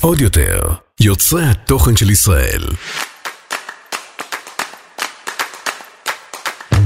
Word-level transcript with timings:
עוד 0.00 0.20
יותר, 0.20 0.60
יוצרי 1.00 1.44
התוכן 1.44 1.96
של 1.96 2.10
ישראל. 2.10 2.62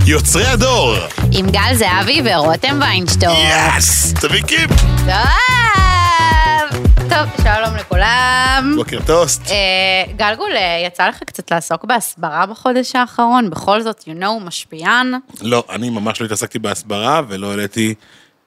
יוצרי 0.06 0.46
הדור! 0.46 0.94
עם 1.32 1.50
גל 1.50 1.74
זהבי 1.74 2.22
ורותם 2.24 2.78
ויינשטור. 2.80 3.30
יאס! 3.30 4.14
תביא 4.14 4.42
קיפ! 4.42 4.70
טוב! 5.06 6.84
טוב, 7.08 7.28
שלום 7.42 7.76
לכולם. 7.76 8.72
בוקר 8.76 8.98
טוסט. 9.06 9.50
אה, 9.50 10.12
גלגול, 10.16 10.50
אה, 10.56 10.82
יצא 10.86 11.08
לך 11.08 11.18
קצת 11.26 11.52
לעסוק 11.52 11.84
בהסברה 11.84 12.46
בחודש 12.46 12.96
האחרון? 12.96 13.50
בכל 13.50 13.82
זאת, 13.82 14.00
you 14.00 14.22
know, 14.22 14.44
משפיען. 14.44 15.14
לא, 15.42 15.64
אני 15.70 15.90
ממש 15.90 16.20
לא 16.20 16.26
התעסקתי 16.26 16.58
בהסברה 16.58 17.20
ולא 17.28 17.50
העליתי 17.50 17.94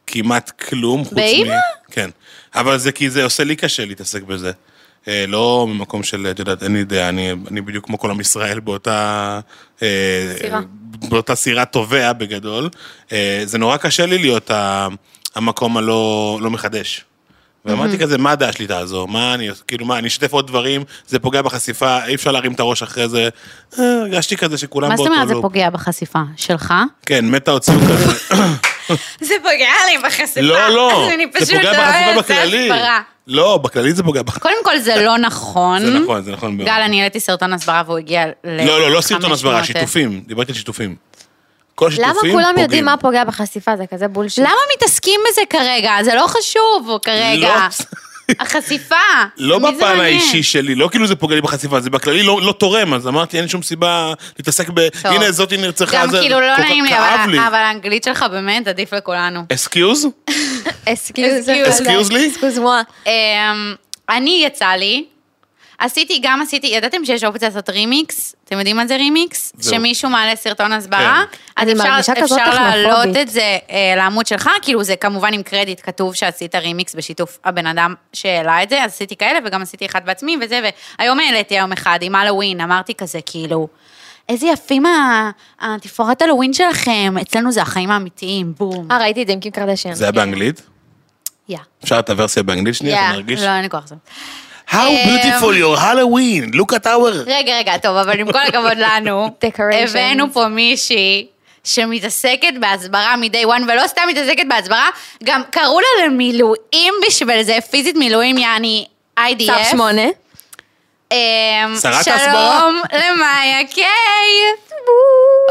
כמעט 0.07 0.51
כלום 0.69 1.03
חוץ 1.03 1.13
מ... 1.13 1.15
באמא? 1.15 1.55
כן. 1.91 2.09
אבל 2.55 2.77
זה 2.77 2.91
כי 2.91 3.09
זה 3.09 3.23
עושה 3.23 3.43
לי 3.43 3.55
קשה 3.55 3.85
להתעסק 3.85 4.23
בזה. 4.23 4.51
אה, 5.07 5.25
לא 5.27 5.65
ממקום 5.69 6.03
של, 6.03 6.27
את 6.31 6.39
יודעת, 6.39 6.63
אין 6.63 6.73
לי 6.73 6.83
דעה, 6.83 7.09
אני, 7.09 7.31
אני 7.51 7.61
בדיוק 7.61 7.85
כמו 7.85 7.99
כל 7.99 8.11
עם 8.11 8.19
ישראל 8.19 8.59
באותה... 8.59 9.39
אה, 9.83 10.33
סירה. 10.41 10.59
באותה 11.09 11.35
סירה 11.35 11.65
תובע 11.65 12.13
בגדול. 12.13 12.69
אה, 13.11 13.41
זה 13.45 13.57
נורא 13.57 13.77
קשה 13.77 14.05
לי 14.05 14.17
להיות 14.17 14.51
ה- 14.51 14.87
המקום 15.35 15.77
הלא 15.77 16.39
לא 16.41 16.49
מחדש. 16.49 17.03
ואמרתי 17.65 17.97
כזה, 17.97 18.17
מה 18.17 18.31
הדעה 18.31 18.51
שלי 18.53 18.67
תעזור? 18.67 19.07
מה 19.07 19.33
אני, 19.33 19.49
כאילו 19.67 19.85
מה, 19.85 19.97
אני 19.97 20.07
אשתף 20.07 20.33
עוד 20.33 20.47
דברים, 20.47 20.83
זה 21.07 21.19
פוגע 21.19 21.41
בחשיפה, 21.41 22.05
אי 22.05 22.15
אפשר 22.15 22.31
להרים 22.31 22.53
את 22.53 22.59
הראש 22.59 22.83
אחרי 22.83 23.09
זה. 23.09 23.29
אה, 23.79 23.99
הרגשתי 24.01 24.37
כזה 24.37 24.57
שכולם 24.57 24.89
מה 24.89 24.97
זאת 24.97 25.05
באותו 25.05 25.13
אומרת 25.13 25.27
זה 25.27 25.33
לופ. 25.33 25.41
פוגע 25.41 25.69
בחשיפה? 25.69 26.21
שלך? 26.37 26.73
כן, 27.05 27.29
מתה 27.29 27.51
הוציאו 27.51 27.75
כזה. 27.79 28.35
זה 29.21 29.33
פוגע 29.43 29.73
לי 29.91 29.97
בחשיפה. 30.03 30.41
לא, 30.41 30.69
לא, 30.69 31.09
אני 31.13 31.25
זה 31.33 31.39
פשוט 31.39 31.55
פוגע 31.57 31.71
לא 31.71 31.77
בחשיפה 31.79 32.19
בכללי. 32.19 32.71
הסברה. 32.71 33.01
לא, 33.27 33.57
בכללי 33.57 33.93
זה 33.93 34.03
פוגע 34.03 34.21
בחשיפה. 34.21 34.41
קודם 34.49 34.63
כל 34.63 34.79
זה 34.79 34.95
לא 34.95 35.17
נכון. 35.27 35.85
זה 35.85 35.99
נכון, 35.99 36.23
זה 36.23 36.31
נכון 36.31 36.57
מאוד. 36.57 36.67
גל, 36.67 36.81
אני 36.85 36.99
העליתי 36.99 37.19
סרטון 37.19 37.53
הסברה 37.53 37.83
והוא 37.85 37.97
הגיע 37.97 38.25
ל... 38.25 38.31
לא, 38.65 38.79
לא, 38.79 38.91
לא 38.91 39.01
סרטון 39.01 39.29
500,000. 39.29 39.33
הסברה, 39.33 39.63
שיתופים. 39.63 40.23
דיברתי 40.27 40.51
על 40.51 40.57
שיתופים. 40.57 40.95
כל 41.75 41.87
השיתופים 41.87 42.09
למה 42.09 42.19
פוגעים. 42.19 42.33
כולם 42.35 42.55
יודעים 42.57 42.85
מה 42.85 42.97
פוגע 42.97 43.23
בחשיפה? 43.23 43.77
זה 43.77 43.83
כזה 43.91 44.07
בולשיט. 44.07 44.39
למה 44.39 44.61
מתעסקים 44.75 45.19
בזה 45.31 45.41
כרגע? 45.49 45.91
זה 46.03 46.15
לא 46.15 46.27
חשוב 46.27 46.97
כרגע. 47.03 47.67
החשיפה. 48.39 48.95
לא 49.37 49.59
בפן? 49.59 49.99
האישי 49.99 50.43
שלי, 50.43 50.75
לא 50.75 50.87
כאילו 50.91 51.07
זה 51.07 51.15
פוגע 51.15 51.35
לי 51.35 51.41
בחשיפה, 51.41 51.79
זה 51.81 51.89
בכללי 51.89 52.23
לא 52.23 52.41
לא 52.41 52.51
תורם, 52.51 52.93
אז 52.93 53.07
אמרתי, 53.07 53.37
אין 53.39 53.47
שום 53.47 53.63
סיבה 53.63 54.13
להתעסק 54.39 54.69
ב... 54.73 54.89
טוב. 54.89 55.11
הנה, 55.11 55.31
זאתי 55.31 55.57
נרצחה, 55.57 55.97
גם 56.03 56.09
זה 56.09 56.19
כאילו 56.19 56.39
לא 56.41 56.57
נעים 56.57 56.83
לי, 56.83 56.89
כאב 56.89 57.19
אבל 57.23 57.31
לי. 57.31 57.39
אבל 57.47 57.55
האנגלית 57.55 58.03
שלך 58.03 58.25
באמת 58.31 58.67
עדיף 58.67 58.93
לכולנו. 58.93 59.43
Excuse? 59.53 60.07
Excuse. 60.85 61.49
Excuse 61.49 61.51
לי? 62.13 62.27
Excuse. 62.29 62.59
אמ, 63.07 63.11
אני 64.09 64.43
יצא 64.45 64.67
לי, 64.67 65.05
עשיתי, 65.79 66.19
גם 66.23 66.41
עשיתי, 66.41 66.67
ידעתם 66.67 67.05
שיש 67.05 67.23
אופציה 67.23 67.47
לעשות 67.47 67.69
רימיקס? 67.69 68.35
אתם 68.43 68.57
יודעים 68.57 68.75
מה 68.75 68.87
זה 68.87 68.95
רימיקס? 68.95 69.53
זהו. 69.57 69.73
שמישהו 69.73 70.09
מעלה 70.09 70.35
סרטון 70.35 70.71
הסברה, 70.71 71.23
כן. 71.31 71.37
אז 71.55 71.69
אפשר, 71.69 72.23
אפשר 72.23 72.35
להעלות. 72.35 73.17
את 73.21 73.29
זה 73.29 73.57
אה, 73.69 73.93
לעמוד 73.95 74.27
שלך, 74.27 74.49
כאילו 74.61 74.83
זה 74.83 74.95
כמובן 74.95 75.33
עם 75.33 75.43
קרדיט, 75.43 75.81
כתוב 75.83 76.15
שעשית 76.15 76.55
רימיקס 76.55 76.95
בשיתוף 76.95 77.39
הבן 77.45 77.67
אדם 77.67 77.93
שהעלה 78.13 78.63
את 78.63 78.69
זה, 78.69 78.83
אז 78.83 78.91
עשיתי 78.91 79.15
כאלה 79.15 79.39
וגם 79.45 79.61
עשיתי 79.61 79.85
אחד 79.85 80.05
בעצמי 80.05 80.37
וזה, 80.41 80.69
והיום 80.99 81.19
העליתי 81.19 81.55
יום 81.55 81.71
אחד 81.71 81.99
עם 82.01 82.15
הלואוין, 82.15 82.61
אמרתי 82.61 82.93
כזה, 82.93 83.19
כאילו, 83.25 83.67
איזה 84.29 84.47
יפים 84.47 84.83
התפאורת 85.61 86.21
הלואוין 86.21 86.53
שלכם, 86.53 87.15
אצלנו 87.21 87.51
זה 87.51 87.61
החיים 87.61 87.91
האמיתיים, 87.91 88.53
בום. 88.57 88.87
אה, 88.91 88.97
ראיתי 88.97 89.21
את 89.21 89.27
זה 89.27 89.33
עם 89.33 89.39
קים 89.39 89.51
קרדשן. 89.51 89.93
זה 89.93 90.05
היה 90.05 90.11
באנגלית? 90.11 90.61
יא. 91.49 91.57
אפשר 91.83 91.99
את 91.99 92.09
הוורסיה 92.09 92.43
באנגלית 92.43 92.75
שנייה? 92.75 92.97
Yeah. 92.97 93.09
אתה 93.09 93.13
מרגיש? 93.13 93.41
לא, 93.41 93.49
אין 93.49 93.61
לי 93.61 93.69
כוח 93.69 93.83
לזה. 93.83 93.95
How 94.71 94.75
אמ, 94.75 95.07
beautiful 95.07 95.53
your 95.55 95.77
Halloween, 95.79 96.51
look 96.59 96.73
at 96.73 96.85
our... 96.85 97.23
רגע, 97.25 97.57
רגע, 97.57 97.77
טוב, 97.77 97.97
אבל 97.97 98.19
עם 98.19 98.31
כל 98.31 98.39
הכבוד 98.47 98.77
לנו. 98.77 99.35
הבאנו 99.83 100.33
פה 100.33 100.47
מישהי 100.47 101.27
שמתעסקת 101.63 102.53
בהסברה 102.59 103.15
מ-day 103.15 103.45
one, 103.47 103.63
ולא 103.67 103.87
סתם 103.87 104.01
מתעסקת 104.09 104.45
בהסברה, 104.49 104.89
גם 105.23 105.41
קראו 105.49 105.79
לה 105.79 106.05
למילואים 106.05 106.93
בשביל 107.07 107.43
זה, 107.43 107.57
פיזית 107.71 107.95
מילואים, 107.95 108.37
יעני 108.37 108.85
IDF. 109.19 109.45
סף 109.45 109.71
שמונה. 109.71 110.05
אמ, 111.11 111.17
שרת 111.81 111.93
ההסברה? 111.93 112.59
שלום 112.59 112.81
למאיה 112.99 113.67
קיי. 113.67 113.85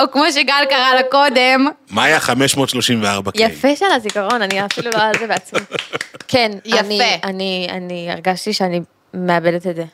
או 0.01 0.11
כמו 0.13 0.33
שגל 0.33 0.65
קרא 0.69 0.95
לה 0.95 1.03
קודם, 1.11 1.67
מאיה 1.91 2.21
534 2.21 3.31
קיי. 3.33 3.47
יפה 3.47 3.77
של 3.77 3.87
הזיכרון, 3.93 4.43
אני 4.43 4.65
אפילו 4.65 4.91
לא 4.91 5.03
על 5.03 5.19
זה 5.19 5.27
בעצמי. 5.27 5.61
כן, 6.29 6.51
יפה. 6.65 7.05
אני 7.23 8.09
הרגשתי 8.11 8.53
שאני 8.53 8.81
מאבדת 9.17 9.67
את 9.67 9.77
זה. 9.77 9.85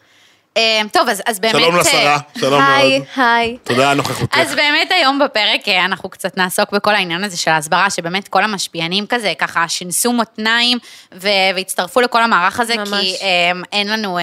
אמ, 0.56 0.86
טוב, 0.92 1.08
אז 1.08 1.22
אז 1.26 1.40
באמת... 1.40 1.54
שלום 1.54 1.76
לשרה, 1.76 2.18
שלום 2.38 2.62
היי, 2.62 2.98
מאוד. 2.98 3.08
היי. 3.16 3.56
תודה 3.64 3.90
על 3.90 3.96
נוכחותך. 3.96 4.38
אז 4.38 4.54
באמת 4.54 4.90
היום 4.90 5.18
בפרק 5.18 5.68
אה, 5.68 5.84
אנחנו 5.84 6.08
קצת 6.08 6.36
נעסוק 6.36 6.70
בכל 6.72 6.94
העניין 6.94 7.24
הזה 7.24 7.36
של 7.36 7.50
ההסברה, 7.50 7.90
שבאמת 7.90 8.28
כל 8.28 8.44
המשפיענים 8.44 9.06
כזה 9.06 9.32
ככה 9.38 9.68
שינסו 9.68 10.12
מותניים 10.12 10.78
ו- 11.14 11.28
והצטרפו 11.54 12.00
לכל 12.00 12.22
המערך 12.22 12.60
הזה, 12.60 12.76
ממש. 12.76 12.88
כי 13.00 13.16
אה, 13.22 13.28
אין 13.72 13.88
לנו... 13.88 14.18
אה, 14.18 14.22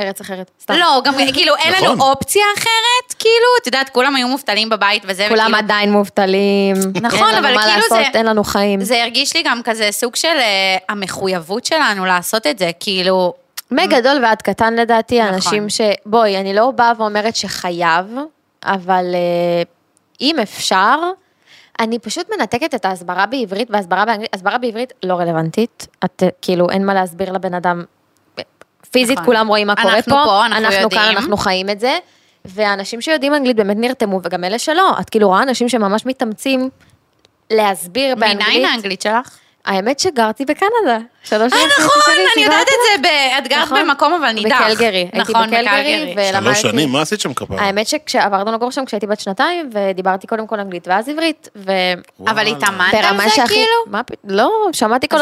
ארץ 0.00 0.20
אחרת, 0.20 0.50
סתם. 0.62 0.74
לא, 0.74 1.00
גם 1.04 1.14
כאילו 1.34 1.56
אין 1.56 1.72
נכון. 1.74 1.88
לנו 1.88 2.02
אופציה 2.02 2.42
אחרת, 2.58 3.14
כאילו, 3.18 3.34
את 3.62 3.66
יודעת, 3.66 3.88
כולם 3.88 4.16
היו 4.16 4.28
מובטלים 4.28 4.68
בבית 4.68 5.02
וזה, 5.06 5.26
כולם 5.28 5.40
וכאילו- 5.40 5.58
עדיין 5.58 5.92
מובטלים. 5.92 6.76
נכון, 7.02 7.28
אין 7.28 7.36
אבל 7.38 7.46
לנו 7.46 7.54
מה 7.54 7.62
כאילו 7.62 7.76
לעשות, 7.76 7.98
זה- 8.12 8.18
אין 8.18 8.26
לנו 8.26 8.44
חיים. 8.44 8.80
זה 8.80 9.02
הרגיש 9.02 9.36
לי 9.36 9.42
גם 9.42 9.60
כזה 9.64 9.88
סוג 9.90 10.16
של 10.16 10.28
אה, 10.38 10.76
המחויבות 10.88 11.64
שלנו 11.64 12.04
לעשות 12.04 12.46
את 12.46 12.58
זה, 12.58 12.70
כאילו... 12.80 13.32
מגדול 13.70 14.18
ועד 14.22 14.42
קטן 14.42 14.74
לדעתי, 14.74 15.22
נכון. 15.22 15.34
אנשים 15.34 15.68
ש... 15.68 15.80
בואי, 16.06 16.40
אני 16.40 16.54
לא 16.54 16.70
באה 16.70 16.92
ואומרת 16.98 17.36
שחייב, 17.36 18.16
אבל 18.64 19.04
אה, 19.14 19.62
אם 20.20 20.36
אפשר, 20.42 20.96
אני 21.80 21.98
פשוט 21.98 22.26
מנתקת 22.36 22.74
את 22.74 22.84
ההסברה 22.84 23.26
בעברית 23.26 23.68
והסברה 23.70 24.04
באנגלית, 24.04 24.34
הסברה 24.34 24.58
בעברית 24.58 24.92
לא 25.02 25.14
רלוונטית, 25.14 25.86
את 26.04 26.22
אה, 26.22 26.28
כאילו 26.42 26.70
אין 26.70 26.86
מה 26.86 26.94
להסביר 26.94 27.32
לבן 27.32 27.54
אדם, 27.54 27.84
פיזית 28.90 29.18
נכון. 29.18 29.26
כולם 29.26 29.48
רואים 29.48 29.66
מה 29.66 29.76
קורה 29.76 29.96
אנחנו 29.96 30.12
פה, 30.12 30.22
פה, 30.24 30.46
אנחנו 30.46 30.66
אנחנו 30.66 30.90
כאן, 30.90 30.98
יודעים. 30.98 31.18
אנחנו 31.18 31.36
חיים 31.36 31.70
את 31.70 31.80
זה, 31.80 31.98
ואנשים 32.44 33.00
שיודעים 33.00 33.34
אנגלית 33.34 33.56
באמת 33.56 33.76
נרתמו, 33.76 34.20
וגם 34.24 34.44
אלה 34.44 34.58
שלא, 34.58 34.92
את 35.00 35.10
כאילו 35.10 35.28
רואה 35.28 35.42
אנשים 35.42 35.68
שממש 35.68 36.06
מתאמצים 36.06 36.70
להסביר 37.50 38.14
באנגלית. 38.14 38.48
מניין 38.48 38.64
האנגלית 38.64 39.02
שלך? 39.02 39.38
האמת 39.68 40.00
שגרתי 40.00 40.44
בקנדה, 40.44 40.98
שלוש 41.24 41.52
אה, 41.52 41.58
וחצי 41.58 41.82
נכון, 41.82 42.00
שנים 42.06 42.28
אני 42.36 42.44
יודעת 42.44 42.68
את 42.68 43.02
זה, 43.02 43.38
את 43.38 43.48
גרת 43.48 43.62
נכון. 43.62 43.88
במקום 43.88 44.12
אבל 44.12 44.32
נידח. 44.32 44.60
בקלגרי, 44.60 45.08
הייתי 45.12 45.18
נכון, 45.18 45.46
בקלגרי, 45.50 46.14
ולמדתי. 46.16 46.54
שלוש 46.54 46.72
שנים, 46.72 46.92
מה 46.92 47.02
עשית 47.02 47.20
שם 47.20 47.34
כפרה? 47.34 47.60
האמת 47.60 47.88
שכשעברנו 47.88 48.52
לגור 48.52 48.70
שם 48.70 48.84
כשהייתי 48.84 49.06
בת 49.06 49.20
שנתיים, 49.20 49.70
ודיברתי 49.72 50.26
קודם 50.26 50.46
כל 50.46 50.60
אנגלית 50.60 50.88
ואז 50.88 51.08
עברית, 51.08 51.48
אבל 51.56 51.74
וואלה. 52.18 52.50
התאמנת 52.50 52.94
על 52.94 53.30
זה. 53.30 53.42
כאילו? 53.46 54.00
לא, 54.24 54.50
שמעתי 54.72 55.08
כל... 55.08 55.18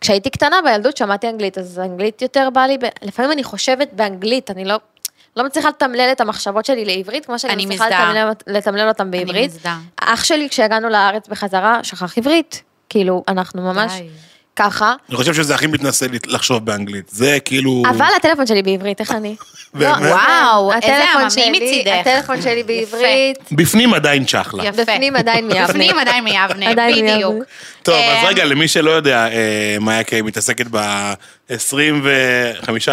כשהייתי 0.00 0.30
קטנה 0.30 0.56
בילדות 0.64 0.96
שמעתי 0.96 1.28
אנגלית, 1.28 1.58
אז 1.58 1.78
אנגלית 1.78 2.22
יותר 2.22 2.48
בא 2.52 2.60
לי... 2.60 2.78
לפעמים 3.02 3.32
אני 3.32 3.44
חושבת 3.44 3.88
באנגלית, 3.92 4.50
אני 4.50 4.64
לא... 4.64 4.76
לא 5.36 5.44
מצליחה 5.44 5.68
לתמלל 5.68 6.08
את 6.12 6.20
המחשבות 6.20 6.64
שלי 6.64 6.84
לעברית, 6.84 7.26
כמו 7.26 7.38
שאני 7.38 7.52
אני 7.52 7.66
מצליחה. 7.66 7.88
לתמלל, 7.88 8.32
לתמלל 8.46 8.88
אותם 8.88 9.10
בעברית. 9.10 9.50
מזדהה. 9.50 9.78
אח 10.00 10.24
שלי, 10.24 10.48
כשהגענו 10.48 10.88
לארץ 10.88 11.28
בחזרה, 11.28 11.78
שכח 11.82 12.18
עברית. 12.18 12.62
כאילו, 12.88 13.24
אנחנו 13.28 13.62
ממש 13.62 13.92
די. 13.92 14.08
ככה. 14.56 14.94
אני 15.08 15.16
חושב 15.16 15.34
שזה 15.34 15.54
הכי 15.54 15.66
מתנשא 15.66 16.04
לי 16.04 16.18
לחשוב 16.26 16.64
באנגלית. 16.64 17.08
זה 17.08 17.38
כאילו... 17.44 17.82
אבל 17.90 18.06
הטלפון 18.16 18.46
שלי 18.46 18.62
בעברית, 18.62 19.00
איך 19.00 19.12
אני? 19.12 19.36
באמת? 19.74 19.96
לא, 20.02 20.06
וואו, 20.06 20.72
איזה 20.72 20.86
הטלפון 20.86 21.20
עממי 21.20 21.30
שלי- 21.30 21.50
מצידך. 21.50 21.92
הטלפון 22.00 22.42
שלי 22.42 22.62
בעברית. 22.62 23.38
בפנים 23.52 23.94
עדיין 23.94 24.24
צ'חלה. 24.24 24.64
יפה. 24.66 24.82
בפנים 24.82 25.16
עדיין 25.16 25.46
מיבנה. 25.46 25.66
בפנים 25.66 25.98
עדיין 25.98 26.24
מיבנה, 26.24 26.74
בדיוק. 26.92 27.34
טוב, 27.82 27.94
אז 27.94 28.24
אה, 28.24 28.28
רגע, 28.28 28.44
למי 28.44 28.68
שלא 28.68 28.90
יודע, 28.90 29.26
אה, 29.28 29.76
מאיה 29.80 30.04
קיי 30.04 30.22
מתעסקת 30.22 30.66
ב-25 30.70 31.74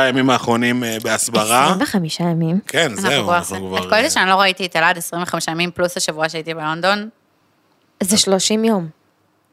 ימים 0.10 0.30
האחרונים 0.30 0.84
אה, 0.84 0.98
בהסברה. 1.04 1.66
25 1.66 2.20
ימים. 2.20 2.60
כן, 2.68 2.92
זהו, 2.96 3.32
אנחנו. 3.34 3.68
כבר... 3.68 3.78
את 3.78 3.90
כל 3.90 4.02
זה 4.02 4.10
שאני 4.10 4.30
לא 4.30 4.36
ראיתי 4.36 4.66
את 4.66 4.76
אלעד 4.76 4.98
25 4.98 5.48
ימים 5.48 5.72
פלוס 5.72 5.98
השבוע 5.98 6.30
שהייתי 6.30 6.54
בלונדון, 6.54 7.10
זה 8.04 8.18
30 8.18 8.66
יום. 8.66 9.03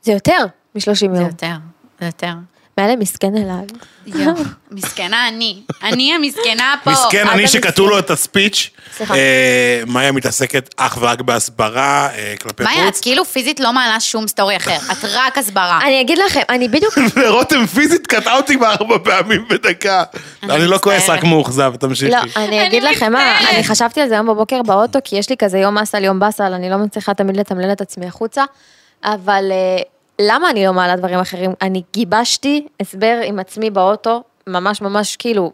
זה 0.03 0.13
יותר 0.13 0.45
מ-30 0.75 0.95
זה 0.95 1.05
יום. 1.05 1.17
יותר, 1.17 1.55
זה 2.01 2.07
יותר. 2.07 2.33
מעלה 2.79 2.97
מסכן 2.97 3.37
אליו. 3.37 3.65
יואו, 4.07 4.35
מסכנה 4.71 5.29
אני. 5.29 5.63
אני 5.83 6.15
המסכנה 6.15 6.75
פה. 6.85 6.91
מסכן, 6.91 7.29
אני. 7.29 7.49
שכתבו 7.49 7.89
לו 7.89 7.99
את 7.99 8.11
הספיץ', 8.11 8.71
סליחה. 8.97 9.15
אה, 9.15 9.83
מאיה 9.87 10.13
מתעסקת 10.13 10.75
אך 10.77 10.99
ורק 11.01 11.21
בהסברה 11.21 12.09
אה, 12.15 12.35
כלפי 12.41 12.63
מאיה, 12.63 12.89
את 12.89 12.95
חוץ. 12.95 13.01
כאילו 13.01 13.25
פיזית 13.25 13.61
לא 13.61 13.73
מעלה 13.73 14.01
שום 14.01 14.29
סטורי 14.29 14.57
אחר, 14.57 14.77
את 14.93 15.05
רק 15.13 15.39
הסברה. 15.39 15.81
אני 15.83 16.01
אגיד 16.01 16.19
לכם, 16.19 16.41
אני 16.49 16.69
בדיוק... 16.69 16.99
ורותם 17.17 17.67
פיזית 17.67 18.07
קטעה 18.07 18.37
אותי 18.37 18.57
בארבע 18.57 18.99
פעמים 19.05 19.49
בדקה. 19.51 20.03
אני 20.43 20.67
לא 20.67 20.79
כועס. 20.79 21.09
רק 21.09 21.25
מאוכזב, 21.25 21.73
תמשיכי. 21.81 22.11
לא, 22.11 22.19
אני 22.37 22.67
אגיד 22.67 22.83
לכם 22.83 23.13
מה. 23.13 23.39
אני 23.51 23.65
חשבתי 23.65 24.01
על 24.01 24.09
זה 24.09 24.15
היום 24.15 24.27
בבוקר 24.27 24.63
באוטו, 24.63 24.99
כי 25.05 25.17
יש 25.17 25.31
לי 25.31 25.37
כזה 25.37 25.59
יום 25.59 25.79
אסל, 25.79 26.05
יום 26.05 26.19
באסל, 26.19 26.53
אני 26.53 26.71
לא 26.71 26.77
מצליחה 26.77 27.15
תמיד 27.15 27.37
לתמלל 27.37 27.73
את 27.73 27.81
עצמי 27.81 28.07
החוצה, 28.07 28.45
אבל 29.05 29.49
אה, 29.53 29.83
למה 30.21 30.51
אני 30.51 30.67
לא 30.67 30.73
מעלה 30.73 30.97
דברים 30.97 31.19
אחרים? 31.19 31.55
אני 31.63 31.83
גיבשתי 31.93 32.67
הסבר 32.81 33.21
עם 33.25 33.39
עצמי 33.39 33.71
באוטו, 33.71 34.23
ממש 34.47 34.81
ממש 34.81 35.17
כאילו, 35.17 35.53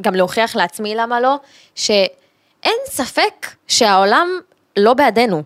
גם 0.00 0.14
להוכיח 0.14 0.56
לעצמי 0.56 0.94
למה 0.94 1.20
לא, 1.20 1.36
שאין 1.74 2.76
ספק 2.86 3.46
שהעולם 3.68 4.28
לא 4.76 4.94
בעדנו. 4.94 5.42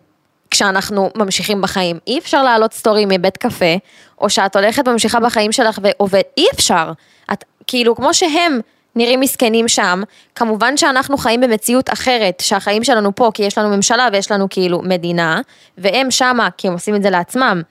כשאנחנו 0.51 1.11
ממשיכים 1.15 1.63
בחיים. 1.63 1.99
אי 2.07 2.19
אפשר 2.19 2.43
לעלות 2.43 2.73
סטורי 2.73 3.05
מבית 3.09 3.37
קפה, 3.37 3.75
או 4.21 4.31
שאת 4.31 4.57
הולכת 4.57 4.89
וממשיכה 4.89 5.21
בחיים 5.21 5.53
שלך 5.53 5.79
ועובד, 5.83 6.23
אי 6.37 6.47
אפשר. 6.55 6.93
את, 7.33 7.45
כאילו, 7.67 7.97
כמו 7.97 8.15
שהם 8.15 8.61
נראים 8.97 9.21
מסכנים 9.21 9.69
שם, 9.69 10.03
כמובן 10.35 10.77
שאנחנו 10.77 11.17
חיים 11.17 11.41
במציאות 11.41 11.93
אחרת, 11.93 12.41
שהחיים 12.41 12.85
שלנו 12.85 13.15
פה, 13.15 13.31
כי 13.35 13.43
יש 13.43 13.59
לנו 13.59 13.77
ממשלה 13.77 14.09
ויש 14.13 14.31
לנו 14.31 14.47
כאילו 14.51 14.83
מדינה, 14.83 15.41
והם 15.79 16.11
שמה, 16.11 16.49
כי 16.57 16.69
הם 16.69 16.73
עושים 16.73 16.95
את 16.95 17.03
זה 17.03 17.11
לעצמם, 17.11 17.63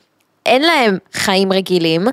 אין 0.45 0.61
להם 0.61 0.97
חיים 1.13 1.53
רגילים. 1.53 2.07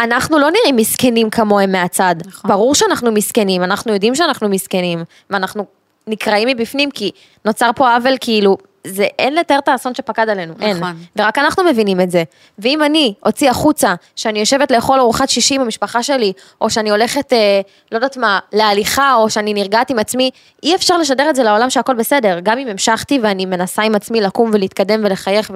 אנחנו 0.00 0.38
לא 0.38 0.50
נראים 0.50 0.76
מסכנים 0.76 1.30
כמוהם 1.30 1.72
מהצד. 1.72 2.14
נכון. 2.26 2.50
ברור 2.50 2.74
שאנחנו 2.74 3.12
מסכנים, 3.12 3.62
אנחנו 3.62 3.92
יודעים 3.92 4.14
שאנחנו 4.14 4.48
מסכנים, 4.48 5.04
ואנחנו 5.30 5.66
נקרעים 6.06 6.48
מבפנים, 6.48 6.90
כי 6.90 7.10
נוצר 7.44 7.70
פה 7.76 7.94
עוול 7.94 8.14
כאילו, 8.20 8.56
זה 8.86 9.06
אין 9.18 9.34
לתאר 9.34 9.58
את 9.58 9.68
האסון 9.68 9.94
שפקד 9.94 10.28
עלינו, 10.28 10.54
אין. 10.60 10.76
נכון. 10.76 10.96
ורק 11.16 11.38
אנחנו 11.38 11.64
מבינים 11.64 12.00
את 12.00 12.10
זה. 12.10 12.22
ואם 12.58 12.82
אני 12.82 13.14
אוציא 13.26 13.50
החוצה, 13.50 13.94
שאני 14.16 14.38
יושבת 14.38 14.70
לאכול 14.70 15.00
ארוחת 15.00 15.28
שישי 15.28 15.54
עם 15.54 15.60
המשפחה 15.60 16.02
שלי, 16.02 16.32
או 16.60 16.70
שאני 16.70 16.90
הולכת, 16.90 17.32
אה, 17.32 17.60
לא 17.92 17.96
יודעת 17.96 18.16
מה, 18.16 18.38
להליכה, 18.52 19.14
או 19.14 19.30
שאני 19.30 19.54
נרגעת 19.54 19.90
עם 19.90 19.98
עצמי, 19.98 20.30
אי 20.62 20.74
אפשר 20.74 20.98
לשדר 20.98 21.30
את 21.30 21.36
זה 21.36 21.42
לעולם 21.42 21.70
שהכל 21.70 21.94
בסדר. 21.94 22.38
גם 22.42 22.58
אם 22.58 22.68
המשכתי 22.68 23.18
ואני 23.22 23.46
מנסה 23.46 23.82
עם 23.82 23.94
עצמי 23.94 24.20
לקום 24.20 24.50
ולהתקדם 24.52 25.00
ולחייך 25.04 25.52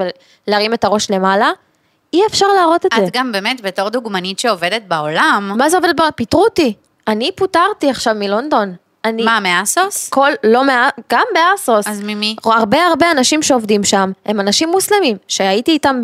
ולהרים 0.48 0.74
את 0.74 0.84
הראש 0.84 1.10
למעלה, 1.10 1.50
אי 2.12 2.20
אפשר 2.26 2.46
להראות 2.46 2.86
את 2.86 2.90
זה. 2.96 3.04
את 3.04 3.10
גם 3.12 3.32
באמת 3.32 3.60
בתור 3.60 3.88
דוגמנית 3.88 4.38
שעובדת 4.38 4.82
בעולם, 4.88 5.52
מה 5.56 5.70
זה 5.70 5.76
עובד 5.76 5.96
בעולם? 5.96 6.10
פיטרו 6.16 6.44
אותי. 6.44 6.74
אני 7.08 7.32
פוטרתי 7.32 7.90
עכשיו 7.90 8.14
מלונדון. 8.18 8.74
אני... 9.04 9.24
מה, 9.24 9.40
מאסוס? 9.40 10.08
כל, 10.08 10.30
לא 10.44 10.66
מה... 10.66 10.88
גם 11.12 11.24
באסוס. 11.34 11.88
אז 11.88 12.02
ממי? 12.04 12.36
הרבה 12.44 12.86
הרבה 12.86 13.10
אנשים 13.10 13.42
שעובדים 13.42 13.84
שם, 13.84 14.12
הם 14.26 14.40
אנשים 14.40 14.68
מוסלמים, 14.68 15.16
שהייתי 15.28 15.70
איתם 15.70 16.00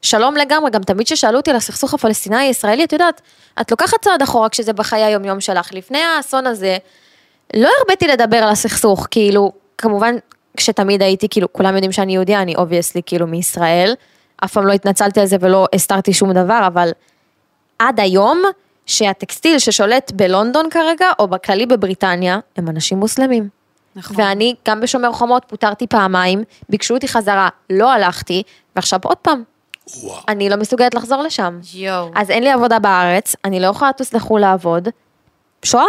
בשלום 0.00 0.36
לגמרי, 0.36 0.70
גם 0.70 0.82
תמיד 0.82 1.06
כששאלו 1.06 1.36
אותי 1.36 1.50
על 1.50 1.56
הסכסוך 1.56 1.94
הפלסטיני-ישראלי, 1.94 2.84
את 2.84 2.92
יודעת, 2.92 3.20
את 3.60 3.70
לוקחת 3.70 4.00
צעד 4.00 4.22
אחורה 4.22 4.48
כשזה 4.48 4.72
בחיי 4.72 5.02
היום-יום 5.04 5.40
שלך. 5.40 5.72
לפני 5.72 5.98
האסון 5.98 6.46
הזה, 6.46 6.76
לא 7.56 7.68
הרביתי 7.78 8.08
לדבר 8.08 8.36
על 8.36 8.48
הסכסוך, 8.48 9.06
כאילו, 9.10 9.52
כמובן, 9.78 10.14
כשתמיד 10.56 11.02
הייתי, 11.02 11.28
כאילו, 11.28 11.52
כולם 11.52 11.74
יודעים 11.74 11.92
שאני 11.92 12.14
יהודיה, 12.14 12.42
אני 12.42 12.56
obviously 12.56 13.00
כאילו 13.06 13.26
מישראל, 13.26 13.94
אף 14.44 14.52
פעם 14.52 14.66
לא 14.66 14.72
התנצלתי 14.72 15.20
על 15.20 15.26
זה 15.26 15.36
ולא 15.40 15.66
הסתרתי 15.74 16.12
שום 16.12 16.32
דבר, 16.32 16.66
אבל 16.66 16.90
עד 17.78 18.00
היום, 18.00 18.42
שהטקסטיל 18.86 19.58
ששולט 19.58 20.12
בלונדון 20.14 20.70
כרגע, 20.70 21.06
או 21.18 21.28
בכללי 21.28 21.66
בבריטניה, 21.66 22.38
הם 22.56 22.68
אנשים 22.68 22.98
מוסלמים. 22.98 23.48
נכון. 23.96 24.16
ואני, 24.20 24.54
גם 24.68 24.80
בשומר 24.80 25.12
חומות, 25.12 25.44
פוטרתי 25.48 25.86
פעמיים, 25.86 26.42
ביקשו 26.68 26.94
אותי 26.94 27.08
חזרה, 27.08 27.48
לא 27.70 27.92
הלכתי, 27.92 28.42
ועכשיו 28.76 29.00
עוד 29.04 29.16
פעם, 29.16 29.42
וואו. 29.96 30.20
אני 30.28 30.48
לא 30.48 30.56
מסוגלת 30.56 30.94
לחזור 30.94 31.22
לשם. 31.22 31.58
יואו. 31.74 32.10
אז 32.14 32.30
אין 32.30 32.42
לי 32.42 32.50
עבודה 32.50 32.78
בארץ, 32.78 33.36
אני 33.44 33.60
לא 33.60 33.66
יכולה 33.66 33.90
לטוס 33.90 34.14
לחו"ל 34.14 34.40
לעבוד. 34.40 34.88
שואה. 35.64 35.84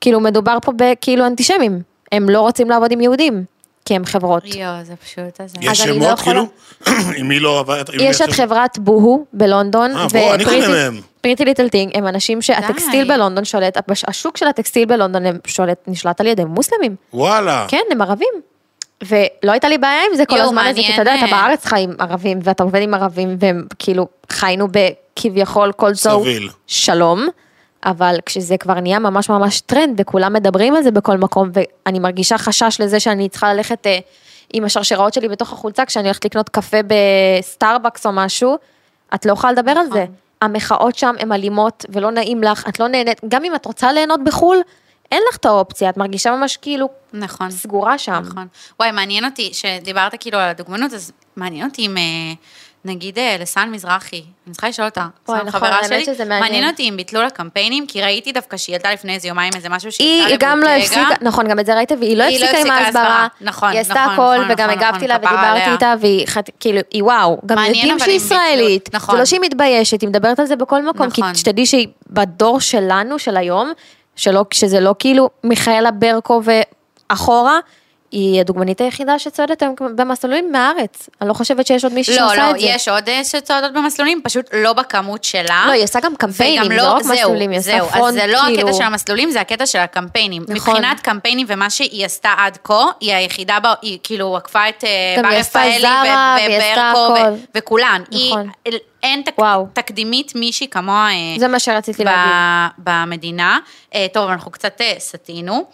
כאילו, 0.00 0.20
מדובר 0.20 0.58
פה 0.62 0.72
בכאילו 0.76 1.26
אנטישמים. 1.26 1.82
הם 2.12 2.28
לא 2.30 2.40
רוצים 2.40 2.70
לעבוד 2.70 2.92
עם 2.92 3.00
יהודים, 3.00 3.44
כי 3.84 3.96
הם 3.96 4.04
חברות. 4.04 4.44
יואו, 4.54 4.84
זה 4.84 4.96
פשוט 4.96 5.40
הזה. 5.40 5.56
יש 5.60 5.80
לא 5.80 5.94
שמות 5.94 6.18
יכולה- 6.18 6.40
כאילו? 6.84 7.06
עם 7.18 7.28
מי 7.28 7.40
לא 7.40 7.58
עבדת? 7.60 7.90
יש 8.00 8.20
את? 8.20 8.30
חברת 8.30 8.78
בוהו 8.78 9.26
בלונדון, 9.32 9.96
אה, 9.96 10.06
בוא, 10.08 10.34
אני 10.34 10.44
קונה 10.44 10.68
מהם. 10.68 11.00
פריטי 11.22 11.44
ליטל 11.44 11.68
טינג, 11.68 11.92
הם 11.94 12.06
אנשים 12.06 12.42
שהטקסטיל. 12.42 13.08
בלונדון 13.08 13.44
שולט, 13.44 13.90
השוק 14.08 14.36
של 14.36 14.46
הטקסטיל 14.46 14.84
בלונדון 14.84 15.26
הם 15.26 15.38
שולט, 15.46 15.78
נשלט 15.86 16.20
על 16.20 16.26
ידי 16.26 16.44
מוסלמים. 16.44 16.96
וואלה. 17.12 17.64
כן, 17.68 17.82
הם 17.90 18.02
ערבים. 18.02 18.34
ולא 19.04 19.52
הייתה 19.52 19.68
לי 19.68 19.78
בעיה 19.78 20.00
עם 20.10 20.16
זה 20.16 20.26
כל 20.26 20.36
יואו, 20.36 20.46
הזמן 20.46 20.66
הזה, 20.66 20.80
כי 20.80 20.92
אתה 20.92 21.02
יודע. 21.02 21.14
אתה 21.14 21.26
בארץ 21.26 21.64
חי 21.64 21.80
עם 21.80 21.94
ערבים, 21.98 22.38
ואתה 22.42 22.62
עובד 22.62 22.82
עם 22.82 22.94
ערבים, 22.94 23.36
והם 23.38 23.66
כאילו, 23.78 24.06
חיינו 24.30 24.68
בכביכול 24.68 25.72
כל 25.72 25.94
זו 25.94 26.20
סביל. 26.20 26.48
שלום, 26.66 27.28
אבל 27.84 28.16
כשזה 28.26 28.56
כבר 28.56 28.80
נהיה 28.80 28.98
ממש 28.98 29.28
ממש 29.28 29.60
טרנד, 29.60 30.00
וכולם 30.00 30.32
מדברים 30.32 30.76
על 30.76 30.82
זה 30.82 30.90
בכל 30.90 31.16
מקום, 31.16 31.50
ואני 31.52 31.98
מרגישה 31.98 32.38
חשש 32.38 32.80
לזה 32.80 33.00
שאני 33.00 33.28
צריכה 33.28 33.54
ללכת 33.54 33.86
אה, 33.86 33.98
עם 34.52 34.64
השרשראות 34.64 35.14
שלי 35.14 35.28
בתוך 35.28 35.52
החולצה, 35.52 35.84
כשאני 35.84 36.08
הולכת 36.08 36.24
לקנות 36.24 36.48
קפה 36.48 36.78
בסטארבקס 36.86 38.06
או 38.06 38.12
משהו, 38.12 38.56
את 39.14 39.26
לא 39.26 39.32
יכולה 39.32 39.52
לדבר 39.52 39.70
על 39.70 39.86
זה. 39.92 40.04
המחאות 40.42 40.94
שם 40.94 41.14
הן 41.18 41.32
אלימות 41.32 41.84
ולא 41.88 42.10
נעים 42.10 42.42
לך, 42.42 42.68
את 42.68 42.80
לא 42.80 42.88
נהנית, 42.88 43.20
גם 43.28 43.44
אם 43.44 43.54
את 43.54 43.66
רוצה 43.66 43.92
ליהנות 43.92 44.24
בחו"ל, 44.24 44.58
אין 45.12 45.22
לך 45.30 45.36
את 45.36 45.44
האופציה, 45.44 45.90
את 45.90 45.96
מרגישה 45.96 46.30
ממש 46.30 46.56
כאילו 46.56 46.88
נכון. 47.12 47.50
סגורה 47.50 47.98
שם. 47.98 48.22
נכון. 48.26 48.46
וואי, 48.80 48.90
מעניין 48.90 49.24
אותי, 49.24 49.50
שדיברת 49.52 50.14
כאילו 50.20 50.38
על 50.38 50.48
הדוגמנות, 50.48 50.92
אז 50.92 51.12
מעניין 51.36 51.68
אותי 51.68 51.86
אם, 51.86 51.96
אה, 51.96 52.02
נגיד, 52.84 53.18
אה, 53.18 53.36
לסן 53.40 53.68
מזרחי, 53.72 54.22
אני 54.46 54.52
צריכה 54.52 54.68
לשאול 54.68 54.88
אותה, 54.88 55.06
סן 55.26 55.32
נכון, 55.32 55.50
חברה 55.50 55.84
שלי, 55.84 56.04
מעניין. 56.18 56.40
מעניין 56.40 56.68
אותי 56.68 56.88
אם 56.88 56.96
ביטלו 56.96 57.22
לה 57.22 57.30
קמפיינים, 57.30 57.86
כי 57.86 58.02
ראיתי 58.02 58.32
דווקא 58.32 58.56
שהיא 58.56 58.74
העלתה 58.74 58.92
לפני 58.92 59.14
איזה 59.14 59.28
יומיים 59.28 59.52
איזה 59.56 59.68
משהו 59.68 59.92
שהיא 59.92 60.22
היא 60.22 60.34
עשתה 60.34 60.36
גם 60.46 60.60
לא. 60.60 60.68
הפסיקה, 60.68 61.06
נכון, 61.20 61.48
גם 61.48 61.58
את 61.58 61.66
זה 61.66 61.74
ראית, 61.74 61.92
והיא 62.00 62.16
לא 62.16 62.24
היא 62.24 62.40
לא 62.40 62.44
הפסיקה 62.44 62.60
עם 62.60 62.70
ההסברה. 62.70 63.02
הסברה. 63.02 63.26
נכון, 63.40 63.70
היא 63.70 63.80
עשתה 63.80 63.94
נכון, 63.94 64.12
הכל, 64.12 64.36
נכון, 64.36 64.50
וגם 64.50 64.70
נכון, 64.70 64.82
הגבתי 64.82 65.06
נכון, 65.06 65.08
לה 65.08 65.16
ודיברתי 65.16 65.48
עליה. 65.48 65.72
איתה, 65.72 65.94
והיא 66.00 66.26
כאילו, 66.60 66.80
היא 66.90 67.02
וואו, 67.04 67.40
גם 67.46 67.58
יודעים 67.64 67.98
שהיא 67.98 68.16
ישראלית. 68.16 68.94
נכון. 68.94 69.14
זה 69.14 69.18
לא 69.18 69.24
שהיא 69.24 69.40
מתביישת, 69.40 70.00
היא 70.00 70.08
מדברת 70.08 70.40
על 70.40 70.46
זה 70.46 70.56
בכל 70.56 70.82
מקום, 70.82 71.10
כי 71.10 71.20
נכון. 71.20 71.34
שתדעי 71.34 71.66
שהיא 71.66 71.88
בדור 72.10 72.60
שלנו, 72.60 73.18
של 73.18 73.36
היום, 73.36 73.72
שזה 74.52 74.80
לא 74.80 74.94
כאילו 74.98 75.30
מיכאלה 75.44 75.90
ברקו 75.90 76.42
ואחורה, 77.10 77.58
היא 78.12 78.40
הדוגמנית 78.40 78.80
היחידה 78.80 79.18
שצועדת 79.18 79.62
היום 79.62 79.74
במסלולים 79.96 80.52
מהארץ. 80.52 81.08
אני 81.20 81.28
לא 81.28 81.34
חושבת 81.34 81.66
שיש 81.66 81.84
עוד 81.84 81.92
מישהי 81.92 82.16
לא, 82.16 82.20
שעושה 82.20 82.36
לא, 82.36 82.50
את 82.50 82.60
זה. 82.60 82.66
יש 82.66 82.88
עוד 82.88 83.08
אה, 83.08 83.24
שצועדות 83.24 83.72
במסלולים, 83.72 84.20
פשוט 84.24 84.46
לא 84.52 84.72
בכמות 84.72 85.24
שלה. 85.24 85.64
לא, 85.66 85.72
היא 85.72 85.84
עושה 85.84 86.00
גם 86.00 86.16
קמפיינים, 86.16 86.62
וגם 86.66 86.72
לא 86.72 86.92
רק 86.92 87.04
מסלולים, 87.04 87.50
היא 87.50 87.58
עושה 87.58 87.78
פרונט, 87.92 88.08
אז 88.08 88.14
זה 88.14 88.26
לא 88.26 88.38
כאילו- 88.38 88.60
הקטע 88.68 88.72
של 88.78 88.82
המסלולים, 88.82 89.30
זה 89.30 89.40
הקטע 89.40 89.66
של 89.66 89.78
הקמפיינים. 89.78 90.42
נכון. 90.48 90.74
מבחינת 90.76 91.00
קמפיינים 91.00 91.46
ומה 91.50 91.70
שהיא 91.70 92.04
עשתה 92.06 92.34
עד 92.38 92.58
כה, 92.64 92.84
היא 93.00 93.14
היחידה, 93.14 93.60
בה, 93.60 93.74
היא 93.82 93.98
כאילו 94.02 94.36
עקפה 94.36 94.68
את 94.68 94.84
אה, 94.84 95.22
בר 95.22 95.28
רפאלי 95.28 95.84
וברקו. 96.48 96.98
ו- 97.12 97.36
וכולן. 97.54 98.02
נכון. 98.10 98.48
היא, 98.64 98.78
אין 99.02 99.22
תק, 99.22 99.38
וואו. 99.38 99.66
תקדימית 99.72 100.34
מישהי 100.34 100.68
כמוה 100.70 101.08
אה, 101.10 101.38
זה 101.38 101.48
מה 101.48 101.58
שרציתי 101.58 102.02
ב- 102.04 102.06
להגיד. 102.06 102.32
במדינה. 102.78 103.58
טוב, 104.12 104.30
אנחנו 104.30 104.50
קצת 104.50 104.80
סטינו. 104.98 105.64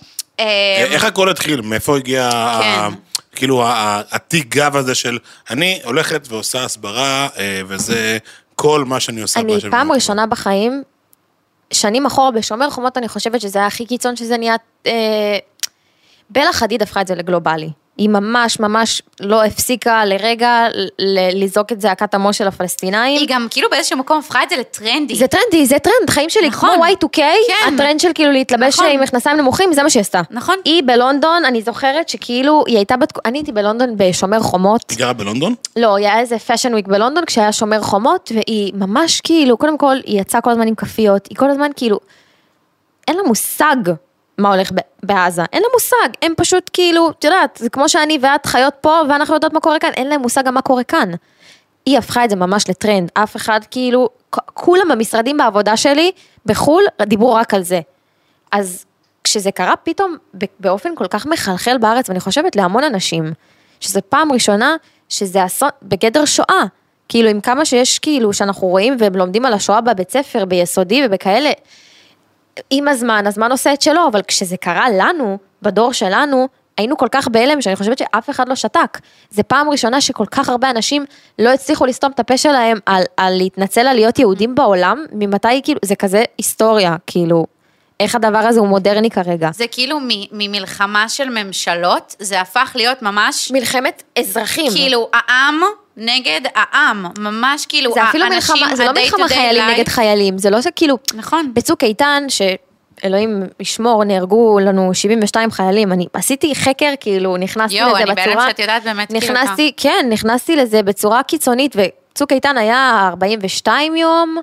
אה, 0.40 0.84
איך 0.90 1.04
הכל 1.04 1.28
התחיל? 1.28 1.60
מאיפה 1.60 1.96
הגיע, 1.96 2.30
כן. 2.60 2.94
כאילו, 3.36 3.64
התיק 4.10 4.48
גב 4.48 4.76
הזה 4.76 4.94
של, 4.94 5.18
אני 5.50 5.80
הולכת 5.84 6.26
ועושה 6.28 6.64
הסברה, 6.64 7.28
אה, 7.38 7.60
וזה 7.66 8.18
כל 8.54 8.84
מה 8.84 9.00
שאני 9.00 9.20
עושה. 9.20 9.40
אני 9.40 9.60
פעם. 9.70 9.92
ראשונה 9.92 10.26
בחיים, 10.26 10.82
שנים 11.72 12.06
אחורה 12.06 12.30
בשומר 12.30 12.70
חומות, 12.70 12.98
אני 12.98 13.08
חושבת 13.08 13.40
שזה 13.40 13.58
היה 13.58 13.66
הכי 13.66 13.86
קיצון 13.86 14.16
שזה 14.16 14.36
נהיה... 14.36 14.56
אה, 14.86 15.38
בלה 16.30 16.52
חדיד 16.52 16.82
הפכה 16.82 17.00
את 17.00 17.06
זה 17.06 17.14
לגלובלי. 17.14 17.70
היא 17.98 18.08
ממש 18.08 18.60
ממש 18.60 19.02
לא 19.20 19.44
הפסיקה 19.44 20.04
לרגע 20.04 20.66
ל- 20.98 21.44
לזעוק 21.44 21.72
את 21.72 21.80
זעקת 21.80 22.14
עמו 22.14 22.32
של 22.32 22.48
הפלסטינאים. 22.48 23.18
היא 23.20 23.28
גם 23.30 23.46
כאילו 23.50 23.68
באיזשהו 23.70 23.98
מקום 23.98 24.18
הפכה 24.18 24.42
את 24.42 24.50
זה 24.50 24.56
לטרנדי. 24.56 25.14
זה 25.14 25.26
טרנדי, 25.26 25.66
זה 25.66 25.78
טרנד, 25.78 26.10
חיים 26.10 26.30
שלי, 26.30 26.48
נכון. 26.48 26.70
כמו 26.74 26.84
Y2K, 26.84 27.16
כן. 27.16 27.74
הטרנד 27.74 28.00
של 28.00 28.08
כאילו 28.14 28.32
להתלבש 28.32 28.74
נכון. 28.74 28.86
עם 28.90 29.00
מכנסיים 29.00 29.36
נמוכים, 29.36 29.72
זה 29.72 29.82
מה 29.82 29.90
שהיא 29.90 30.00
עשתה. 30.00 30.20
נכון. 30.30 30.54
היא 30.64 30.82
בלונדון, 30.86 31.44
אני 31.44 31.62
זוכרת 31.62 32.08
שכאילו, 32.08 32.64
היא 32.66 32.76
הייתה, 32.76 32.96
בתק... 32.96 33.18
אני 33.26 33.38
הייתי 33.38 33.52
בלונדון 33.52 33.94
בשומר 33.96 34.40
חומות, 34.40 34.90
היא 34.90 34.98
גרה 34.98 35.12
בלונדון? 35.12 35.54
לא, 35.76 35.96
היה 35.96 36.20
איזה 36.20 36.38
Fashion 36.38 36.72
Week 36.72 36.86
בלונדון 36.86 37.24
כשהיה 37.24 37.52
שומר 37.52 37.82
חומות, 37.82 38.32
והיא 38.34 38.72
ממש 38.74 39.20
כאילו, 39.20 39.56
קודם 39.56 39.78
כל, 39.78 39.96
היא 40.04 40.20
יצאה 40.20 40.40
כל 40.40 40.50
הזמן 40.50 40.68
עם 40.68 40.74
כפיות, 40.74 41.26
היא 41.30 41.36
כל 41.36 41.50
הזמן 41.50 41.70
כאילו, 41.76 42.00
אין 43.08 43.16
לה 43.16 43.22
מושג 43.22 43.76
מה 44.38 44.54
הולך 44.54 44.70
בעזה, 45.02 45.42
אין 45.52 45.62
לה 45.62 45.68
מושג, 45.74 46.16
הם 46.22 46.32
פשוט 46.36 46.70
כאילו, 46.72 47.10
את 47.10 47.24
יודעת, 47.24 47.58
זה 47.62 47.70
כמו 47.70 47.88
שאני 47.88 48.18
ואת 48.22 48.46
חיות 48.46 48.74
פה, 48.80 49.00
ואנחנו 49.08 49.34
יודעות 49.34 49.52
מה 49.52 49.60
קורה 49.60 49.78
כאן, 49.78 49.90
אין 49.96 50.06
להם 50.06 50.20
מושג 50.20 50.44
גם 50.44 50.54
מה 50.54 50.62
קורה 50.62 50.84
כאן. 50.84 51.10
היא 51.86 51.98
הפכה 51.98 52.24
את 52.24 52.30
זה 52.30 52.36
ממש 52.36 52.68
לטרנד, 52.68 53.10
אף 53.14 53.36
אחד 53.36 53.60
כאילו, 53.70 54.08
כולם 54.54 54.88
במשרדים 54.90 55.36
בעבודה 55.36 55.76
שלי, 55.76 56.12
בחו"ל, 56.46 56.84
דיברו 57.02 57.34
רק 57.34 57.54
על 57.54 57.62
זה. 57.62 57.80
אז 58.52 58.84
כשזה 59.24 59.50
קרה 59.50 59.76
פתאום 59.76 60.16
באופן 60.60 60.94
כל 60.94 61.06
כך 61.06 61.26
מחלחל 61.26 61.78
בארץ, 61.78 62.08
ואני 62.08 62.20
חושבת 62.20 62.56
להמון 62.56 62.84
אנשים, 62.84 63.32
שזו 63.80 64.00
פעם 64.08 64.32
ראשונה 64.32 64.76
שזה 65.08 65.46
אסון, 65.46 65.68
בגדר 65.82 66.24
שואה. 66.24 66.62
כאילו, 67.08 67.28
עם 67.28 67.40
כמה 67.40 67.64
שיש 67.64 67.98
כאילו, 67.98 68.32
שאנחנו 68.32 68.68
רואים 68.68 68.96
והם 68.98 69.16
לומדים 69.16 69.44
על 69.44 69.52
השואה 69.52 69.80
בבית 69.80 70.10
ספר, 70.10 70.44
ביסודי 70.44 71.02
ובכאלה, 71.06 71.50
עם 72.70 72.88
הזמן, 72.88 73.26
הזמן 73.26 73.50
עושה 73.50 73.72
את 73.72 73.82
שלו, 73.82 74.08
אבל 74.10 74.22
כשזה 74.22 74.56
קרה 74.56 74.86
לנו, 74.90 75.38
בדור 75.62 75.92
שלנו, 75.92 76.48
היינו 76.78 76.96
כל 76.96 77.08
כך 77.10 77.28
בהלם, 77.28 77.62
שאני 77.62 77.76
חושבת 77.76 77.98
שאף 77.98 78.30
אחד 78.30 78.48
לא 78.48 78.54
שתק. 78.54 78.98
זה 79.30 79.42
פעם 79.42 79.70
ראשונה 79.70 80.00
שכל 80.00 80.26
כך 80.30 80.48
הרבה 80.48 80.70
אנשים 80.70 81.04
לא 81.38 81.48
הצליחו 81.50 81.86
לסתום 81.86 82.10
את 82.10 82.20
הפה 82.20 82.36
שלהם 82.36 82.78
על, 82.86 83.02
על 83.16 83.36
להתנצל 83.36 83.86
על 83.86 83.96
להיות 83.96 84.18
יהודים 84.18 84.54
בעולם, 84.54 85.04
ממתי 85.12 85.62
כאילו, 85.62 85.80
זה 85.84 85.94
כזה 85.94 86.22
היסטוריה, 86.38 86.96
כאילו, 87.06 87.46
איך 88.00 88.14
הדבר 88.14 88.38
הזה 88.38 88.60
הוא 88.60 88.68
מודרני 88.68 89.10
כרגע. 89.10 89.50
זה 89.54 89.64
כאילו 89.70 90.00
מ- 90.00 90.28
ממלחמה 90.32 91.08
של 91.08 91.28
ממשלות, 91.28 92.16
זה 92.18 92.40
הפך 92.40 92.72
להיות 92.74 93.02
ממש, 93.02 93.50
מלחמת 93.50 94.02
אזרחים. 94.18 94.72
כאילו, 94.72 95.08
העם 95.12 95.60
נגד 95.98 96.40
העם, 96.54 97.06
ממש 97.18 97.66
כאילו, 97.66 97.92
זה 97.92 98.04
אפילו 98.04 98.26
מלחמה, 98.28 98.76
זה 98.76 98.84
לא 98.84 98.92
מלחמה 98.92 99.28
חיילים 99.28 99.62
life. 99.62 99.72
נגד 99.72 99.88
חיילים, 99.88 100.38
זה 100.38 100.50
לא 100.50 100.62
שכאילו, 100.62 100.98
נכון. 101.14 101.50
בצוק 101.54 101.84
איתן, 101.84 102.24
שאלוהים 102.28 103.42
ישמור, 103.60 104.04
נהרגו 104.04 104.58
לנו 104.58 104.94
72 104.94 105.50
חיילים, 105.50 105.92
אני 105.92 106.06
עשיתי 106.12 106.54
חקר, 106.54 106.92
כאילו, 107.00 107.36
נכנסתי 107.36 107.78
יואו, 107.78 107.90
לזה 107.90 108.02
אני 108.02 108.10
בצורה... 108.10 108.26
בהלם 108.26 108.48
שאת 108.48 108.58
יודעת 108.58 108.84
באמת 108.84 109.08
כאילו 109.08 109.20
נכנסתי, 109.20 109.72
כן, 109.76 110.06
נכנסתי 110.10 110.56
לזה 110.56 110.82
בצורה 110.82 111.22
קיצונית, 111.22 111.76
וצוק 111.76 112.32
איתן 112.32 112.58
היה 112.58 113.06
42 113.08 113.96
יום, 113.96 114.36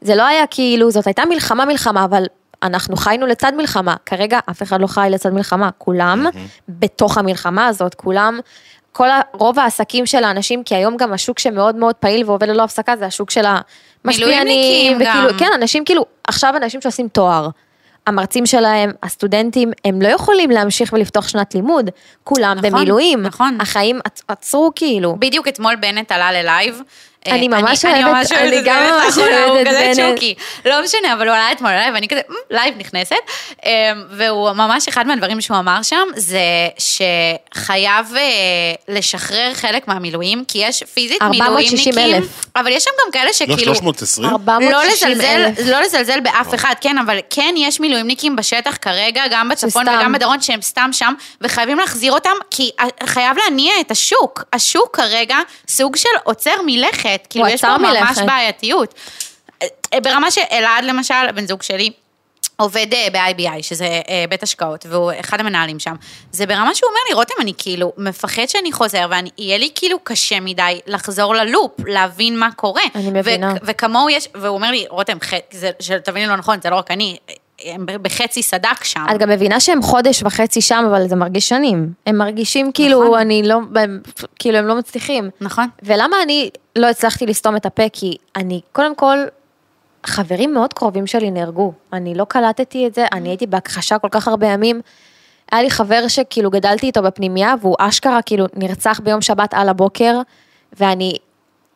זה 0.00 0.14
לא 0.14 0.26
היה 0.26 0.46
כאילו, 0.46 0.90
זאת 0.90 1.06
הייתה 1.06 1.22
מלחמה 1.24 1.64
מלחמה, 1.64 2.04
אבל 2.04 2.24
אנחנו 2.62 2.96
חיינו 2.96 3.26
לצד 3.26 3.52
מלחמה, 3.56 3.94
כרגע 4.06 4.38
אף 4.50 4.62
אחד 4.62 4.80
לא 4.80 4.86
חי 4.86 5.08
לצד 5.10 5.32
מלחמה, 5.32 5.70
כולם 5.78 6.26
בתוך 6.68 7.18
המלחמה 7.18 7.66
הזאת, 7.66 7.94
כולם, 7.94 8.40
כל 8.92 9.08
רוב 9.32 9.58
העסקים 9.58 10.06
של 10.06 10.24
האנשים, 10.24 10.64
כי 10.64 10.74
היום 10.74 10.96
גם 10.96 11.12
השוק 11.12 11.38
שמאוד 11.38 11.76
מאוד 11.76 11.94
פעיל 11.94 12.24
ועובד 12.26 12.48
ללא 12.48 12.62
הפסקה, 12.62 12.96
זה 12.96 13.06
השוק 13.06 13.30
של 13.30 13.44
המשפיענים, 13.46 14.28
מילואימניקים 14.46 14.96
וכאילו, 14.96 15.30
גם. 15.32 15.38
כן, 15.38 15.48
אנשים 15.54 15.84
כאילו, 15.84 16.04
עכשיו 16.24 16.54
אנשים 16.56 16.80
שעושים 16.80 17.08
תואר. 17.08 17.48
המרצים 18.06 18.46
שלהם, 18.46 18.90
הסטודנטים, 19.02 19.70
הם 19.84 20.02
לא 20.02 20.08
יכולים 20.08 20.50
להמשיך 20.50 20.92
ולפתוח 20.92 21.28
שנת 21.28 21.54
לימוד, 21.54 21.90
כולם 22.24 22.56
נכון, 22.58 22.70
במילואים, 22.70 23.22
נכון. 23.22 23.58
החיים 23.60 23.98
עצ- 24.08 24.22
עצרו 24.28 24.70
כאילו. 24.76 25.16
בדיוק 25.18 25.48
אתמול 25.48 25.76
בנט 25.76 26.12
עלה 26.12 26.32
ללייב. 26.32 26.80
אני 27.26 27.48
אה, 27.52 27.60
ממש 27.60 27.84
אני 27.84 28.04
אוהבת- 28.04 28.16
ממש 28.16 28.32
אני 28.32 28.42
אוהבת 28.50 28.58
את 28.58 28.64
גם 28.64 28.76
בנט 28.82 28.92
ממש 28.92 29.16
לאחרונה, 29.18 29.44
אוהבת 29.44 29.50
הוא 29.50 29.60
את 29.62 29.66
כזה 29.68 29.92
בנט. 29.96 30.14
צ'וקי. 30.14 30.34
לא 30.64 30.82
משנה, 30.84 31.12
אבל 31.12 31.28
הוא 31.28 31.36
עלה 31.36 31.52
אתמול 31.52 31.70
ללייב, 31.70 31.94
ואני 31.94 32.08
כזה, 32.08 32.20
"מ, 32.28 32.32
לייב 32.50 32.74
נכנסת. 32.78 33.14
אה, 33.66 33.70
והוא 34.10 34.52
ממש, 34.52 34.88
אחד 34.88 35.06
מהדברים 35.06 35.40
שהוא 35.40 35.56
אמר 35.58 35.82
שם, 35.82 36.08
זה 36.16 36.40
שחייב 36.78 38.14
אה, 38.16 38.22
לשחרר 38.88 39.50
חלק 39.54 39.88
מהמילואים, 39.88 40.44
כי 40.48 40.58
יש 40.58 40.82
פיזית 40.94 41.22
460 41.22 41.78
מילואימניקים, 41.94 42.14
אלף. 42.24 42.46
אבל 42.56 42.70
יש 42.72 42.84
שם 42.84 42.90
גם 43.06 43.12
כאלה 43.12 43.24
לא 43.26 43.32
שכאילו... 43.32 43.74
320? 43.74 44.28
460 44.28 45.18
לא 45.18 45.24
אלף. 45.24 45.58
לא 45.66 45.80
לזלזל 45.80 46.20
באף 46.20 46.54
אחד, 46.54 46.74
כן, 46.80 46.98
אבל 46.98 47.18
כן 47.30 47.54
יש 47.56 47.80
מילואימניקים 47.80 48.36
בשטח 48.36 48.76
כרגע, 48.80 49.22
גם 49.30 49.48
בצפון. 49.48 49.88
וגם 49.88 50.12
בדרום, 50.12 50.40
שהם 50.40 50.62
סתם 50.62 50.90
שם, 50.92 51.14
וחייבים 51.40 51.78
להחזיר 51.78 52.12
אותם, 52.12 52.30
כי 52.50 52.70
חייב 53.06 53.36
להניע 53.44 53.72
את 53.80 53.90
השוק. 53.90 54.44
השוק 54.52 54.96
כרגע 54.96 55.36
סוג 55.68 55.96
של 55.96 56.08
עוצר 56.24 56.62
מלכת, 57.10 57.26
כאילו 57.30 57.48
יש 57.48 57.60
פה 57.60 57.78
ממש 57.78 57.98
מלכת. 57.98 58.26
בעייתיות. 58.26 58.94
אה, 59.62 60.00
ברמה 60.00 60.30
שאלעד 60.30 60.84
למשל, 60.84 61.14
הבן 61.28 61.46
זוג 61.46 61.62
שלי, 61.62 61.90
עובד 62.56 62.86
אה, 62.94 63.06
ב-IBI, 63.12 63.62
שזה 63.62 63.84
אה, 63.84 64.24
בית 64.30 64.42
השקעות, 64.42 64.86
והוא 64.88 65.12
אחד 65.20 65.40
המנהלים 65.40 65.78
שם. 65.78 65.94
זה 66.32 66.46
ברמה 66.46 66.74
שהוא 66.74 66.88
אומר 66.88 67.00
לי, 67.08 67.14
רותם, 67.14 67.34
אני 67.40 67.52
כאילו 67.58 67.92
מפחד 67.96 68.46
שאני 68.48 68.72
חוזר, 68.72 69.06
ויהיה 69.10 69.58
לי 69.58 69.70
כאילו 69.74 69.98
קשה 70.04 70.40
מדי 70.40 70.80
לחזור 70.86 71.34
ללופ, 71.34 71.72
להבין 71.86 72.38
מה 72.38 72.48
קורה. 72.56 72.82
אני 72.94 73.10
מבינה. 73.10 73.54
וכמוהו 73.62 74.10
יש, 74.10 74.28
והוא 74.34 74.54
אומר 74.54 74.70
לי, 74.70 74.84
רותם, 74.88 75.18
שתביני 75.80 76.26
לא 76.26 76.36
נכון, 76.36 76.60
זה 76.62 76.70
לא 76.70 76.76
רק 76.76 76.90
אני, 76.90 77.16
הם 77.64 77.86
בחצי 78.02 78.42
סדק 78.42 78.84
שם. 78.84 79.04
את 79.14 79.18
גם 79.18 79.28
מבינה 79.28 79.60
שהם 79.60 79.82
חודש 79.82 80.22
וחצי 80.22 80.60
שם, 80.60 80.84
אבל 80.88 81.08
זה 81.08 81.16
מרגיש 81.16 81.48
שנים. 81.48 81.92
הם 82.06 82.18
מרגישים 82.18 82.72
כאילו, 82.72 83.02
נכון. 83.04 83.18
אני 83.18 83.42
לא, 83.44 83.58
הם- 83.76 84.00
כאילו, 84.38 84.58
הם 84.58 84.66
לא 84.66 84.74
מצליחים. 84.78 85.30
נכון. 85.40 85.66
ולמה 85.82 86.16
אני 86.22 86.50
לא 86.76 86.86
הצלחתי 86.86 87.26
לסתום 87.26 87.56
את 87.56 87.66
הפה? 87.66 87.82
כי 87.92 88.16
אני, 88.36 88.60
קודם 88.72 88.94
כל, 88.94 89.18
חברים 90.06 90.54
מאוד 90.54 90.72
קרובים 90.74 91.06
שלי 91.06 91.30
נהרגו. 91.30 91.72
אני 91.92 92.14
לא 92.14 92.24
קלטתי 92.24 92.86
את 92.86 92.94
זה, 92.94 93.06
אני 93.12 93.28
הייתי 93.28 93.46
בהכחשה 93.46 93.98
כל 93.98 94.08
כך 94.10 94.28
הרבה 94.28 94.46
ימים. 94.46 94.80
היה 95.52 95.62
לי 95.62 95.70
חבר 95.70 96.08
שכאילו 96.08 96.50
גדלתי 96.50 96.86
איתו 96.86 97.02
בפנימייה, 97.02 97.54
והוא 97.60 97.76
אשכרה 97.78 98.22
כאילו 98.22 98.46
נרצח 98.54 99.00
ביום 99.04 99.20
שבת 99.20 99.54
על 99.54 99.68
הבוקר, 99.68 100.20
ואני 100.78 101.12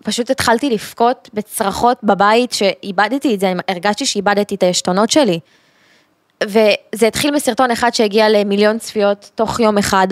פשוט 0.05 0.31
התחלתי 0.31 0.71
לבכות 0.71 1.31
בצרחות 1.35 1.99
בבית 2.03 2.53
שאיבדתי 2.53 3.35
את 3.35 3.41
זה, 3.41 3.53
הרגשתי 3.69 4.07
שאיבדתי 4.07 4.55
את 4.55 4.63
העשתונות 4.63 5.11
שלי. 5.11 5.41
וזה 6.43 7.07
התחיל 7.07 7.35
בסרטון 7.35 7.71
אחד 7.71 7.95
שהגיע 7.95 8.29
למיליון 8.29 8.79
צפיות 8.79 9.31
תוך 9.35 9.61
יום 9.61 9.79
אחד, 9.79 10.09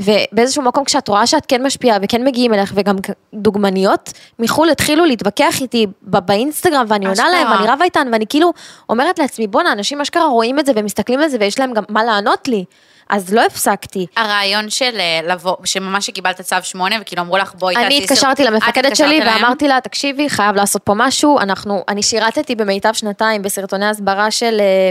ובאיזשהו 0.00 0.62
מקום 0.62 0.84
כשאת 0.84 1.08
רואה 1.08 1.26
שאת 1.26 1.46
כן 1.46 1.66
משפיעה 1.66 1.98
וכן 2.02 2.24
מגיעים 2.24 2.54
אליך, 2.54 2.72
וגם 2.74 2.96
דוגמניות 3.34 4.12
מחו"ל 4.38 4.70
התחילו 4.70 5.04
להתווכח 5.04 5.60
איתי 5.60 5.86
באינסטגרם, 6.02 6.84
ואני 6.88 7.06
עונה. 7.06 7.28
להם, 7.30 7.50
ואני 7.50 7.66
רבה 7.66 7.84
איתן, 7.84 8.08
ואני 8.12 8.24
כאילו 8.28 8.52
אומרת 8.88 9.18
לעצמי, 9.18 9.46
בואנה, 9.46 9.72
אנשים 9.72 10.00
אשכרה 10.00 10.26
רואים 10.26 10.58
את 10.58 10.66
זה 10.66 10.72
ומסתכלים 10.76 11.20
על 11.20 11.28
זה 11.28 11.36
ויש 11.40 11.58
להם 11.58 11.72
גם 11.72 11.82
מה 11.88 12.04
לענות 12.04 12.48
לי. 12.48 12.64
אז 13.10 13.34
לא 13.34 13.44
הפסקתי. 13.46 14.06
הרעיון 14.16 14.70
של 14.70 14.96
אה, 14.98 15.20
לבוא, 15.24 15.56
שממש 15.64 16.06
שקיבלת 16.06 16.40
צו 16.40 16.56
8, 16.62 16.96
וכאילו 17.00 17.22
אמרו 17.22 17.38
לך, 17.38 17.54
בואי 17.54 17.74
תעשי... 17.74 17.86
אני 17.86 17.98
התקשרתי 17.98 18.44
למפקדת 18.44 18.96
שלי 18.96 19.22
אליהם? 19.22 19.42
ואמרתי 19.42 19.68
לה, 19.68 19.80
תקשיבי, 19.80 20.30
חייב 20.30 20.56
לעשות 20.56 20.82
פה 20.82 20.92
משהו, 20.96 21.38
אנחנו, 21.38 21.84
אני 21.88 22.02
שירתתי 22.02 22.54
במיטב 22.54 22.92
שנתיים 22.92 23.42
בסרטוני 23.42 23.86
הסברה 23.86 24.30
של 24.30 24.60
אה, 24.60 24.90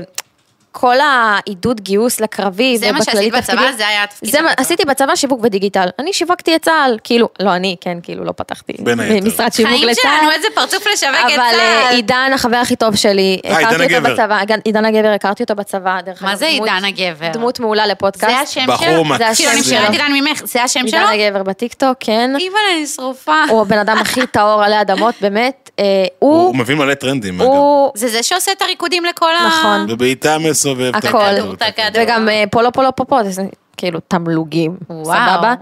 כל 0.79 0.96
העידוד 1.00 1.81
גיוס 1.81 2.19
לקרבי 2.19 2.77
זה 2.77 2.91
מה 2.91 3.03
שעשית 3.03 3.34
בצבא? 3.34 3.39
תפקידים. 3.41 3.77
זה 3.77 3.88
היה 3.88 4.03
התפקיד 4.03 4.29
זה 4.31 4.41
מה, 4.41 4.50
בצבא. 4.51 4.62
עשיתי 4.62 4.84
בצבא 4.86 5.15
שיווק 5.15 5.39
ודיגיטל. 5.43 5.88
אני 6.00 6.13
שיווקתי 6.13 6.55
את 6.55 6.62
צה"ל, 6.62 6.98
כאילו, 7.03 7.29
לא 7.39 7.55
אני, 7.55 7.75
כן, 7.81 7.98
כאילו, 8.03 8.24
לא 8.24 8.31
פתחתי 8.31 8.74
בין 8.79 9.00
היתר. 9.00 9.27
משרד 9.27 9.53
שיווק 9.53 9.72
חיים 9.72 9.88
לצה"ל. 9.88 10.03
שלנו, 10.19 10.31
איזה 10.31 10.48
פרצוף 10.55 10.88
לשווק 10.93 11.13
את 11.19 11.31
אבל 11.34 11.39
אה, 11.39 11.51
צה"ל. 11.51 11.96
עידן, 11.96 12.31
החבר 12.34 12.57
הכי 12.57 12.75
טוב 12.75 12.96
שלי, 12.96 13.39
אה, 13.46 13.57
עידן 13.57 13.69
הכרתי 13.81 13.98
אותו. 13.98 14.10
בצבא, 14.13 14.39
עידן- 14.39 14.60
עידן 14.65 14.86
הגבר, 14.86 15.07
הכרתי 15.07 15.43
אותו 15.43 15.55
בצבא, 15.55 15.98
דרך 16.05 16.24
מה 16.24 16.29
אגב, 16.31 16.39
זה 16.39 16.48
דמות- 16.57 16.69
עידן 16.69 16.86
הגבר? 16.86 17.27
דמות 17.34 17.60
מעולה 17.60 17.86
לפודקאסט. 17.88 18.34
זה 18.34 18.62
השם 18.62 18.65
בחור 18.67 18.88
שלו? 18.88 19.03
מקסים. 19.05 19.36
כאילו, 19.36 19.51
אני 19.51 19.62
זה 19.62 19.69
שואלת. 19.75 19.89
עידן 19.89 20.12
ממך, 20.13 20.41
זה 20.46 20.63
השם 20.63 20.79
עידן 20.86 20.98
שלו? 21.10 21.24
הגבר 21.25 21.43
בטיקטוק, 21.43 21.98
כן. 22.00 22.31
אימא, 22.39 22.55
אני 22.75 22.88
שרופה. 22.88 23.43
הוא 23.50 23.62
הבן 23.62 23.77
אדם 23.77 23.98
הכי 23.98 24.27
טהור 24.27 24.63
עלי 24.63 24.81
אדמות, 24.81 25.15
באמת. 25.22 25.69
אה, 25.79 25.84
הוא 26.19 26.34
הוא, 26.48 26.55
מלא 26.75 26.93
טרנדים, 26.93 27.41
אגב. 27.41 27.50
זה 27.96 28.07
זה 28.07 28.24
שעושה 28.24 28.51
את 28.51 28.62
הריקודים 28.62 29.05
לכל 29.05 29.31
ה... 29.36 29.48
נכון. 29.48 29.86
ובעיטה 29.89 30.38
מסובב. 30.38 30.66
הכדור, 30.93 31.53
את 31.53 31.62
הכדור. 31.62 32.03
וגם 32.03 32.27
פולו 32.51 32.71
פולו 32.71 32.95
פופו, 32.95 33.24
זה 33.24 33.43
כאילו 33.77 34.00
תמלוגים. 34.00 34.77
סבבה? 35.03 35.53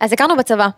אז 0.00 0.12
הכרנו 0.12 0.36
בצבא, 0.36 0.68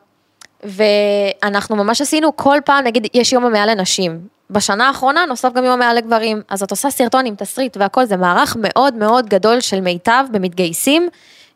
ואנחנו 0.64 1.76
ממש 1.76 2.00
עשינו 2.00 2.36
כל 2.36 2.58
פעם, 2.64 2.84
נגיד, 2.84 3.06
יש 3.14 3.32
יום 3.32 3.44
המאה 3.44 3.66
לנשים. 3.66 4.20
בשנה 4.50 4.88
האחרונה 4.88 5.26
נוסף 5.26 5.52
גם 5.52 5.64
יום 5.64 5.72
המאה 5.72 5.94
לגברים, 5.94 6.42
אז 6.48 6.62
את 6.62 6.70
עושה 6.70 6.90
סרטון 6.90 7.26
עם 7.26 7.34
תסריט 7.34 7.76
והכל, 7.76 8.04
זה 8.04 8.16
מערך 8.16 8.56
מאוד 8.60 8.94
מאוד 8.94 9.28
גדול 9.28 9.60
של 9.60 9.80
מיטב 9.80 10.24
במתגייסים, 10.30 11.08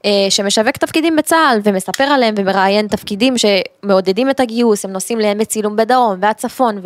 אה, 0.05 0.11
שמשווק 0.31 0.77
תפקידים 0.77 1.17
בצה"ל 1.17 1.61
ומספר 1.65 2.05
עליהם 2.05 2.35
ומראיין 2.39 2.87
תפקידים 2.89 3.35
שמעודדים 3.39 4.31
את 4.31 4.41
הגיוס, 4.41 4.85
הם 4.85 4.93
נוסעים 4.93 5.19
לעמק 5.19 5.47
צילום 5.47 5.77
בדרום 5.77 6.17
והצפון, 6.21 6.81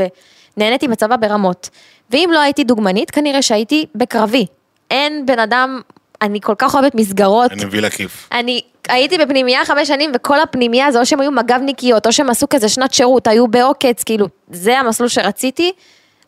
ונהניתי 0.57 0.89
בצבא 0.89 1.17
ברמות. 1.17 1.71
ואם 2.11 2.31
לא 2.33 2.39
הייתי 2.41 2.65
דוגמנית, 2.65 3.11
כנראה 3.11 3.43
שהייתי 3.43 3.87
בקרבי. 3.95 4.47
אין 4.91 5.27
בן 5.27 5.39
אדם, 5.39 5.81
אני 6.23 6.41
כל 6.41 6.55
כך 6.59 6.75
אוהבת 6.75 6.95
מסגרות. 6.95 7.53
אני 7.53 7.65
מביא 7.65 7.81
לכיף. 7.81 8.29
אני 8.33 8.61
הייתי 8.89 9.19
בפנימייה 9.19 9.65
חמש 9.65 9.89
שנים, 9.89 10.13
וכל 10.15 10.41
הפנימייה 10.41 10.93
זה 10.93 11.01
או 11.01 11.07
שהם 11.07 11.21
היו 11.21 11.31
מג"בניקיות, 11.31 12.07
או 12.07 12.13
שהם 12.13 12.31
עשו 12.31 12.47
כזה 12.51 12.69
שנת 12.69 12.95
שירות, 12.95 13.27
היו 13.27 13.49
בעוקץ, 13.49 14.03
כאילו, 14.05 14.27
זה 14.51 14.79
המסלול 14.79 15.09
שרציתי, 15.09 15.73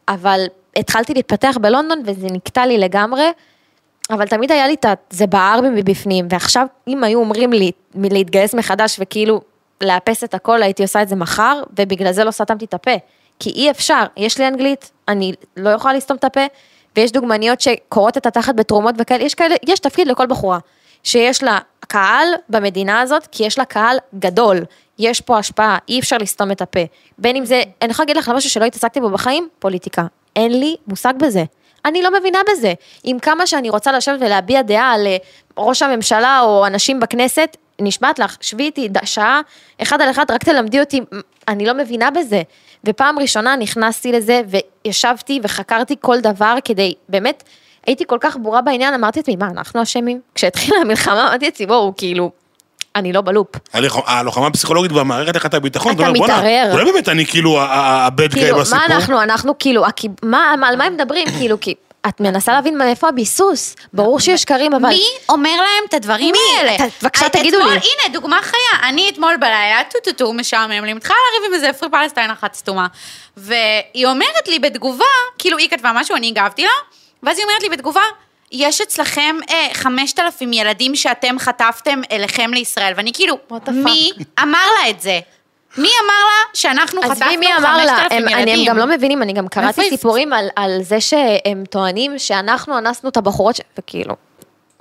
אבל 0.09 0.45
התחלתי 0.77 1.15
להתפתח 1.15 1.57
בלונדון 1.61 2.03
וזה 2.07 2.27
נקטע 2.31 2.67
לי 2.67 2.79
לגמרי, 2.79 3.29
אבל 4.11 4.27
תמיד 4.27 4.53
היה 4.53 4.67
לי 4.67 4.75
את. 4.75 4.87
זה 5.11 5.27
בער 5.27 5.61
מבפנים, 5.61 6.27
ועכשיו 6.31 6.67
אם 6.89 7.05
היו 7.05 7.19
אומרים 7.19 7.53
לי 7.53 7.73
להתגייס 7.95 8.55
מחדש 8.55 8.97
וכאילו 9.01 9.41
לאפס 9.81 10.25
את 10.25 10.35
הכל, 10.35 10.63
הייתי 10.63 10.83
עושה 10.83 11.03
את 11.03 11.09
זה 11.09 11.17
מחר, 11.17 11.63
ובגלל 11.79 12.13
זה 12.13 12.25
לא 12.25 12.31
סתמתי 12.31 12.65
את 12.65 12.75
הפה. 12.75 12.95
כי 13.39 13.51
אי 13.51 13.71
אפשר, 13.71 14.05
יש 14.17 14.39
לי 14.39 14.49
אנגלית, 14.49 14.91
אני 15.09 15.33
לא 15.57 15.71
יכולה 15.71 15.95
לסתום 15.95 16.17
את 16.17 16.25
הפה, 16.25 16.41
ויש 16.97 17.13
דוגמניות 17.13 17.61
שקוראות 17.61 18.17
את 18.17 18.27
התחת 18.27 18.55
בתרומות 18.55 18.95
וכאלה, 18.99 19.25
יש 19.25 19.35
כאלה, 19.35 19.55
יש 19.67 19.81
תפקיד 19.81 20.09
לכל 20.09 20.27
בחורה, 20.27 20.59
שיש 21.05 21.43
לה 21.43 21.59
קהל 21.81 22.27
במדינה 22.49 23.01
הזאת, 23.01 23.27
כי 23.27 23.45
יש 23.45 23.59
לה 23.59 23.65
קהל 23.65 23.97
גדול, 24.19 24.61
יש 24.99 25.21
פה 25.21 25.39
השפעה, 25.39 25.79
אי 25.89 26.01
אפשר 26.01 26.19
לסתום 26.19 26.51
את 26.51 26.63
הפה. 26.63 26.81
בין 27.19 27.37
אם 27.37 27.45
זה, 27.45 27.63
אני 27.83 27.91
יכולה 27.91 28.05
להגיד 28.05 28.17
לך 28.17 28.29
משהו 28.29 28.51
שלא 28.51 28.65
התעסקתי 28.65 29.01
בו 29.01 29.11
בחיים, 29.11 29.49
פוליטיקה. 29.59 30.07
אין 30.37 30.61
לי 30.61 30.77
מושג 30.87 31.15
בזה. 31.21 31.45
אני 31.85 32.03
לא 32.03 32.19
מבינה 32.19 32.39
בזה. 32.53 32.73
עם 33.05 33.19
כמה 33.19 33.47
שאני 33.47 33.71
רוצה 33.71 33.93
לשבת 33.93 34.21
ולהביע 34.21 34.63
דעה 34.63 34.93
על 34.93 35.07
אה, 35.07 35.17
ראש 35.59 35.83
הממשלה 35.83 36.41
או 36.41 36.67
אנשים 36.67 37.01
בכנסת, 37.01 37.57
נשבעת 37.81 38.19
לך, 38.19 38.37
שבי 38.41 38.63
איתי 38.63 38.89
שעה, 39.05 39.41
אחד 39.83 40.01
על 40.01 40.11
אחד, 40.11 40.31
רק 40.31 40.45
תלמדי 40.45 40.81
אותי, 40.81 41.01
אני 41.49 41.67
לא 41.67 41.75
מבינה 41.75 42.11
בזה. 42.11 42.43
ופעם 42.85 43.19
ראשונה 43.19 43.57
נכנסתי 43.57 44.13
לזה 44.13 44.43
וישבתי 44.85 45.41
וחקרתי 45.43 45.97
כל 46.01 46.21
דבר 46.21 46.57
כדי, 46.65 46.95
באמת, 47.09 47.43
הייתי 47.87 48.05
כל 48.07 48.19
כך 48.21 48.37
ברורה 48.37 48.61
בעניין, 48.61 48.95
אמרתי 48.95 49.19
לעצמי, 49.19 49.37
מה, 49.37 49.47
אנחנו 49.47 49.83
אשמים? 49.83 50.21
כשהתחילה 50.35 50.77
המלחמה, 50.81 51.29
אמרתי 51.29 51.45
לעצמי, 51.45 51.67
בואו, 51.67 51.93
כאילו, 51.97 52.31
אני 52.97 53.13
לא 53.13 53.21
בלופ. 53.21 53.49
הלוח- 53.73 54.09
הלוחמה 54.09 54.47
הפסיכולוגית 54.47 54.93
והמערכת 54.93 55.47
את 55.47 55.55
הביטחון, 55.55 55.95
אתה 55.95 56.03
אומר, 56.07 56.19
"בואנה, 56.19 56.35
מתערער." 56.35 56.73
אולי 56.73 56.85
באמת 56.85 57.09
אני 57.09 57.27
כאילו 57.27 57.61
הבד 57.63 58.35
גאי 58.35 58.43
כאילו, 58.43 58.59
בסיפור. 58.59 58.79
מה 58.79 58.87
אנחנו, 58.95 59.23
אנחנו 59.23 59.59
כאילו, 59.59 59.87
הכי- 59.87 60.09
מה, 60.23 60.55
מה- 60.59 60.69
על 60.69 60.77
מה 60.77 60.85
הם 60.85 60.95
מדברים? 60.95 61.27
כאילו, 61.39 61.61
כי 61.61 61.75
את 62.09 62.21
מנסה 62.21 62.53
להבין 62.53 62.79
מאיפה 62.79 63.09
הביסוס. 63.09 63.77
ברור 63.93 64.21
שיש 64.21 64.43
שקרים, 64.43 64.75
אבל... 64.75 64.89
מי 64.89 65.03
אומר 65.29 65.51
להם 65.57 65.85
את 65.89 65.95
הדברים 65.95 66.33
מי? 66.33 66.59
האלה? 66.59 66.77
בבקשה, 67.03 67.29
תגידו 67.29 67.57
אתמול, 67.59 67.73
לי. 67.73 67.79
הנה, 67.79 68.13
דוגמה 68.15 68.39
חיה. 68.43 68.89
אני 68.89 69.09
אתמול 69.13 69.37
בלילה, 69.37 69.81
טו-טו-טו, 69.93 70.33
משעמם 70.33 70.85
לי, 70.85 70.93
מתחילה 70.93 71.15
לריב 71.33 71.49
עם 71.49 71.65
איזה 71.65 71.73
Free 71.79 71.89
Palestine 71.91 72.31
אחת 72.31 72.55
סתומה. 72.55 72.87
והיא 73.37 74.07
אומרת 74.07 74.49
לי 74.49 74.59
בתגובה, 74.59 75.05
כאילו 75.39 75.59
היא 75.59 75.69
כתבה 75.71 75.91
משהו, 75.95 76.17
אני 76.17 76.29
הגבתי 76.29 76.63
לה, 76.63 76.71
ואז 77.23 77.39
היא 77.39 77.45
אומרת 77.47 77.63
לי 77.63 77.69
בתגובה, 77.69 78.01
יש 78.53 78.81
אצלכם 78.81 79.37
אה, 79.51 79.69
5,000 79.73 80.53
ילדים 80.53 80.97
שאתם 80.97 81.39
חטפתם 81.39 82.01
אליכם 82.13 82.51
לישראל, 82.55 82.93
ואני 82.97 83.13
כאילו, 83.13 83.39
מי 83.73 84.11
אמר 84.43 84.67
לה 84.81 84.91
את 84.91 85.01
זה? 85.01 85.21
מי 85.79 85.89
אמר 86.05 86.25
לה 86.27 86.55
שאנחנו 86.55 87.03
חטפנו 87.03 87.13
עזבי 87.13 87.25
5,000 87.25 87.41
מי 87.41 87.47
ילדים? 87.47 87.65
אמר 87.65 87.85
לה, 87.85 88.07
הם, 88.53 88.65
גם 88.67 88.79
לא 88.79 88.87
מבינים, 88.87 89.23
אני 89.23 89.33
גם 89.33 89.49
קראתי 89.49 89.89
סיפורים 89.89 90.33
על, 90.33 90.49
על 90.57 90.83
זה 90.83 91.01
שהם 91.01 91.65
טוענים 91.71 92.19
שאנחנו 92.19 92.79
אנסנו 92.79 93.09
את 93.09 93.17
הבחורות, 93.17 93.57
ש... 93.57 93.61
וכאילו, 93.79 94.15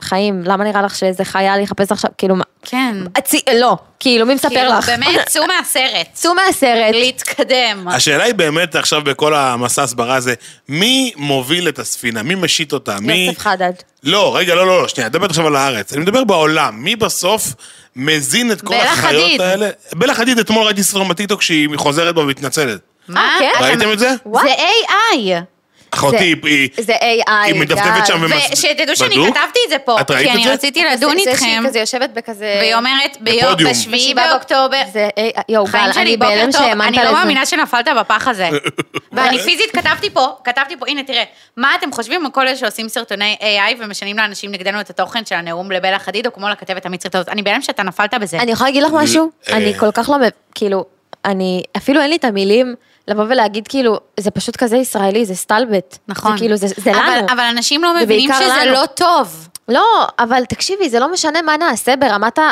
חיים, 0.01 0.41
למה 0.45 0.63
נראה 0.63 0.81
לך 0.81 0.95
שאיזה 0.95 1.25
חייל 1.25 1.59
יחפש 1.59 1.91
עכשיו, 1.91 2.11
כאילו, 2.17 2.35
מה? 2.35 2.43
כן. 2.65 2.95
הצי, 3.15 3.41
לא, 3.59 3.77
כאילו, 3.99 4.25
מי 4.25 4.33
מספר 4.33 4.49
כאילו, 4.49 4.69
לך? 4.77 4.89
באמת, 4.89 5.27
צאו 5.29 5.43
מהסרט. 5.47 6.07
צאו 6.13 6.33
מהסרט. 6.33 6.95
להתקדם. 6.95 7.87
השאלה 7.87 8.23
היא 8.23 8.33
באמת 8.33 8.75
עכשיו 8.75 9.01
בכל 9.01 9.33
המסע 9.35 9.83
הסברה 9.83 10.15
הזה, 10.15 10.33
מי 10.69 11.11
מוביל 11.15 11.67
את 11.67 11.79
הספינה? 11.79 12.23
מי 12.23 12.35
משית 12.35 12.73
אותה? 12.73 12.97
מי... 13.01 13.13
יוסף 13.13 13.39
חדד. 13.39 13.73
לא, 14.03 14.35
רגע, 14.35 14.55
לא, 14.55 14.67
לא, 14.67 14.81
לא, 14.81 14.87
שנייה, 14.87 15.07
אני 15.07 15.11
מדבר 15.11 15.25
עכשיו 15.25 15.47
על 15.47 15.55
הארץ. 15.55 15.93
אני 15.93 16.01
מדבר 16.01 16.23
בעולם. 16.23 16.83
מי 16.83 16.95
בסוף 16.95 17.53
מזין 17.95 18.51
את 18.51 18.61
כל 18.61 18.73
החיות 18.75 19.23
חדיד. 19.23 19.41
האלה? 19.41 19.69
בלה 19.93 20.13
חדיד, 20.13 20.39
אתמול 20.39 20.65
ראיתי 20.65 20.83
סרטון 20.83 21.07
בטיקטוק 21.07 21.41
שהיא 21.41 21.69
חוזרת 21.75 22.15
בה 22.15 22.21
ומתנצלת. 22.21 22.79
מה? 23.07 23.35
כן? 23.39 23.51
ראיתם 23.61 23.91
את 23.91 23.99
זה? 23.99 24.15
זה 24.33 24.53
AI. 24.53 25.58
אחותי, 25.91 26.35
היא-. 26.43 26.69
זה 26.79 26.93
AI. 26.93 27.31
היא 27.45 27.59
מדפדפת 27.59 28.05
שם 28.05 28.19
ומס... 28.23 28.43
ושתדעו 28.53 28.95
שאני? 28.95 29.15
כתבתי 29.15 29.59
את 29.65 29.69
זה 29.69 29.79
פה, 29.79 30.01
את 30.01 30.11
ראית 30.11 30.23
כי 30.27 30.29
את 30.31 30.35
אני 30.35 30.43
זה? 30.43 30.53
רציתי 30.53 30.83
לדון 30.85 31.17
זה- 31.17 31.23
זה 31.23 31.29
איתכם, 31.31 31.45
שהיא 31.45 31.67
כזה 31.69 31.79
יושבת 31.79 32.09
בכזה... 32.09 32.55
והיא 32.59 32.75
אומרת, 32.75 33.17
ביום. 33.19 33.53
בשביעי 33.69 34.13
באוקטובר, 34.13 34.81
זה, 34.93 35.09
אה, 35.17 35.29
יואו, 35.49 35.63
גל, 35.65 35.71
חיים 35.71 35.93
שלי, 35.93 36.01
אני 36.01 36.17
בוקר 36.17 36.29
בהלם 36.29 36.51
טוב, 36.51 36.61
שהאמנת 36.61 36.87
אני 36.87 36.97
לזה. 36.97 37.05
לא 37.05 37.13
מאמינה 37.13 37.45
שנפלת 37.45 37.87
בפח 37.99 38.27
הזה. 38.27 38.49
ואני 39.13 39.39
פיזית 39.39 39.71
כתבתי 39.73 40.09
פה, 40.09 40.27
כתבתי 40.43 40.77
פה, 40.79 40.85
הנה 40.87 41.03
תראה, 41.03 41.23
מה 41.57 41.75
אתם 41.79 41.91
חושבים 41.91 42.25
על 42.25 42.31
כל 42.31 42.47
אלה 42.47 42.55
שעושים 42.57 42.89
סרטוני 42.89 43.35
AI 43.41 43.75
ומשנים 43.79 44.17
לאנשים 44.17 44.51
נגדנו 44.51 44.81
את 44.81 44.89
התוכן 44.89 45.25
של 45.25 45.35
הנאום 45.35 45.71
לבלה 45.71 45.99
חדיד, 45.99 46.25
או 46.27 46.33
כמו 46.33 46.49
לכתבת 46.49 46.85
המצרית 46.85 47.15
הזאת, 47.15 47.29
אני 47.29 47.41
בהלם 47.41 47.61
שאתה 47.61 47.83
נפלת 47.83 48.13
בזה. 48.13 48.37
אני 48.39 48.51
יכולה 48.51 48.69
להגיד 48.69 48.83
לך 48.83 48.91
משהו? 48.93 49.29
אה. 49.49 49.57
אני 49.57 49.73
כל 49.79 49.91
כך 49.93 50.09
לא, 50.09 50.15
כאילו, 50.55 50.85
אני, 51.25 51.63
אפילו 51.77 52.01
אין 52.01 52.09
לי 52.09 52.15
את 52.15 52.25
המילים 52.25 52.75
לבוא 53.09 53.23
ולהגיד 53.29 53.67
כאילו, 53.67 53.97
זה 54.19 54.31
פשוט 54.31 54.55
כזה 54.55 54.77
ישראלי, 54.77 55.25
זה 55.25 55.35
סטלבט. 55.35 55.97
נכון. 56.07 56.31
זה 56.31 56.37
כאילו, 56.37 56.55
זה, 56.55 56.67
זה 56.77 56.91
אבל- 56.91 57.17
לנו. 57.17 57.27
אבל 57.29 57.39
אנשים 57.43 57.83
לא 57.83 57.95
מבינים 57.95 58.29
שזה 58.33 58.53
לנו. 58.65 58.71
לא 58.71 58.85
טוב. 58.85 59.47
לא, 59.67 59.85
אבל 60.19 60.45
תקשיבי, 60.45 60.89
זה 60.89 60.99
לא 60.99 61.11
משנה 61.11 61.41
מה 61.41 61.57
נעשה 61.57 61.95
ברמת 61.95 62.39
ה... 62.39 62.49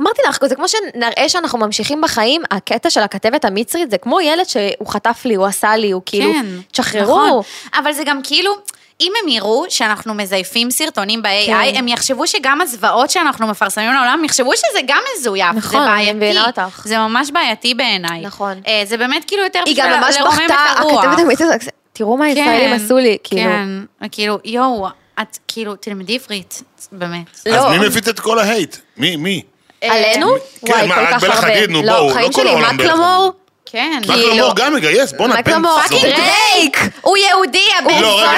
אמרתי 0.00 0.20
לך, 0.28 0.38
זה 0.46 0.54
כמו 0.54 0.64
שנראה 0.68 1.28
שאנחנו 1.28 1.58
ממשיכים 1.58 2.00
בחיים, 2.00 2.42
הקטע 2.50 2.90
של 2.90 3.00
הכתבת 3.00 3.44
המצרית 3.44 3.90
זה 3.90 3.98
כמו 3.98 4.20
ילד 4.20 4.44
שהוא 4.44 4.86
חטף 4.88 5.22
לי, 5.24 5.34
הוא 5.34 5.46
עשה 5.46 5.76
לי, 5.76 5.90
הוא 5.90 6.02
כאילו, 6.06 6.32
כן, 6.32 6.46
תשחררו. 6.72 7.26
נכון. 7.26 7.42
אבל 7.74 7.92
זה 7.92 8.02
גם 8.04 8.20
כאילו, 8.22 8.52
אם 9.00 9.12
הם 9.22 9.28
יראו 9.28 9.64
שאנחנו 9.68 10.14
מזייפים 10.14 10.70
סרטונים 10.70 11.22
ב-AI, 11.22 11.46
כן. 11.46 11.72
הם 11.74 11.88
יחשבו 11.88 12.26
שגם 12.26 12.60
הזוועות 12.60 13.10
שאנחנו 13.10 13.46
מפרסמים 13.46 13.92
לעולם, 13.92 14.22
יחשבו 14.24 14.50
שזה 14.56 14.78
גם 14.86 14.98
מזויף, 15.18 15.54
נכון, 15.54 15.70
זה 15.70 15.86
אני 15.86 15.86
בעייתי. 15.86 16.12
מבינה 16.12 16.46
אותך. 16.46 16.82
זה 16.84 16.98
ממש 16.98 17.30
בעייתי 17.30 17.74
בעיניי. 17.74 18.20
נכון. 18.20 18.60
אה, 18.66 18.82
זה 18.84 18.96
באמת 18.96 19.24
כאילו 19.26 19.42
יותר 19.42 19.60
היא 19.66 19.76
גם 19.78 19.90
ממש 20.00 20.16
בכתה. 20.16 20.54
הכתבת 20.76 21.18
המצרית, 21.18 21.62
תראו 21.92 22.16
מה 22.16 22.24
הישראלים 22.24 22.78
כן, 22.78 22.84
עשו 22.84 22.96
לי, 22.98 23.16
כאילו. 23.24 23.42
כן, 23.42 23.68
כאילו, 24.10 24.38
יואו, 24.44 24.86
את 25.22 25.38
כאילו, 25.48 25.76
תלמדי 25.76 26.14
עברית, 26.14 26.62
באמת. 26.92 27.26
אז 27.46 27.52
לא. 27.52 27.70
מי 27.78 27.88
מפיץ 27.88 28.08
את 28.08 28.20
כל 28.20 28.38
ה 28.38 28.44
hate? 28.44 28.76
מי? 28.96 29.16
מי? 29.16 29.42
עלינו? 29.82 30.26
כן, 30.66 30.72
וואי, 30.72 30.86
מה, 30.86 30.94
כל 30.94 31.00
רק 31.00 31.20
בלה 31.20 31.34
הרבה. 31.34 31.46
חדיד, 31.46 31.70
נו, 31.70 31.82
לא, 31.82 31.92
בואו, 32.00 32.12
חיים 32.14 32.30
לא 32.30 32.32
כל 32.36 32.40
שלי, 32.42 32.50
העולם 32.50 32.76
בלה 32.76 32.86
מקלמור, 32.88 33.32
כן. 33.66 34.00
רק 34.08 34.10
כאילו- 34.16 34.32
אלמוג 34.44 34.56
גם 34.56 34.74
מגייס, 34.74 35.12
בואנה, 35.12 35.34
בן 35.34 35.40
מקלמור, 35.40 35.72
זונה. 35.88 36.00
fucking 36.00 36.16
דרייק! 36.16 36.78
הוא 37.00 37.16
יהודי, 37.16 37.64
הבן 37.78 38.00
לא, 38.02 38.20
זונה, 38.20 38.32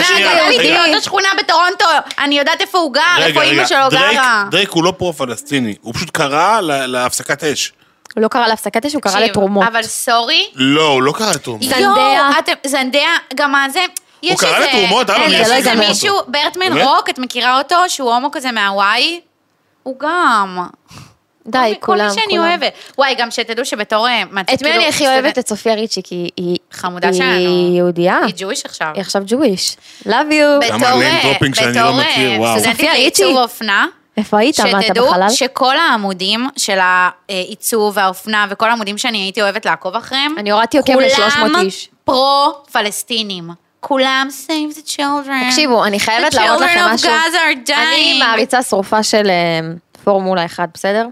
רגע. 0.48 0.84
באותה 0.86 1.00
שכונה 1.00 1.28
בטורונטו, 1.38 1.84
אני 2.18 2.38
יודעת 2.38 2.60
איפה 2.60 2.78
הוא 2.78 2.92
גר, 2.92 3.02
איפה 3.22 3.42
אימא 3.42 3.66
שלו 3.66 3.88
דרייק- 3.90 4.12
גרה. 4.14 4.44
דרייק 4.50 4.70
הוא 4.70 4.84
לא 4.84 4.90
פרו-פלסטיני, 4.98 5.74
הוא 5.82 5.94
פשוט 5.94 6.10
קרא 6.10 6.60
ל- 6.60 6.86
להפסקת 6.86 7.44
אש. 7.44 7.72
הוא 8.14 8.22
לא 8.22 8.28
קרא 8.28 8.46
להפסקת 8.46 8.86
אש, 8.86 8.94
הוא 8.94 9.02
קרא 9.02 9.20
לתרומות. 9.20 9.66
אבל 9.68 9.82
סורי, 9.82 10.46
לא, 10.54 10.86
הוא 10.88 11.02
לא 11.02 11.12
קרא 11.12 11.32
לתרומות. 11.32 11.62
זנדיה. 11.62 12.30
זנדיה, 12.66 13.08
גם 13.34 13.52
מה 13.52 13.66
זה, 13.72 13.80
יש 14.22 14.40
קרא 14.40 14.58
לתרומות, 14.58 15.10
אלון, 15.10 15.22
אין, 15.22 15.42
יש 15.42 15.48
איזה. 15.50 15.74
מישהו, 15.74 16.16
ברטמן? 16.28 16.78
רוק, 16.82 17.10
את 17.10 17.18
מכירה 17.18 17.58
אותו, 17.58 17.76
שהוא 17.88 18.14
הומו 18.14 18.30
כזה 18.32 18.52
מהוואי? 18.52 19.20
הוא 19.82 19.98
גם. 20.00 20.66
די, 21.48 21.74
כל 21.80 21.86
כולם, 21.86 22.06
מי 22.06 22.12
שאני 22.14 22.26
כולם. 22.26 22.40
אוהבת. 22.40 22.72
וואי, 22.98 23.14
גם 23.18 23.30
שתדעו 23.30 23.64
בתור... 23.78 24.08
אה, 24.08 24.22
מה, 24.30 24.40
את 24.40 24.62
מי 24.62 24.72
אני 24.72 24.88
הכי 24.88 25.06
אוהבת? 25.06 25.38
את 25.38 25.48
סופיה 25.48 25.74
ריצ'י, 25.74 26.02
כי 26.04 26.30
היא... 26.36 26.56
חמודה 26.72 27.08
היא 27.08 27.16
שלנו. 27.16 27.76
יהודייה. 27.76 28.18
היא 28.26 28.34
ג'ויש 28.36 28.64
עכשיו. 28.64 28.90
היא 28.94 29.00
עכשיו 29.00 29.22
ג'וויש. 29.26 29.76
Love 30.06 30.08
you. 30.08 30.68
כמה 30.68 30.78
בתור, 30.78 30.88
name 30.88 31.04
אה, 31.04 31.32
dropping 31.32 31.54
שאני 31.54 31.74
לא 31.74 31.82
בתור, 31.82 32.00
מכיר, 32.00 32.32
אה, 32.32 32.40
וואו. 32.40 32.58
סטודנטית 32.58 32.76
סופיה 32.76 32.92
ריצ'י? 32.92 33.22
לעיצוב 33.24 33.42
אופנה. 33.42 33.86
איפה 34.16 34.38
היית? 34.38 34.60
מה, 34.60 34.70
אתה 34.70 34.82
שתדעו 34.82 35.08
בחלל? 35.08 35.28
שכל 35.28 35.76
העמודים 35.76 36.48
של 36.56 36.78
העיצוב 37.28 37.96
והאופנה 37.96 38.46
וכל 38.50 38.70
העמודים 38.70 38.98
שאני 38.98 39.18
הייתי 39.18 39.42
אוהבת 39.42 39.66
לעקוב 39.66 39.94
אחריהם, 39.94 40.34
אני 40.38 40.50
הורדתי 40.50 40.78
עוקב 40.78 40.98
ל-300 40.98 41.58
איש. 41.60 41.88
פרו-פלסטינים. 42.04 43.50
כולם 43.80 44.28
save 44.46 44.76
the 44.76 44.88
children. 44.96 45.50
תקשיבו, 45.50 45.84
אני 45.84 46.00
חייבת 46.00 46.34
The 46.34 46.36
להראות 46.36 46.60
לכם 46.60 46.78
children 46.78 46.90
of 46.90 46.94
משהו. 46.94 47.10
Gaza 47.10 47.68
are 47.68 47.72
אני 47.72 48.18
dying. 48.20 48.24
מעריצה 48.24 48.62
שרופה 48.62 49.02
של 49.02 49.26
אה, 49.30 49.60
פורמולה 50.04 50.44
1, 50.44 50.68
בסדר? 50.74 51.06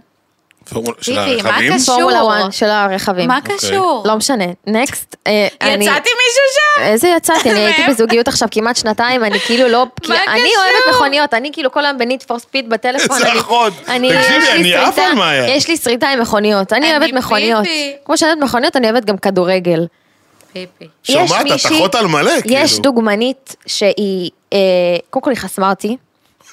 פורמולה- 0.71 0.97
של 1.01 1.25
טיבי, 1.25 1.43
מה 1.43 1.49
הרכבים? 1.51 1.75
קשור? 1.75 1.95
פורמולה 2.01 2.41
1 2.45 2.53
של 2.53 2.67
הרכבים. 2.71 3.29
מה. 3.29 3.39
קשור? 3.45 4.03
לא 4.07 4.17
משנה. 4.17 4.45
נקסט. 4.67 5.17
יצאתי 5.29 5.81
מישהו 5.83 6.45
שם? 6.55 6.83
איזה 6.83 7.09
יצאתי? 7.09 7.51
אני 7.51 7.59
הייתי? 7.67 7.83
בזוגיות 7.89 8.29
עכשיו 8.29 8.49
כמעט 8.51 8.77
שנתיים, 8.77 9.25
אני 9.25 9.39
כאילו 9.41 9.69
לא... 9.69 9.87
מה 10.09 10.15
אני 10.15 10.25
קשור? 10.25 10.63
אוהבת 10.63 10.97
מכוניות, 10.97 11.35
אני 11.35 11.51
כאילו 11.53 11.73
כל 11.73 11.85
היום 11.85 11.99
בניט 11.99 12.23
פור 12.23 12.39
ספיד 12.39 12.69
בטלפון. 12.71 13.17
איזה 13.17 13.31
אני- 13.33 13.41
אחות. 13.41 13.73
אני- 13.89 14.13
תקשיבי, 14.13 14.37
יש 14.37 14.49
לי 14.49 14.53
אני 14.55 14.75
עף 14.75 14.99
על 14.99 15.15
מאיה. 15.15 15.57
יש 15.57 15.69
לי 15.69 15.77
שריטה 15.77 16.09
עם 16.09 16.21
מכוניות. 16.21 16.73
אני 16.73 16.91
אני 16.91 16.97
אוהבת 16.99 17.15
מכוניות. 17.15 17.65
כמו 18.05 18.17
שאני 18.19 18.31
אוהבת 18.31 18.43
מכוניות, 18.45 18.77
אני 18.77 18.91
אוהבת 18.91 19.05
גם 19.05 19.19
כדורגל. 19.19 19.87
פיפי. 20.53 20.85
יש 21.09 21.13
שומעת, 21.29 21.47
את 21.47 21.67
אחות 21.73 21.95
על 21.95 22.07
מלא, 22.07 22.41
כאילו. 22.41 22.57
יש 22.57 22.79
דוגמנית 22.79 23.57
שהיא, 23.67 24.31
אה, 24.53 24.59
קודם 25.11 25.23
כל 25.25 25.31
היא 25.31 25.39
חסמה 25.39 25.71
אותי. 25.71 25.97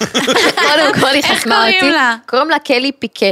קודם 0.00 0.92
כל 1.00 1.06
היא 1.06 1.22
איך 1.22 1.26
חסמה 1.26 1.54
קוראים 1.56 1.74
אותי. 1.74 1.90
לה? 1.90 2.16
קוראים 2.28 2.50
לה 2.50 2.58
קלי 2.58 2.92
פיקה. 2.92 3.26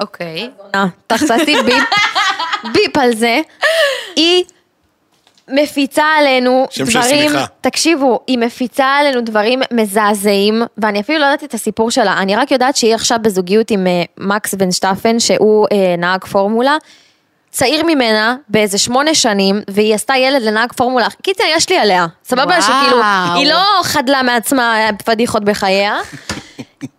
אוקיי. 0.00 0.50
אה, 0.74 0.86
תעשי 1.06 1.26
ביפ, 1.64 1.84
ביפ 2.72 2.96
על 2.96 3.14
זה. 3.14 3.40
היא 4.16 4.44
מפיצה 5.50 6.04
עלינו 6.18 6.66
שם 6.70 6.86
של 6.86 7.00
דברים, 7.00 7.28
שמיכה. 7.28 7.44
תקשיבו, 7.60 8.20
היא 8.26 8.38
מפיצה 8.38 8.86
עלינו 8.86 9.20
דברים 9.20 9.62
מזעזעים, 9.70 10.62
ואני 10.78 11.00
אפילו 11.00 11.18
לא 11.18 11.24
יודעת 11.24 11.44
את 11.44 11.54
הסיפור 11.54 11.90
שלה, 11.90 12.18
אני 12.18 12.36
רק 12.36 12.50
יודעת 12.50 12.76
שהיא 12.76 12.94
עכשיו 12.94 13.18
בזוגיות 13.22 13.70
עם 13.70 13.86
אה, 13.86 14.02
מקס 14.18 14.54
בן 14.54 14.72
שטפן, 14.72 15.20
שהוא 15.20 15.66
אה, 15.72 15.94
נהג 15.98 16.24
פורמולה. 16.24 16.76
צעיר 17.50 17.84
ממנה 17.86 18.36
באיזה 18.48 18.78
שמונה 18.78 19.14
שנים, 19.14 19.60
והיא 19.68 19.94
עשתה 19.94 20.16
ילד 20.16 20.42
לנהג 20.42 20.72
פורמולה. 20.72 21.06
קיצר, 21.22 21.44
יש 21.56 21.68
לי 21.70 21.78
עליה. 21.78 22.06
סבבה 22.24 22.44
וואו. 22.44 22.62
שכאילו, 22.62 23.02
היא 23.34 23.46
לא 23.46 23.82
חדלה 23.82 24.22
מעצמה 24.22 24.90
פדיחות 25.04 25.44
בחייה. 25.44 25.98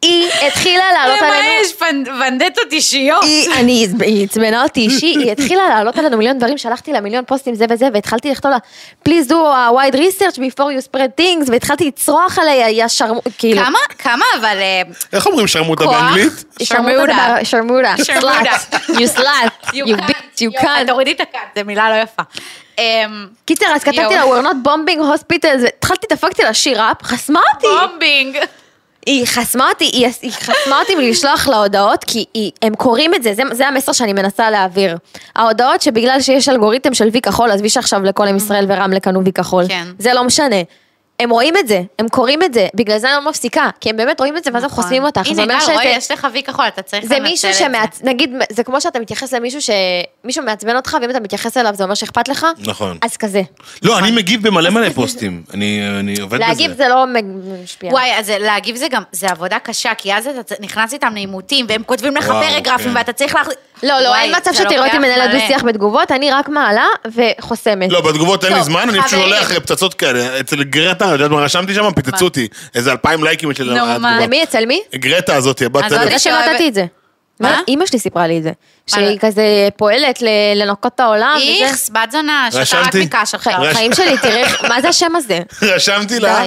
היא 0.02 0.28
התחילה 0.48 0.84
לעלות 0.94 1.22
למה 1.22 1.28
עלינו... 1.38 1.54
יש 1.62 1.74
פנ- 1.80 2.10
ונדטות 2.10 2.72
אישיות? 2.74 3.24
היא, 3.24 3.50
אני, 3.54 3.88
היא 4.02 4.26
עצבנה 4.26 4.64
אותי 4.64 4.80
אישי, 4.82 5.06
היא 5.06 5.32
התחילה 5.32 5.70
לעלות 5.70 5.98
עלינו 5.98 6.18
מיליון 6.18 6.38
דברים, 6.38 6.58
שלחתי 6.58 6.92
לה 6.94 7.02
מיליון 7.02 7.26
פוסטים 7.28 7.56
זה 7.56 7.66
וזה, 7.70 7.88
והתחלתי 7.94 8.32
לכתוב 8.32 8.52
לה, 8.52 8.58
please 9.08 9.30
do 9.30 9.34
a 9.34 9.74
wide 9.76 9.96
research 9.96 10.36
before 10.36 10.58
you 10.58 10.92
spread 10.92 11.22
things, 11.22 11.52
והתחלתי 11.52 11.88
לצרוח 11.88 12.40
עליה, 12.40 12.70
יא 12.70 12.88
שרמו, 12.88 13.22
כאילו. 13.38 13.64
כמה, 13.64 13.80
כמה 13.98 14.26
אבל... 14.40 14.58
אה, 14.58 14.82
איך 15.14 15.28
אומרים 15.28 15.48
שרמוטה? 15.48 15.86
באנגלית? 15.86 16.44
שרמודה. 16.64 17.38
שרמודה. 17.44 17.96
שרמודה. 18.04 18.42
slut, 18.44 18.76
you 18.90 19.18
slut, 19.18 19.66
you 19.76 19.96
bitch, 19.96 20.40
you 20.40 20.42
יואו, 20.42 20.54
cunt. 20.64 20.88
תורידי 20.88 21.12
את 21.12 21.22
הכאן, 21.22 21.40
זו 21.56 21.62
מילה 21.66 21.90
לא 21.90 22.02
יפה. 22.04 22.22
אמ, 22.78 23.28
קיצר, 23.46 23.66
אז 23.76 23.84
כתבתי 23.84 24.16
לה, 24.16 24.24
we're 24.24 24.44
not 24.44 24.68
bombing 24.68 25.00
hospitals, 25.00 25.62
והתחלתי, 25.64 26.08
דפקתי 26.12 26.44
לה 26.44 26.54
shut 26.54 26.82
up, 26.82 27.04
חסמה 27.04 27.40
אותי. 27.56 27.68
bombing. 27.68 28.38
היא 29.06 29.26
חסמה 29.26 29.70
אותי, 29.70 29.86
היא, 29.86 30.08
היא 30.22 30.32
חסמה 30.32 30.80
אותי 30.80 30.96
מלשלוח 30.96 31.48
לה 31.48 31.58
הודעות, 31.58 32.04
כי 32.04 32.26
היא, 32.34 32.52
הם 32.62 32.76
קוראים 32.76 33.16
את 33.16 33.24
זה, 33.24 33.34
זה, 33.34 33.44
זה 33.52 33.68
המסר 33.68 33.92
שאני 33.92 34.14
מנסה 34.14 34.50
להעביר. 34.50 34.98
ההודעות 35.36 35.82
שבגלל 35.82 36.22
שיש 36.22 36.50
אלגוריתם 36.50 36.94
של 36.94 37.10
וי 37.14 37.22
כחול, 37.22 37.52
עזבי 37.52 37.70
שעכשיו 37.70 38.04
לכל 38.04 38.28
עם 38.28 38.36
ישראל 38.36 38.66
ורמלה 38.68 39.00
קנו 39.00 39.26
וי 39.26 39.32
כחול. 39.32 39.68
כן. 39.68 39.84
זה 40.00 40.14
לא 40.14 40.24
משנה. 40.24 40.56
הם 41.20 41.30
רואים 41.30 41.54
את 41.58 41.68
זה, 41.68 41.82
הם 42.00 42.08
קוראים 42.10 42.44
את 42.44 42.54
זה, 42.54 42.68
בגלל 42.76 42.98
זה 42.98 43.08
אני 43.08 43.24
לא 43.26 43.30
מפסיקה, 43.30 43.70
כי 43.82 43.90
הם 43.90 43.98
באמת 43.98 44.20
רואים 44.20 44.38
את 44.38 44.44
זה 44.44 44.52
ואז 44.54 44.64
הם 44.64 44.70
נכון. 44.70 44.84
חוסמים 44.84 45.04
אותך. 45.04 45.22
זה 45.34 45.42
הנה, 45.42 45.62
שזה- 45.62 45.74
רואי, 45.74 45.88
יש 45.88 46.12
לך 46.12 46.28
וי 46.34 46.44
כחול, 46.44 46.66
אתה 46.68 46.82
צריך 46.82 47.06
זה 47.06 47.16
לנצל 47.16 47.30
מישהו 47.30 47.50
את 47.50 47.54
זה. 47.54 47.60
שמעצ... 47.60 48.00
נגיד, 48.04 48.30
זה 48.52 48.64
כמו 48.64 48.82
שאתה 48.82 49.00
מתייחס 49.00 49.34
למישהו 49.34 49.60
שמישהו 49.62 50.44
מעצבן 50.44 50.76
אותך, 50.76 50.98
ואם 51.02 51.10
אתה 51.10 51.20
מתייחס 51.20 51.58
אליו 51.58 51.76
זה 51.76 51.84
אומר 51.84 51.96
שאכפת 51.96 52.28
לך, 52.28 52.46
נכון. 52.66 52.98
אז 53.02 53.18
כזה. 53.18 53.42
לא, 53.84 54.00
אני 54.00 54.12
מגיב 54.12 54.48
במלא 54.48 54.70
מלא 54.70 54.90
פוסטים. 54.90 55.44
אני 55.54 55.82
אני 56.00 56.20
עובד 56.22 56.38
בזה. 56.40 56.48
להגיב 56.48 56.72
זה 56.78 56.88
לא 56.88 57.06
משפיע. 57.64 57.92
וואי, 57.92 58.12
אז 58.18 58.30
להגיב 58.40 58.76
זה 58.76 58.88
גם, 58.92 59.04
זה 59.12 59.28
עבודה 59.28 59.60
קשה, 59.60 59.92
כי 59.98 60.14
אז 60.14 60.28
אתה 60.28 60.56
נכנס 60.60 60.94
איתם 60.94 61.14
לעימותים, 61.14 61.66
והם 61.70 61.84
כותבים 61.86 62.16
לך 62.16 62.26
פרגרפים, 62.28 62.92
כן. 62.92 62.98
ואתה 62.98 63.14
צריך 63.14 63.36
להחזיר... 63.36 63.56
לא, 63.84 64.00
לא, 64.00 64.16
אין 64.16 64.36
מצב 64.36 64.54
שתראי 64.54 64.80
אותי 64.80 64.98
מנהלת 64.98 65.32
דו-שיח 65.32 65.64
בתגובות, 65.64 66.12
אני 66.12 66.32
רק 66.32 66.50
מעלה 66.50 66.86
וחוסמת. 67.16 67.92
לא, 67.92 68.02
בתגובות 68.02 68.46
אין 68.46 68.54
לי 68.54 68.64
זמן, 68.64 68.90
אני 68.90 69.02
פשוט. 69.02 69.20
שולח 69.20 69.58
פצצות 69.60 69.94
כאלה. 69.94 70.40
אצל 70.40 70.64
גרטה, 70.64 71.09
יודעת 71.10 71.32
מה 71.32 71.38
רשמתי 71.42 71.74
שם? 71.74 71.92
פיצצו 71.92 72.26
אותי. 72.26 72.48
איזה 72.76 72.92
אלפיים 72.92 73.24
לייקים 73.24 73.54
של 73.54 73.64
נו, 73.64 73.86
מה? 73.86 73.96
התגובות. 73.96 74.26
למי? 74.28 74.44
אצל 74.44 74.66
מי? 74.66 74.82
גרטה 74.96 75.36
הזאת, 75.36 75.62
הבת 75.62 75.84
אז 75.84 75.90
טלפון. 75.90 76.02
אני 76.08 76.12
אתה 76.16 76.20
שאוהבת- 76.20 76.46
שמעת 76.46 76.62
את 76.68 76.74
זה. 76.74 76.86
מה? 77.40 77.62
אימא 77.68 77.86
שלי 77.86 78.00
סיפרה 78.00 78.28
לי 78.28 78.38
את 78.38 78.44
זה. 78.44 78.52
שהיא 78.88 79.20
כזה 79.22 79.44
פועלת 79.78 80.20
לנקות 80.56 80.92
את 80.96 81.00
העולם. 81.00 81.38
וזה. 81.38 81.66
איכס, 81.66 81.90
בת 81.90 82.12
זונה, 82.12 82.50
שאתה 82.52 82.80
רק. 82.82 82.96
מקש 82.96 83.36
עכשיו. 83.36 83.54
חיים 83.74 83.94
שלי, 83.94 84.16
איך- 84.24 84.64
מה 84.64 84.82
זה 84.82 84.90
השם 84.90 85.16
הזה? 85.16 85.40
רשמתי 85.76 86.20
לה. 86.20 86.44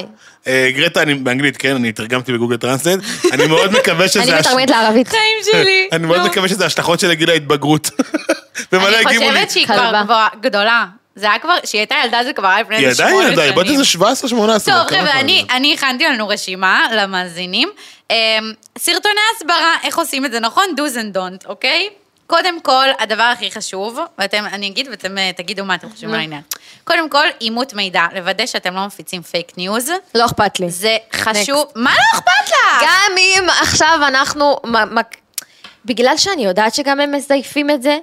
אה, 0.47 0.71
גרטה, 0.77 1.03
אני 1.03 1.15
באנגלית, 1.15 1.57
כן, 1.57 1.75
אני 1.75 1.93
תרגמתי 1.93 2.33
בגוגל 2.33 2.57
טרנסלייט. 2.57 3.01
אני 3.33 3.47
מאוד 3.47 3.73
מקווה 3.73 4.09
שזה... 4.13 4.23
אני 4.23 4.41
מתרגמת 4.41 4.71
לערבית. 4.71 5.09
חיים 5.09 5.23
שלי. 5.53 5.89
אני 5.93 6.07
מאוד 6.07 6.19
נו. 6.19 6.27
מקווה 6.27 6.49
שזה 6.49 6.67
השלכות 6.67 7.01
של 7.01 7.13
גיל 7.13 7.31
ההתבגרות. 7.31 7.91
ומלא 8.73 8.89
אני 8.89 8.97
הגיבו 8.97 9.25
לי. 9.25 9.31
חושבת 9.33 9.51
שהיא. 9.51 9.67
כבר 9.67 9.93
גדולה. 10.41 10.85
זה 11.17 11.27
היה 11.27 11.39
כבר, 11.39 11.55
כשהיא 11.63 11.79
הייתה 11.79 11.95
ילדה 12.05 12.25
זה 12.25 12.33
כבר 12.33 12.49
היה 12.49 12.61
לפני 12.61 12.77
היא 12.77 12.87
איזה 12.87 13.03
עדיין 13.03 13.17
שמונה 13.17 13.31
ילדה, 13.31 13.43
היא 13.43 13.53
בת 13.53 13.67
שנים. 13.67 13.81
איזה 13.81 13.99
17-18. 14.29 14.65
טוב, 14.65 14.99
חבר'ה, 14.99 15.21
אני, 15.21 15.47
אני 15.51 15.75
הכנתי 15.75 16.05
לנו 16.05 16.29
רשימה 16.29 16.87
למאזינים. 16.93 17.69
אמ, 18.11 18.17
סרטוני 18.79 19.21
הסברה, 19.37 19.75
איך 19.83 19.99
עושים 19.99 20.25
את 20.25 20.33
זה 20.33 20.41
נכון? 20.41 20.65
do's 20.77 20.95
and 20.97 21.17
don't, 21.17 21.49
אוקיי? 21.49 21.89
קודם 22.27 22.61
כל, 22.61 22.89
הדבר 22.99 23.23
הכי 23.23 23.51
חשוב, 23.51 23.99
ואתם, 24.19 24.45
אני 24.53 24.69
אגיד 24.69 24.89
ואתם 24.89 25.19
אה, 25.19 25.31
תגידו 25.37 25.65
מה 25.65 25.75
אתם 25.75 25.91
חושבים 25.91 26.15
על 26.15 26.21
העניין. 26.21 26.41
קודם 26.85 27.09
כל, 27.09 27.27
אימות 27.41 27.75
מידע, 27.75 28.07
לוודא 28.15 28.47
שאתם 28.47 28.75
לא 28.75 28.87
מפיצים 28.87 29.23
פייק 29.23 29.53
ניוז. 29.57 29.91
לא 30.15 30.25
אכפת 30.25 30.61
לי. 30.61 30.71
זה 30.71 30.97
חשוב. 31.13 31.67
מה 31.75 31.91
לא 31.91 32.19
אכפת 32.19 32.49
לך? 32.49 32.83
גם 32.83 33.19
אם 33.19 33.45
עכשיו 33.61 33.99
אנחנו, 34.09 34.57
בגלל 35.85 36.17
שאני 36.17 36.45
יודעת 36.45 36.75
שגם 36.75 37.01
הם 37.01 37.13
מזייפים 37.13 37.71
את 37.71 37.83
זה, 37.83 37.99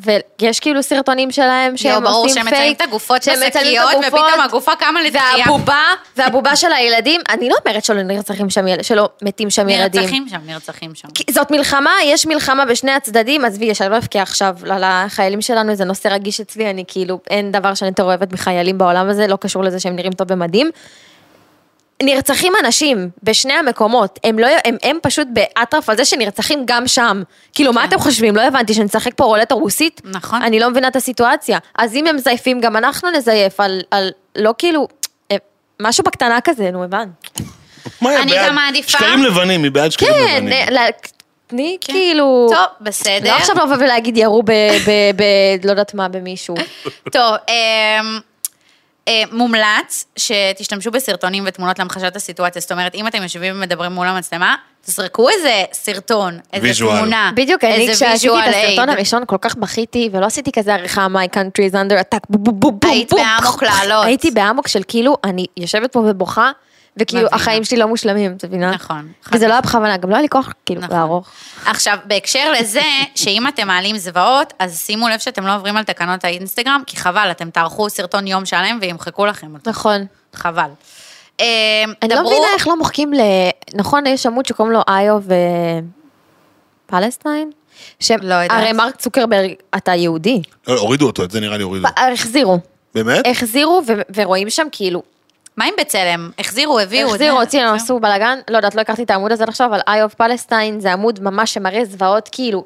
ויש 0.00 0.60
כאילו 0.60 0.82
סרטונים 0.82 1.30
שלהם 1.30 1.76
שהם 1.76 1.92
יואו, 1.92 2.02
ברור 2.02 2.24
עושים 2.24 2.42
שהם 2.42 2.54
פייק, 2.54 2.82
הגופות 2.82 3.22
שהם 3.22 3.34
מצלמים 3.46 3.80
את 3.82 3.86
הגופות, 3.90 4.04
ופתאום 4.08 4.40
הגופה 4.44 4.72
קמה 4.76 5.02
לתחייה. 5.02 5.46
והבובה, 5.46 5.82
והבובה 6.16 6.56
של 6.56 6.72
הילדים, 6.72 7.20
אני 7.28 7.48
לא 7.48 7.56
אומרת 7.66 7.84
שלא 7.84 8.02
נרצחים 8.02 8.50
שם, 8.50 8.64
שלא 8.82 9.08
מתים 9.22 9.50
שם 9.50 9.68
ילדים. 9.68 10.00
נרצחים 10.00 10.28
שם, 10.28 10.40
נרצחים 10.46 10.94
שם. 10.94 11.08
זאת 11.30 11.50
מלחמה, 11.50 11.90
יש 12.04 12.26
מלחמה 12.26 12.64
בשני 12.64 12.92
הצדדים, 12.92 13.44
עזבי, 13.44 13.74
שאני 13.74 13.90
לא 13.90 13.96
אבקיע 13.96 14.22
עכשיו 14.22 14.56
לחיילים 14.64 15.40
שלנו, 15.40 15.74
זה 15.74 15.84
נושא 15.84 16.08
רגיש 16.08 16.40
אצלי, 16.40 16.70
אני 16.70 16.84
כאילו, 16.88 17.20
אין 17.30 17.52
דבר 17.52 17.74
שאני 17.74 17.88
יותר 17.88 18.02
אוהבת 18.02 18.32
מחיילים 18.32 18.78
בעולם 18.78 19.08
הזה, 19.08 19.26
לא 19.26 19.36
קשור 19.36 19.64
לזה 19.64 19.80
שהם 19.80 19.96
נראים 19.96 20.12
טוב 20.12 20.28
במדים. 20.28 20.70
נרצחים 22.02 22.52
אנשים 22.64 23.10
בשני 23.22 23.52
המקומות, 23.52 24.18
הם, 24.24 24.38
לא, 24.38 24.46
הם, 24.64 24.76
הם 24.82 24.98
פשוט 25.02 25.28
באטרף 25.32 25.88
על 25.88 25.96
זה 25.96 26.04
שנרצחים 26.04 26.62
גם 26.64 26.88
שם. 26.88 27.22
כאילו, 27.54 27.72
מה 27.72 27.84
אתם 27.84 27.98
חושבים? 27.98 28.36
לא 28.36 28.42
הבנתי, 28.42 28.74
שנשחק 28.74 29.10
פה 29.16 29.24
רולטה 29.24 29.54
רוסית? 29.54 30.00
נכון. 30.04 30.42
אני 30.42 30.60
לא 30.60 30.70
מבינה 30.70 30.88
את 30.88 30.96
הסיטואציה. 30.96 31.58
אז 31.78 31.94
אם 31.94 32.06
הם 32.06 32.16
מזייפים, 32.16 32.60
גם 32.60 32.76
אנחנו 32.76 33.10
נזייף 33.10 33.60
על, 33.60 33.80
על 33.90 34.10
לא 34.36 34.54
כאילו, 34.58 34.88
אה, 35.32 35.36
משהו 35.80 36.04
בקטנה 36.04 36.40
כזה, 36.40 36.70
נו, 36.70 36.84
הבנת. 36.84 37.08
אני 38.02 38.32
גם 38.36 38.54
מעדיפה- 38.54 38.90
שקרים 38.90 39.22
לבנים, 39.22 39.62
היא 39.64 39.70
בעד 39.72 39.90
שקרים 39.92 40.12
כן, 40.12 40.44
לבנים. 40.44 40.68
ל- 40.70 40.90
תני 41.46 41.76
כאילו... 41.80 42.46
טוב, 42.50 42.66
בסדר. 42.80 43.30
לא 43.30 43.36
עכשיו 43.36 43.56
לבוא 43.64 43.76
ולהגיד 43.80 44.16
ירו 44.16 44.42
ב... 44.42 44.50
ב... 44.86 44.90
ב... 45.16 45.22
לא 45.64 45.70
יודעת 45.70 45.94
מה, 45.94 46.08
במישהו. 46.08 46.54
טוב, 47.12 47.34
אמ, 47.48 48.18
מומלץ 49.32 50.04
שתשתמשו 50.16 50.90
בסרטונים 50.90 51.44
ותמונות 51.46 51.78
להמחשת 51.78 52.16
הסיטואציה. 52.16 52.60
זאת 52.60 52.72
אומרת, 52.72 52.94
אם 52.94 53.06
אתם 53.06 53.22
יושבים 53.22 53.56
ומדברים 53.56 53.92
מול 53.92 54.06
המצלמה, 54.06 54.54
תזרקו 54.84 55.28
איזה 55.28 55.62
סרטון, 55.72 56.38
איזה 56.52 56.66
visual. 56.66 56.96
תמונה. 56.96 57.30
בדיוק, 57.34 57.64
אני 57.64 57.88
כשעשיתי 57.92 58.34
את 58.34 58.48
הסרטון 58.48 58.88
aid. 58.88 58.98
הראשון 58.98 59.22
כל 59.26 59.36
כך 59.40 59.56
בכיתי, 59.56 60.08
ולא 60.12 60.26
עשיתי 60.26 60.52
כזה 60.52 60.74
עריכה 60.74 61.06
My 61.06 61.36
country 61.36 61.72
is 61.72 61.74
under 61.74 62.00
attack, 62.00 62.20
בום 62.28 62.44
בום 62.44 62.60
בום 62.60 62.78
בום. 62.80 62.90
היית. 62.90 63.12
באמוק 63.12 63.62
לעלות. 63.62 64.06
הייתי 64.06 64.30
באמוק 64.30 64.68
של 64.68 64.82
כאילו, 64.88 65.16
אני 65.24 65.46
יושבת 65.56 65.92
פה 65.92 65.98
ובוכה, 65.98 66.50
וכאילו 67.00 67.22
מבינה. 67.22 67.36
החיים 67.36 67.64
שלי 67.64 67.78
לא 67.78 67.86
מושלמים, 67.88 68.32
את 68.36 68.44
מבינה? 68.44 68.70
נכון, 68.70 69.12
וזה 69.32 69.46
לא 69.48 69.52
היה 69.52 69.60
בכוונה, 69.60 69.96
גם 69.96 70.10
לא 70.10 70.14
היה 70.14 70.22
לי 70.22 70.28
כוח 70.28 70.52
כאילו 70.66 70.80
נכון. 70.80 70.96
לערוך. 70.96 71.28
עכשיו, 71.66 71.98
בהקשר 72.04 72.52
לזה, 72.60 72.80
שאם 73.14 73.48
אתם 73.48 73.66
מעלים 73.66 73.98
זוועות, 73.98 74.52
אז 74.58 74.80
שימו 74.80 75.08
לב 75.08 75.18
שאתם 75.18 75.46
לא 75.46 75.54
עוברים 75.54 75.76
על 75.76 75.84
תקנות 75.84 76.24
האינסטגרם, 76.24 76.82
כי 76.86 76.96
חבל, 76.96 77.28
אתם 77.30 77.50
תערכו 77.50 77.90
סרטון 77.90 78.26
יום 78.26 78.44
שלם 78.46 78.78
וימחקו 78.80 79.26
לכם 79.26 79.54
אותו. 79.54 79.70
נכון. 79.70 80.06
חבל. 80.34 80.68
אמ, 81.40 81.44
אני 82.02 82.14
לא 82.14 82.20
דברו- 82.20 82.30
מבינה 82.30 82.46
איך 82.54 82.68
לא 82.68 82.76
מוחקים 82.78 83.12
ל... 83.14 83.20
נכון, 83.74 84.06
יש 84.06 84.26
עמוד 84.26 84.46
שקוראים 84.46 84.72
לו 84.74 84.80
איו 84.88 85.18
ו... 85.22 85.34
פלסטיין? 86.86 87.50
ש... 88.00 88.10
לא 88.10 88.34
יודעת. 88.34 88.50
הרי 88.60 88.72
מרק 88.72 88.96
צוקרברג, 88.96 89.52
אתה 89.76 89.94
יהודי. 89.94 90.42
לא, 90.68 90.80
הורידו 90.80 91.06
אותו, 91.06 91.24
את 91.24 91.30
זה 91.30 91.40
נראה 91.40 91.56
לי 91.56 91.62
הורידו. 91.62 91.88
החזירו. 92.12 92.58
באמת? 92.94 93.26
החזירו 93.30 93.82
ו... 93.86 93.92
ורואים 94.16 94.50
שם 94.50 94.66
כאילו, 94.72 95.02
מה 95.60 95.66
עם 95.66 95.74
בצלם? 95.80 96.30
החזירו, 96.38 96.78
הביאו. 96.78 97.08
החזירו, 97.08 97.40
הוציאו, 97.40 97.74
עשו 97.74 98.00
בלאגן, 98.00 98.38
לא 98.50 98.56
יודעת, 98.56 98.74
לא 98.74 98.80
הכרתי 98.80 99.02
את 99.02 99.10
העמוד 99.10 99.32
הזה 99.32 99.42
עד 99.42 99.48
עכשיו, 99.48 99.66
אבל 99.66 99.80
איי 99.88 100.02
אוף 100.02 100.14
פלסטיין 100.14 100.80
זה 100.80 100.92
עמוד 100.92 101.22
ממש 101.22 101.54
שמראה 101.54 101.84
זוועות 101.84 102.28
כאילו, 102.32 102.64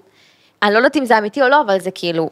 אני 0.62 0.72
לא 0.72 0.78
יודעת 0.78 0.96
אם 0.96 1.04
זה 1.04 1.18
אמיתי 1.18 1.42
או 1.42 1.48
לא, 1.48 1.60
אבל 1.60 1.80
זה 1.80 1.90
כאילו, 1.90 2.30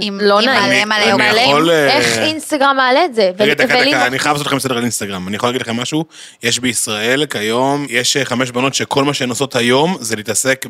עם- 0.00 0.18
לא 0.22 0.38
עם 0.40 0.44
נעים. 0.48 0.88
מלא 0.88 0.96
אני 0.96 1.12
מלא 1.12 1.24
יכול, 1.24 1.38
אירועים. 1.38 1.68
אה, 1.70 1.96
איך 1.96 2.18
אינסטגרם 2.18 2.76
מעלה 2.76 3.04
את 3.04 3.14
זה? 3.14 3.30
רגע, 3.38 3.54
דקה, 3.54 3.74
ולי- 3.78 3.90
דקה, 3.90 4.06
אני 4.06 4.18
חייב 4.18 4.32
לעשות 4.32 4.46
לכם 4.46 4.58
סדר 4.58 4.76
על 4.76 4.82
אינסטגרם. 4.82 5.28
אני 5.28 5.36
יכול 5.36 5.48
להגיד 5.48 5.60
לכם 5.60 5.76
משהו? 5.76 6.04
יש 6.42 6.58
בישראל 6.58 7.26
כיום, 7.26 7.86
יש 7.90 8.16
אה, 8.16 8.24
חמש 8.24 8.50
בנות 8.50 8.74
שכל 8.74 9.04
מה 9.04 9.14
שהן 9.14 9.28
עושות 9.28 9.56
היום 9.56 9.96
זה 10.00 10.16
להתעסק 10.16 10.66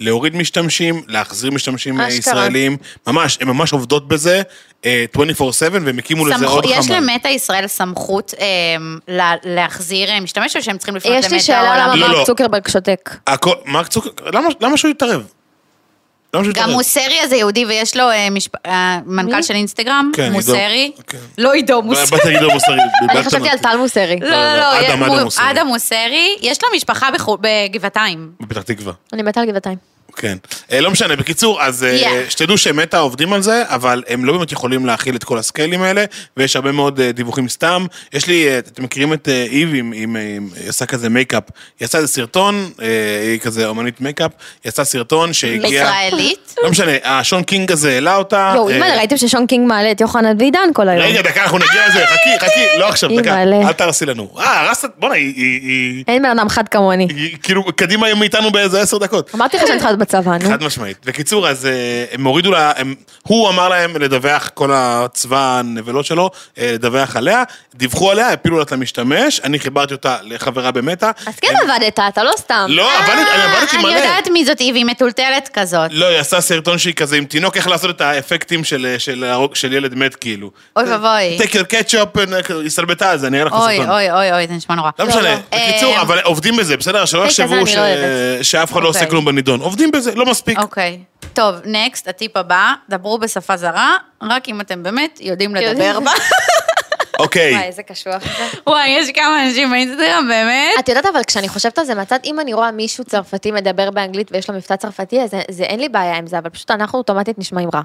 בלהוריד 0.00 0.36
משתמשים, 0.36 1.02
להחזיר 1.08 1.50
משמשמים 1.50 2.00
אה, 2.00 2.08
אשכרה. 2.08 2.18
ישראלים. 2.18 2.76
ממש, 3.06 3.38
הן 3.40 3.48
ממש 3.48 3.72
עובדות 3.72 4.08
בזה 4.08 4.42
אה, 4.84 5.04
24/7 5.16 5.30
והם 5.72 5.98
הקימו 5.98 6.26
לזה 6.26 6.46
עוד 6.46 6.64
יש 6.68 6.86
חמ"ל. 6.86 6.96
למטה 6.96 7.28
ישראל 7.28 7.66
סמכות 7.66 8.34
אמ, 8.38 8.98
לה- 9.08 9.34
להחזיר 9.44 10.10
אה, 10.10 10.20
משתמש, 10.20 10.56
או 10.56 10.62
שהם 10.62 10.78
צריכים 10.78 10.96
לפנות 10.96 11.14
למטה 11.14 11.26
יש 11.26 11.32
לי 11.32 11.40
שאלה 11.40 11.58
העולם? 11.60 11.86
למה 11.88 11.96
לא, 11.96 12.08
לא. 12.08 12.18
מרק 12.18 12.26
צוקרברג 12.26 12.68
שותק. 12.68 13.10
הכל, 13.26 13.54
מרק 13.66 13.88
צוקר, 13.88 14.10
למה- 14.32 14.48
למה 14.60 14.76
שהוא 14.76 14.90
יתערב? 14.90 15.22
שהוא 16.44 16.54
גם? 16.54 16.70
מוסרי 16.70 17.18
הזה 17.22 17.36
יהודי 17.36 17.64
ויש 17.64 17.96
לו 17.96 18.10
אה, 18.10 18.28
אה, 18.66 18.98
מנכ"ל? 19.06 19.42
של 19.42 19.54
אינסטגרם, 19.54 20.10
כן, 20.14 20.22
עידו. 20.22 20.34
מוסרי. 20.34 20.92
כן. 21.06 21.18
לא 21.38 21.52
עידו, 21.52 21.82
מוסרי. 21.82 22.06
באתי 22.10 22.28
להגיד 22.28 22.42
לו 22.42 22.50
מוסרי. 22.54 22.76
אני 23.10 23.22
חשבתי 23.24 23.48
על. 23.48 23.58
טל 23.58 23.76
מוסרי. 23.76 24.16
לא, 24.20 24.28
לא, 24.30 24.56
לא, 24.56 24.80
אדם, 24.80 24.98
מו- 24.98 25.14
אדם 25.14 25.24
מוסרי. 25.24 25.50
אדם 25.50 25.66
מוסרי, 25.66 26.36
יש 26.40 26.58
לו 26.62 26.68
משפחה 26.76 27.08
בחו- 27.14 27.38
בגבעתיים. 27.40 28.30
בפתח 28.40 28.62
תקווה. 28.62 28.92
אני 29.12 29.22
מתה 29.22 29.40
על 29.40 29.46
גבעתיים. 29.46 29.95
כן. 30.16 30.36
אה, 30.72 30.80
לא 30.80 30.90
משנה, 30.90 31.16
בקיצור, 31.16 31.62
אז 31.62 31.84
אה, 31.84 31.96
Yeah. 32.06 32.30
שתדעו 32.30 32.58
שמטא 32.58 32.96
עובדים 32.96 33.32
על 33.32 33.42
זה, 33.42 33.62
אבל 33.66 34.02
הם 34.08 34.24
לא 34.24 34.32
באמת 34.32 34.52
יכולים 34.52 34.86
להכיל 34.86 35.16
את 35.16 35.24
כל 35.24 35.38
הסקיילים 35.38 35.82
האלה, 35.82 36.04
ויש 36.36 36.56
הרבה 36.56 36.72
מאוד 36.72 37.00
אה, 37.00 37.12
דיווחים 37.12 37.48
סתם. 37.48 37.86
יש 38.12 38.26
לי, 38.26 38.58
אתם 38.58 38.82
מכירים 38.84 39.12
את 39.12 39.28
איב, 39.50 39.68
עם- 39.74 40.16
היא 40.56 40.68
עושה 40.68 40.86
כזה 40.86 41.08
מייקאפ. 41.08 41.42
היא 41.80 41.86
עשה 41.86 41.98
איזה 41.98 42.08
סרטון, 42.08 42.70
היא 43.32 43.40
כזה 43.40 43.66
אומנית 43.66 44.00
מייקאפ, 44.00 44.30
היא 44.64 44.70
עשה 44.70 44.84
סרטון 44.84 45.32
שהגיע... 45.32 45.82
ישראלית. 45.82 46.54
לא 46.62 46.70
משנה, 46.70 46.92
השון 47.04 47.42
קינג 47.42 47.72
הזה 47.72 47.92
העלה 47.92 48.16
אותה. 48.16 48.52
יואו, 48.56 48.68
אימא'לה, 48.68 48.96
ראיתם 48.96 49.16
ששון 49.16 49.46
קינג 49.46 49.68
מעלה 49.68 49.90
את 49.90 50.00
יוחנן 50.00 50.36
ועידן 50.38 50.58
כל 50.74 50.88
היום. 50.88 51.02
רגע, 51.02 51.22
דקה, 51.22 51.42
אנחנו 51.42 51.58
נגיע 51.58 51.88
לזה, 51.88 52.06
חכי, 52.06 52.46
חכי, 52.46 52.78
לא 52.78 52.88
עכשיו, 52.90 53.10
דקה. 53.20 53.42
אל 53.42 53.72
תהרסי 53.72 54.06
לנו. 54.06 54.28
אה, 54.38 54.60
הרסת, 54.60 54.88
בואנה, 54.98 55.14
היא- 55.14 55.32
היא- 55.36 55.60
היא... 55.62 56.04
אין 56.08 56.22
בן 56.22 56.38
אדם 56.38 56.48
חד 56.48 56.68
כמוני. 56.68 57.06
היא 57.16 57.36
כאילו 57.42 57.64
קדימה 57.76 58.14
מאיתנו 58.14 58.50
באיזה 58.50 58.80
עשר 58.80 58.98
דקות. 58.98 59.30
אמרתי 59.34 59.56
לך 59.56 59.62
שאני 59.66 59.78
צריכה 59.78 59.88
להיות 59.90 60.00
בצבא, 60.06 60.36
נו. 60.42 60.48
חד 60.50 60.62
משמעית. 60.62 60.96
בקיצור, 61.04 61.48
אז 61.48 61.66
אה, 61.66 61.72
הם 62.12 62.24
הורידו 62.26 62.50
לה, 62.52 62.72
הם, 62.76 62.94
הוא 63.22 63.48
אמר 63.48 63.68
להם 63.68 63.96
לדווח, 63.96 64.50
כל 64.54 64.70
הצבא 64.74 65.58
הנבלות 65.58 66.04
שלו, 66.06 66.30
אה, 66.58 66.70
לדווח 66.74 67.16
עליה, 67.16 67.42
דיווחו 67.74 68.10
עליה, 68.10 68.32
הפילו 68.32 68.56
לה 68.56 68.62
את 68.62 68.72
המשתמש, 68.72 69.40
אני 69.44 69.58
חיברתי 69.58 69.94
אותה 69.94 70.16
לחברה 70.22 70.70
במטא. 70.70 71.10
אז 71.26 71.34
כן 71.40 71.48
עבדת, 71.64 71.98
אתה 72.08 72.24
לא 72.24 72.32
סתם. 72.36 72.66
לא, 72.68 72.90
עבדתי, 72.98 73.12
אני 73.12 73.42
עבדתי 73.42 73.76
אני 73.76 73.82
מלא. 73.84 73.92
יודעת 73.92 74.28
מי 74.28 74.44
זאת 74.44 74.60
איבי, 74.60 74.84
מטולטלת 74.84 75.50
כזאת. 75.52 75.90
לא, 75.90 76.06
היא 76.06 76.18
עשה 76.18 76.40
סרטון 76.40 76.78
שהיא 76.78 76.94
כזה 76.94 77.16
עם 77.16 77.24
תינוק, 77.24 77.56
איך 77.56 77.68
לעשות 77.68 77.90
את 77.90 78.00
האפקטים 78.00 78.64
של, 78.64 78.94
של, 78.98 79.24
הרוג- 79.24 79.54
של 79.54 79.72
ילד 79.72 79.94
מת, 79.94 80.14
כאילו. 80.14 80.50
אוי 80.76 80.84
ואבוי. 80.90 81.38
ketchup, 81.62 82.16
and- 82.18 82.52
היא 82.54 82.66
הסתלבטה 82.66 83.10
על 83.10 83.18
זה, 83.18 83.26
אני 83.26 83.40
אראה 83.40 83.46
לך 83.48 83.54
סרטון. 83.70 83.90
אוי, 83.90 84.10
אוי, 84.12 84.32
אוי, 84.32 84.46
זה 84.48 84.54
נשמע 84.54 84.74
נורא. 84.74 84.90
לא 84.98 85.06
משנה, 85.06 85.22
לא. 85.22 85.36
בקיצור, 85.52 85.94
אה, 85.96 86.00
אבל 86.02 86.18
עובדים 86.24 86.56
בזה, 86.56 86.76
בסדר? 86.76 87.04
שלא 87.04 87.18
כזה 87.18 87.26
יחשבו 87.42 87.54
אני 87.54 87.64
לא. 88.36 88.42
שאף 88.42 88.72
אחד 88.72 88.82
לא 88.82 88.88
עושה 88.88 88.98
אוקיי. 88.98 89.10
כלום 89.10 89.24
בנידון. 89.24 89.60
עובדים 89.60 89.90
בזה, 89.96 90.14
לא 90.14 90.26
מספיק. 90.26 90.58
אוקיי. 90.58 91.02
טוב, 91.34 91.54
נקסט, 91.64 92.08
הטיפ 92.08 92.36
הבא, 92.36 92.72
דברו 92.88 93.18
בשפה 93.18 93.56
זרה, 93.56 93.96
רק 94.22 94.48
אם 94.48 94.60
אתם 94.60 94.82
באמת 94.82 95.18
יודעים 95.22 95.54
לדבר. 95.54 96.00
בה. 96.00 96.10
אוקיי, 97.18 97.52
וואי, 97.54 97.64
איזה 97.64 97.82
קשוח 97.82 98.22
זה. 98.22 98.44
וואי, 98.66 98.88
יש 98.88 99.10
כמה 99.10 99.46
אנשים 99.46 99.70
באינסטגרם, 99.70 100.28
באמת. 100.28 100.78
את 100.78 100.88
יודעת, 100.88 101.06
אבל 101.06 101.20
כשאני 101.26 101.48
חושבת 101.48 101.78
על 101.78 101.84
זה 101.84 101.94
מהצד, 101.94 102.18
אם 102.24 102.40
אני 102.40 102.54
רואה 102.54 102.70
מישהו 102.70 103.04
צרפתי 103.04 103.50
מדבר 103.50 103.90
באנגלית 103.90 104.28
ויש 104.32 104.48
לו 104.50 104.56
מבטא 104.56 104.76
צרפתי, 104.76 105.20
אז 105.22 105.30
זה- 105.30 105.42
זה 105.50 105.64
אין 105.64 105.80
לי 105.80 105.88
בעיה 105.88 106.16
עם 106.16 106.26
זה, 106.26 106.38
אבל 106.38 106.50
פשוט 106.50 106.70
אנחנו 106.70 106.98
אוטומטית 106.98 107.38
נשמעים 107.38 107.68
רע. 107.74 107.80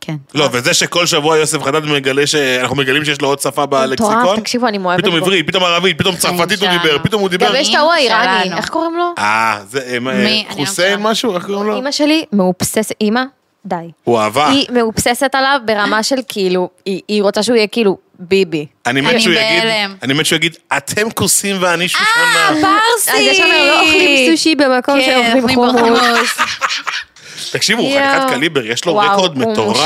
כן. 0.00 0.16
לא, 0.34 0.48
וזה 0.52 0.74
שכל 0.74 1.06
שבוע 1.06 1.36
יוסף 1.36 1.62
חדד 1.62 1.84
מגלה 1.84 2.26
שאנחנו 2.26 2.76
מגלים 2.76 3.04
שיש 3.04 3.20
לו 3.20 3.28
עוד 3.28 3.40
שפה 3.40 3.66
בלקסיקון. 3.66 4.18
מטורף, 4.18 4.38
תקשיבו, 4.38 4.68
אני 4.68 4.78
מאוהבת 4.78 5.02
פתאום. 5.02 5.16
עברית, 5.16 5.46
פתאום 5.46 5.64
ערבית, 5.64 5.98
פתאום 5.98 6.16
צרפתית 6.16 6.62
הוא. 6.62 6.68
דיבר, 6.68 6.98
פתאום 7.02 7.20
הוא 7.20 7.28
דיבר. 7.28 7.48
גם 7.48 7.54
יש 7.56 7.70
את 7.70 7.74
ההוא 7.74 7.92
האיראני. 7.92 8.56
איך 8.56 8.68
קוראים 8.68 8.96
לו? 8.96 9.12
אה, 9.18 9.60
זה 9.70 9.80
אה? 9.80 9.96
אני 9.96 10.44
לא 10.48 10.54
חוסיין. 10.54 11.02
משהו? 11.02 11.34
איך 11.34 11.46
קוראים 11.46 11.66
לו? 11.66 11.76
אימא 11.76 11.90
שלי 11.90 12.24
מאופססת, 12.32 12.94
אימא? 13.00 13.22
די. 13.66 13.76
הוא 14.04 14.18
אהבה. 14.18 14.48
היא 14.48 14.66
מאופססת 14.72 15.34
עליו 15.34 15.60
ברמה 15.64 16.02
של 16.02 16.16
כאילו, 16.28 16.68
היא 16.86 17.22
רוצה 17.22 17.42
שהוא 17.42 17.56
יהיה 17.56 17.66
כאילו 17.66 17.98
ביבי. 18.18 18.66
אני 18.86 19.00
מת 19.00 19.20
שהוא 19.20 19.34
יגיד. 19.34 19.62
אני 20.02 20.14
מת 20.14 20.26
שהוא 20.26 20.36
יגיד, 20.36 20.56
אתם 20.76 21.10
כוסים 21.10 21.56
ואני 21.60 21.84
אה, 21.84 21.88
שושנה. 21.88 22.48
פרסי! 22.48 23.10
אז 23.10 23.18
יש 23.20 23.40
אומר, 23.40 23.66
לא 23.66 23.80
אוכלים 23.80 24.30
סושי 24.30 24.54
במקום 24.54 25.00
כן, 25.00 25.22
שאוכלים 25.24 25.58
אוכלים 25.58 25.78
חומוס. 25.78 26.38
תקשיבו, 27.52 27.82
הוא. 27.82 27.90
חתיכת 27.90 28.30
קליבר, 28.34 28.66
יש 28.66 28.84
לו 28.84 28.96
רקורד 28.96 29.42
הוא 29.42 29.52
מטורף. 29.52 29.76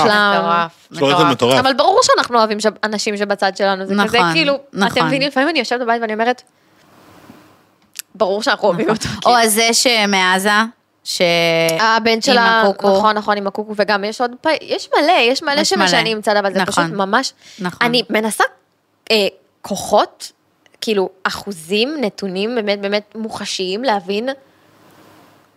יש 0.92 1.00
לו 1.00 1.06
רקורד 1.06 1.26
מטורף. 1.26 1.58
אבל 1.58 1.72
ברור 1.72 2.00
שאנחנו 2.02 2.38
אוהבים 2.38 2.58
אנשים 2.84 3.16
שבצד 3.16 3.56
שלנו, 3.56 3.86
זה 3.86 3.94
כזה 3.94 4.18
נכון, 4.18 4.32
כאילו, 4.32 4.58
נכון. 4.72 4.98
אתם 4.98 5.06
מבינים, 5.06 5.28
לפעמים 5.28 5.48
אני 5.48 5.58
יושבת 5.58 5.80
בבית 5.80 6.02
ואני 6.02 6.12
אומרת, 6.12 6.42
ברור 8.14 8.42
שאנחנו 8.42 8.68
אוהבים 8.68 8.90
אותו. 8.90 9.08
או 9.26 9.36
הזה 9.36 9.68
שמעזה, 9.72 10.50
ש... 11.04 11.22
הבן 11.80 12.20
של 12.22 12.32
עם 12.32 12.38
ה... 12.38 12.60
הקוקו. 12.62 12.98
נכון, 12.98 13.16
נכון, 13.16 13.36
עם 13.36 13.46
הקוקו, 13.46 13.74
וגם 13.76 14.04
יש 14.04 14.20
עוד, 14.20 14.30
פ- 14.40 14.62
יש 14.62 14.88
מלא, 14.96 15.12
יש 15.12 15.42
מלא 15.42 15.60
יש 15.60 15.72
מלא. 15.72 15.86
שמשנים 15.86 16.22
צד, 16.22 16.36
אבל 16.36 16.52
זה 16.52 16.62
נכון. 16.62 16.84
פשוט 16.84 16.96
ממש, 16.96 17.32
נכון. 17.58 17.86
אני 17.86 18.02
מנסה 18.10 18.44
אה, 19.10 19.26
כוחות, 19.62 20.32
כאילו, 20.80 21.08
אחוזים, 21.22 21.96
נתונים 22.00 22.54
באמת 22.54 22.80
באמת 22.80 23.12
מוחשיים, 23.14 23.84
להבין 23.84 24.28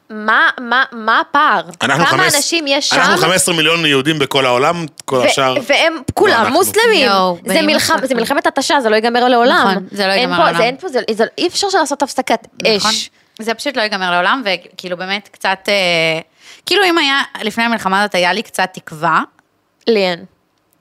מה, 0.09 0.49
מה, 0.59 0.83
מה 0.91 1.19
הפער, 1.19 1.61
כמה 1.79 2.25
אנשים 2.25 2.67
יש 2.67 2.89
שם, 2.89 2.95
אנחנו 2.95 3.17
15 3.17 3.55
מיליון 3.55 3.85
יהודים 3.85 4.19
בכל 4.19 4.45
העולם, 4.45 4.85
כל 5.05 5.15
ו- 5.15 5.23
השאר. 5.23 5.55
והם 5.67 5.93
כולם 6.13 6.39
אנחנו. 6.39 6.53
מוסלמים, 6.53 7.09
זה, 8.07 8.15
מלחמת 8.15 8.47
התשה, 8.47 8.81
זה 8.81 8.89
לא 8.89 8.95
ייגמר 8.95 9.27
לעולם, 9.27 9.67
נכון, 9.71 9.87
זה 9.91 10.07
לא 10.07 10.11
ייגמר 10.11 10.39
לעולם. 10.39 10.57
זה, 10.57 10.63
אין 10.63 10.77
פה, 10.77 10.87
זה, 10.87 10.99
זה, 11.11 11.23
אי 11.37 11.47
אפשר 11.47 11.67
לעשות 11.73 12.01
הפסקת 12.03 12.47
נכון. 12.63 12.91
אש, 12.91 13.09
זה 13.39 13.53
פשוט 13.53 13.77
לא 13.77 13.81
ייגמר 13.81 14.11
לעולם, 14.11 14.43
וכאילו 14.45 14.97
באמת 14.97 15.29
קצת, 15.31 15.59
אה, 15.67 16.19
כאילו 16.65 16.83
אם 16.85 16.97
היה, 16.97 17.21
לפני 17.41 17.63
המלחמה 17.63 18.01
הזאת 18.01 18.15
היה 18.15 18.33
לי 18.33 18.41
קצת 18.43 18.69
תקווה, 18.73 19.21
לי 19.87 19.99
אין. 19.99 20.25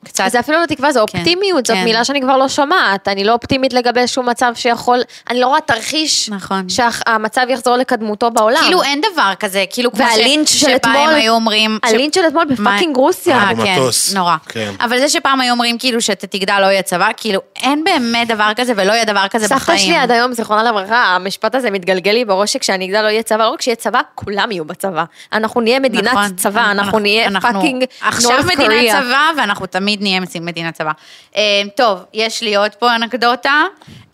קצת, 0.05 0.25
זה 0.31 0.41
אפילו 0.41 0.61
לא 0.61 0.67
תקווה, 0.67 0.93
זה 0.93 1.01
כן, 1.13 1.19
אופטימיות, 1.19 1.67
זאת 1.67 1.77
כן. 1.77 1.85
מילה 1.85 2.05
שאני 2.05 2.21
כבר 2.21 2.37
לא 2.37 2.49
שומעת. 2.49 3.09
אני 3.09 3.25
לא 3.25 3.33
אופטימית 3.33 3.73
לגבי 3.73 4.07
שום 4.09 4.29
מצב 4.29 4.53
שיכול, 4.55 4.99
אני 5.31 5.41
לא 5.41 5.47
רואה 5.47 5.61
תרחיש 5.61 6.29
נכון. 6.29 6.69
שהמצב 6.69 7.47
יחזור 7.49 7.77
לקדמותו 7.77 8.31
בעולם. 8.31 8.61
כאילו 8.63 8.83
אין 8.83 9.01
דבר 9.13 9.33
כזה, 9.41 9.65
כאילו 9.71 9.93
כמו 9.93 10.05
והלינץ' 10.05 10.49
ש- 10.49 10.61
של 10.61 10.67
שפעם 10.77 10.77
אתמול- 10.95 11.15
היו 11.15 11.33
אומרים... 11.35 11.79
ש- 11.87 11.89
הלינץ' 11.93 12.15
של 12.15 12.21
אתמול 12.29 12.45
מה- 12.59 12.71
ב 12.71 12.74
fucking 12.74 12.97
רוסיה. 12.97 13.37
אה, 13.37 13.51
כן. 13.65 13.81
נורא. 14.15 14.37
כן. 14.49 14.73
אבל 14.81 14.99
זה 14.99 15.09
שפעם 15.09 15.41
היו 15.41 15.53
אומרים 15.53 15.79
כאילו 15.79 16.01
שאתה 16.01 16.27
תגדל 16.27 16.59
לא 16.61 16.67
יהיה 16.67 16.83
צבא, 16.83 17.09
כאילו 17.17 17.41
אין 17.63 17.85
באמת 17.85 18.29
דבר 18.29 18.51
כזה 18.57 18.73
ולא 18.77 18.93
יהיה 18.93 19.05
דבר 19.05 19.25
כזה 19.31 19.47
בחיים. 19.47 19.61
סבתא 19.61 19.79
שלי 19.79 19.97
עד 19.97 20.11
היום, 20.11 20.33
זיכרונה 20.33 20.63
לברכה, 20.63 20.97
המשפט 21.05 21.55
הזה 21.55 21.71
מתגלגל 21.71 22.13
לי 22.13 22.25
בראש 22.25 22.53
שכשאני 22.53 22.87
אגדל 22.87 23.03
לא 23.03 23.09
יהיה 23.09 23.23
צבא, 23.23 23.45
לא 23.45 23.51
רק 23.51 23.63
שיהיה 23.63 23.77
צבא, 23.77 24.01
כולם 24.15 24.51
יהיו 24.51 24.65
בצבא. 24.65 25.05
אנחנו 25.33 25.61
נהיה 25.61 25.81
מדינת 25.81 26.13
נכון. 26.13 26.37
צבא, 26.37 26.71
אנחנו 26.71 26.99
נהיה 26.99 27.27
אנחנו 27.27 27.53
fucking 27.61 27.85
עכשיו 28.01 28.39
מדינת. 28.47 28.93
צבא, 28.97 29.31
ואנחנו 29.37 29.67
תמיד 29.67 29.92
נהיה 30.01 30.21
מדינת 30.41 30.75
צבא. 30.75 30.93
אה, 31.37 31.63
טוב, 31.77 31.99
יש 32.15 32.43
לי 32.43 32.57
עוד 32.57 32.75
פה 32.75 32.95
אנקדוטה. 32.95 33.63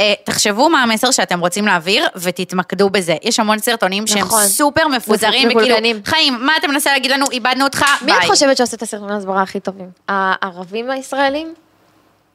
אה, 0.00 0.14
תחשבו 0.24 0.68
מה 0.68 0.82
המסר 0.82 1.10
שאתם 1.10 1.40
רוצים 1.40 1.66
להעביר, 1.66 2.06
ותתמקדו 2.16 2.90
בזה. 2.90 3.14
יש 3.22 3.40
המון 3.40 3.58
סרטונים 3.58 4.06
שהם 4.06 4.18
נכון. 4.18 4.44
סופר 4.44 4.88
מפוזרים, 4.88 5.48
וכאילו, 5.48 5.60
מבולגנים. 5.60 6.00
חיים, 6.04 6.38
מה 6.40 6.52
אתה 6.56 6.68
מנסה 6.68 6.92
להגיד 6.92 7.10
לנו? 7.10 7.26
איבדנו 7.30 7.64
אותך, 7.64 7.84
מי 8.02 8.12
ביי. 8.12 8.18
את 8.18 8.24
חושבת 8.24 8.56
שעושה 8.56 8.76
את 8.76 8.82
הסרטוני 8.82 9.12
ההסברה 9.12 9.42
הכי 9.42 9.60
טובים? 9.60 9.90
הערבים 10.08 10.90
הישראלים? 10.90 11.54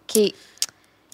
כי... 0.07 0.31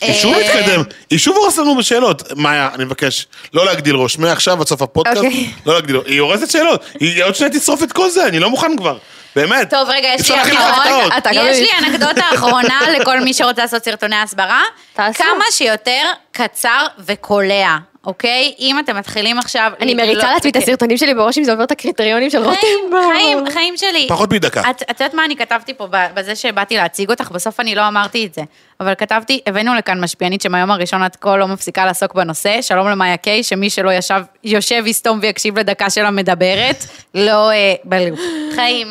היא 0.02 0.14
שוב 0.14 0.36
מתקדם, 0.38 0.84
היא 1.10 1.20
שוב 1.20 1.38
הורסת 1.38 1.58
לנו 1.58 1.78
בשאלות. 1.78 2.24
מאיה, 2.36 2.70
אני 2.74 2.86
מבקש, 2.86 3.28
לא 3.54 3.66
להגדיל 3.66 3.96
ראש, 3.96 4.18
מעכשיו 4.18 4.62
עד 4.62 4.68
סוף 4.68 4.82
הפודקאסט, 4.82 5.18
אוקיי. 5.18 5.52
לא 5.66 5.74
להגדיל 5.74 5.96
ראש. 5.96 6.08
היא 6.08 6.22
הורסת 6.22 6.50
שאלות, 6.50 6.82
היא 7.00 7.24
עוד 7.24 7.36
שניה 7.36 7.50
תשרוף 7.50 7.84
את 7.84 7.92
כל 7.92 8.10
זה, 8.10 8.28
אני 8.28 8.40
לא 8.40 8.50
מוכן 8.50 8.78
כבר. 8.78 8.98
באמת. 9.36 9.70
טוב, 9.70 9.90
רגע, 9.90 10.08
יש 10.16 10.32
לי 10.32 10.38
גם 10.38 11.46
יש. 11.46 11.60
לי 11.60 11.68
אנקדוטה 11.80 12.26
אחרונה 12.36 12.80
לכל 13.00 13.20
מי 13.20 13.34
שרוצה 13.34 13.62
לעשות 13.62 13.84
סרטוני 13.84 14.16
הסברה. 14.16 14.62
תעשו. 14.94 15.24
כמה 15.24 15.44
שיותר 15.52 16.02
קצר 16.32 16.86
וקולע, 17.00 17.78
אוקיי? 18.06 18.54
אם 18.60 18.80
אתם 18.80 18.98
מתחילים 18.98 19.40
עכשיו... 19.40 19.72
אני 19.82 19.94
מריצה 19.94 20.32
לעצמי 20.34 20.52
את 20.52 20.56
הסרטונים 20.56 20.98
שלי 20.98 21.14
בראש 21.14 21.38
אם 21.38 21.44
זה 21.44 21.52
עובר 21.52 21.64
את 21.64 21.72
הקריטריונים 21.72 22.30
של 22.30 22.44
חיים, 22.44 22.56
רוטנבורג. 22.84 23.16
חיים, 23.18 23.50
חיים 23.54 23.78
שלי. 23.78 24.06
פחות 24.10 24.32
מדקה. 24.34 24.62
את 24.72 25.00
יודעת 25.00 25.14
מה 25.14 25.26
אני 25.26 25.36
כתבתי 25.36 25.74
פה 25.74 25.88
ב- 25.92 26.08
בזה 26.14 26.36
שבאתי 26.36 26.78
להציג 26.78 27.10
אותך? 27.10 27.32
בסוף 27.32 27.60
אני 27.60 27.76
לא 27.76 27.88
אמרתי 27.88 28.26
את 28.26 28.34
זה. 28.34 28.42
אבל 28.80 28.94
כתבתי, 28.96 29.40
הבאנו 29.48 29.76
לכאן 29.76 30.00
משפיענית 30.04 30.42
שמהיום 30.42 30.72
הראשון 30.72 31.04
עד 31.04 31.16
כה 31.22 31.38
לא 31.38 31.48
מפסיקה 31.48 31.86
לעסוק 31.86 32.14
בנושא. 32.14 32.62
שלום 32.62 32.90
למאיה 32.90 33.18
קיי, 33.18 33.44
שמי 33.44 33.70
שלא 33.70 33.94
ישב, 33.94 34.22
יושב, 34.44 34.84
יסתום 34.88 35.20
ויקשיב 35.22 35.60
לדקה 35.60 35.90
שלה 35.90 36.12
מדברת, 36.12 36.86
לא 37.16 37.52
אה, 37.52 37.74
בלופ. 37.84 38.20
חיים. 38.60 38.88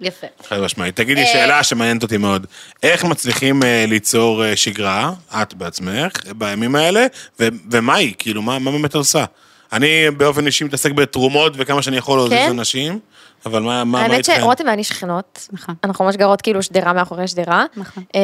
יפה. 0.00 0.26
חד 0.48 0.60
משמעית. 0.60 0.96
תגידי, 0.96 1.20
אה, 1.20 1.26
שאלה 1.26 1.62
שמעניינת 1.62 2.02
אותי 2.02 2.16
מאוד. 2.16 2.46
איך 2.82 3.04
מצליחים 3.04 3.62
אה, 3.62 3.84
ליצור 3.88 4.44
אה, 4.44 4.56
שגרה, 4.56 5.12
את 5.42 5.54
בעצמך, 5.54 6.12
בימים 6.36 6.74
האלה, 6.76 7.06
ו- 7.40 7.48
ומה 7.70 7.94
היא? 7.94 8.14
כאילו, 8.18 8.42
מה 8.42 8.58
מה 8.58 8.70
באמת 8.70 8.94
עושה? 8.94 9.24
אני 9.72 10.10
באופן 10.16 10.46
אישי 10.46 10.64
מתעסק 10.64 10.90
בתרומות 10.92 11.52
וכמה 11.56 11.82
שאני 11.82 11.96
יכול 11.96 12.18
להוזיז 12.18 12.38
כן? 12.38 12.50
אנשים, 12.50 12.98
אבל 13.46 13.62
מה 13.62 13.68
מה- 13.68 13.84
מה 13.84 14.00
האמת 14.02 14.18
איתכם? 14.18 14.36
שרותם 14.40 14.64
ואני 14.66 14.84
שכנות. 14.84 15.48
נכון. 15.52 15.74
אנחנו 15.84 16.04
ממש 16.04 16.16
גרות 16.16 16.42
כאילו 16.42 16.62
שדרה 16.62 16.92
מאחורי 16.92 17.28
שדרה. 17.28 17.64
נכון. 17.76 18.02
אמ, 18.14 18.20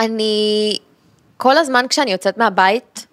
אני, 0.00 0.76
כל 1.36 1.58
הזמן 1.58 1.84
כשאני 1.88 2.12
יוצאת 2.12 2.38
מהבית 2.38 3.06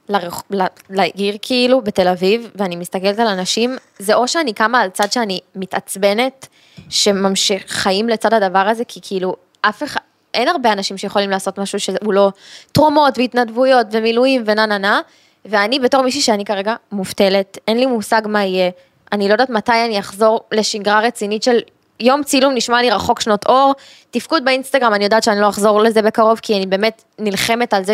לעיר 0.89 1.37
כאילו 1.41 1.81
בתל 1.81 2.07
אביב, 2.07 2.51
ואני 2.55 2.75
מסתכלת 2.75 3.19
על 3.19 3.27
אנשים, 3.27 3.77
זה 3.99 4.15
או 4.15 4.27
שאני 4.27 4.53
קמה 4.53 4.81
על 4.81 4.89
צד 4.89 5.11
שאני 5.11 5.39
מתעצבנת, 5.55 6.47
שממשיך 6.89 7.63
חיים 7.67 8.09
לצד 8.09 8.33
הדבר 8.33 8.59
הזה, 8.59 8.83
כי 8.85 8.99
כאילו 9.03 9.35
אף 9.61 9.83
אחד, 9.83 9.99
אין 10.33 10.47
הרבה 10.47 10.71
אנשים 10.71 10.97
שיכולים 10.97 11.29
לעשות 11.29 11.59
משהו 11.59 11.79
שהוא 11.79 12.13
לא 12.13 12.31
תרומות 12.71 13.17
והתנדבויות 13.17 13.87
ומילואים 13.91 14.43
ונה 14.45 14.65
נה 14.65 14.77
נה, 14.77 15.01
ואני 15.45 15.79
בתור 15.79 16.01
מישהי 16.01 16.21
שאני 16.21 16.45
כרגע 16.45 16.75
מובטלת, 16.91 17.57
אין 17.67 17.77
לי 17.77 17.85
מושג 17.85 18.21
מה 18.25 18.43
יהיה, 18.43 18.69
אני 19.11 19.27
לא 19.27 19.33
יודעת 19.33 19.49
מתי 19.49 19.85
אני 19.85 19.99
אחזור 19.99 20.41
לשגרה 20.51 20.99
רצינית 20.99 21.43
של 21.43 21.59
יום 21.99 22.23
צילום 22.23 22.53
נשמע 22.53 22.81
לי 22.81 22.89
רחוק 22.89 23.19
שנות 23.19 23.45
אור, 23.45 23.73
תפקוד 24.11 24.45
באינסטגרם, 24.45 24.93
אני 24.93 25.03
יודעת 25.03 25.23
שאני 25.23 25.41
לא 25.41 25.49
אחזור 25.49 25.81
לזה 25.81 26.01
בקרוב, 26.01 26.39
כי 26.41 26.57
אני 26.57 26.65
באמת 26.65 27.03
נלחמת 27.19 27.73
על 27.73 27.83
זה 27.83 27.93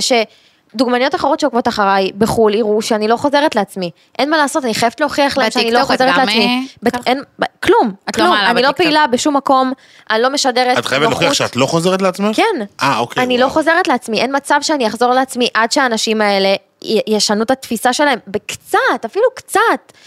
שדוגמניות 0.73 1.15
אחרות 1.15 1.39
שעוקבות 1.39 1.67
אחריי 1.67 2.11
בחו"ל 2.17 2.53
יראו 2.53 2.81
שאני 2.81 3.07
לא 3.07 3.15
חוזרת 3.17 3.55
לעצמי. 3.55 3.91
אין 4.19 4.29
מה 4.29 4.37
לעשות, 4.37 4.65
אני 4.65 4.73
חייבת 4.73 4.99
להוכיח 4.99 5.37
להם 5.37 5.51
שאני 5.51 5.71
לא 5.71 5.83
חוזרת 5.83 6.17
לעצמי. 6.17 6.45
אה, 6.45 6.75
בת-? 6.83 7.07
אין, 7.07 7.23
ב- 7.39 7.45
כלום, 7.63 7.91
לא 8.07 8.11
כלום, 8.13 8.33
אני 8.33 8.61
לא. 8.61 8.71
פעילה 8.71 9.07
בשום 9.07 9.37
מקום, 9.37 9.73
אני 10.11 10.21
לא 10.21 10.29
משדרת 10.29 10.77
את 10.77 10.85
חייבת 10.85 11.07
להוכיח. 11.09 11.33
שאת 11.33 11.55
לא 11.55 11.65
חוזרת 11.65 12.01
לעצמך? 12.01 12.35
כן. 12.35 12.65
אה, 12.81 12.99
אוקיי. 12.99 13.23
אני. 13.23 13.37
לא 13.37 13.47
חוזרת 13.47 13.87
לעצמי, 13.87 14.21
אין 14.21 14.35
מצב 14.35 14.59
שאני 14.61 14.87
אחזור 14.87 15.13
לעצמי 15.13 15.47
עד 15.53 15.71
שהאנשים 15.71 16.21
האלה 16.21 16.55
ישנו 17.07 17.43
את 17.43 17.51
התפיסה 17.51 17.93
שלהם, 17.93 18.19
בקצת, 18.27 18.77
אפילו 19.05 19.25
קצת. 19.35 19.59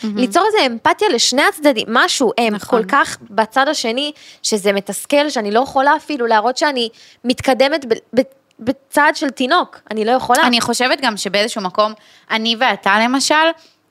ליצור 0.04 0.42
איזה 0.46 0.66
אמפתיה 0.66 1.08
לשני 1.08 1.42
הצדדים, 1.42 1.86
משהו, 1.90 2.32
הם 2.38 2.54
נכון. 2.54 2.82
כל 2.82 2.88
כך 2.88 3.16
בצד 3.30 3.68
השני, 3.68 4.12
שזה 4.42 4.72
מתסכל, 4.72 5.30
שאני 5.30 5.50
לא 5.50 5.60
יכולה 5.60 5.96
אפילו 5.96 6.26
להראות 6.26 6.56
שאני 6.56 6.88
מתקדמת 7.24 7.84
ב- 7.84 8.20
ב- 8.20 8.22
בצעד 8.60 9.16
של 9.16 9.30
תינוק, 9.30 9.80
אני 9.90 10.04
לא 10.04 10.10
יכולה. 10.10 10.42
אני 10.42 10.60
חושבת 10.60 11.00
גם 11.00 11.16
שבאיזשהו 11.16 11.62
מקום, 11.62 11.92
אני 12.30 12.56
ואתה 12.58 12.98
למשל, 13.04 13.34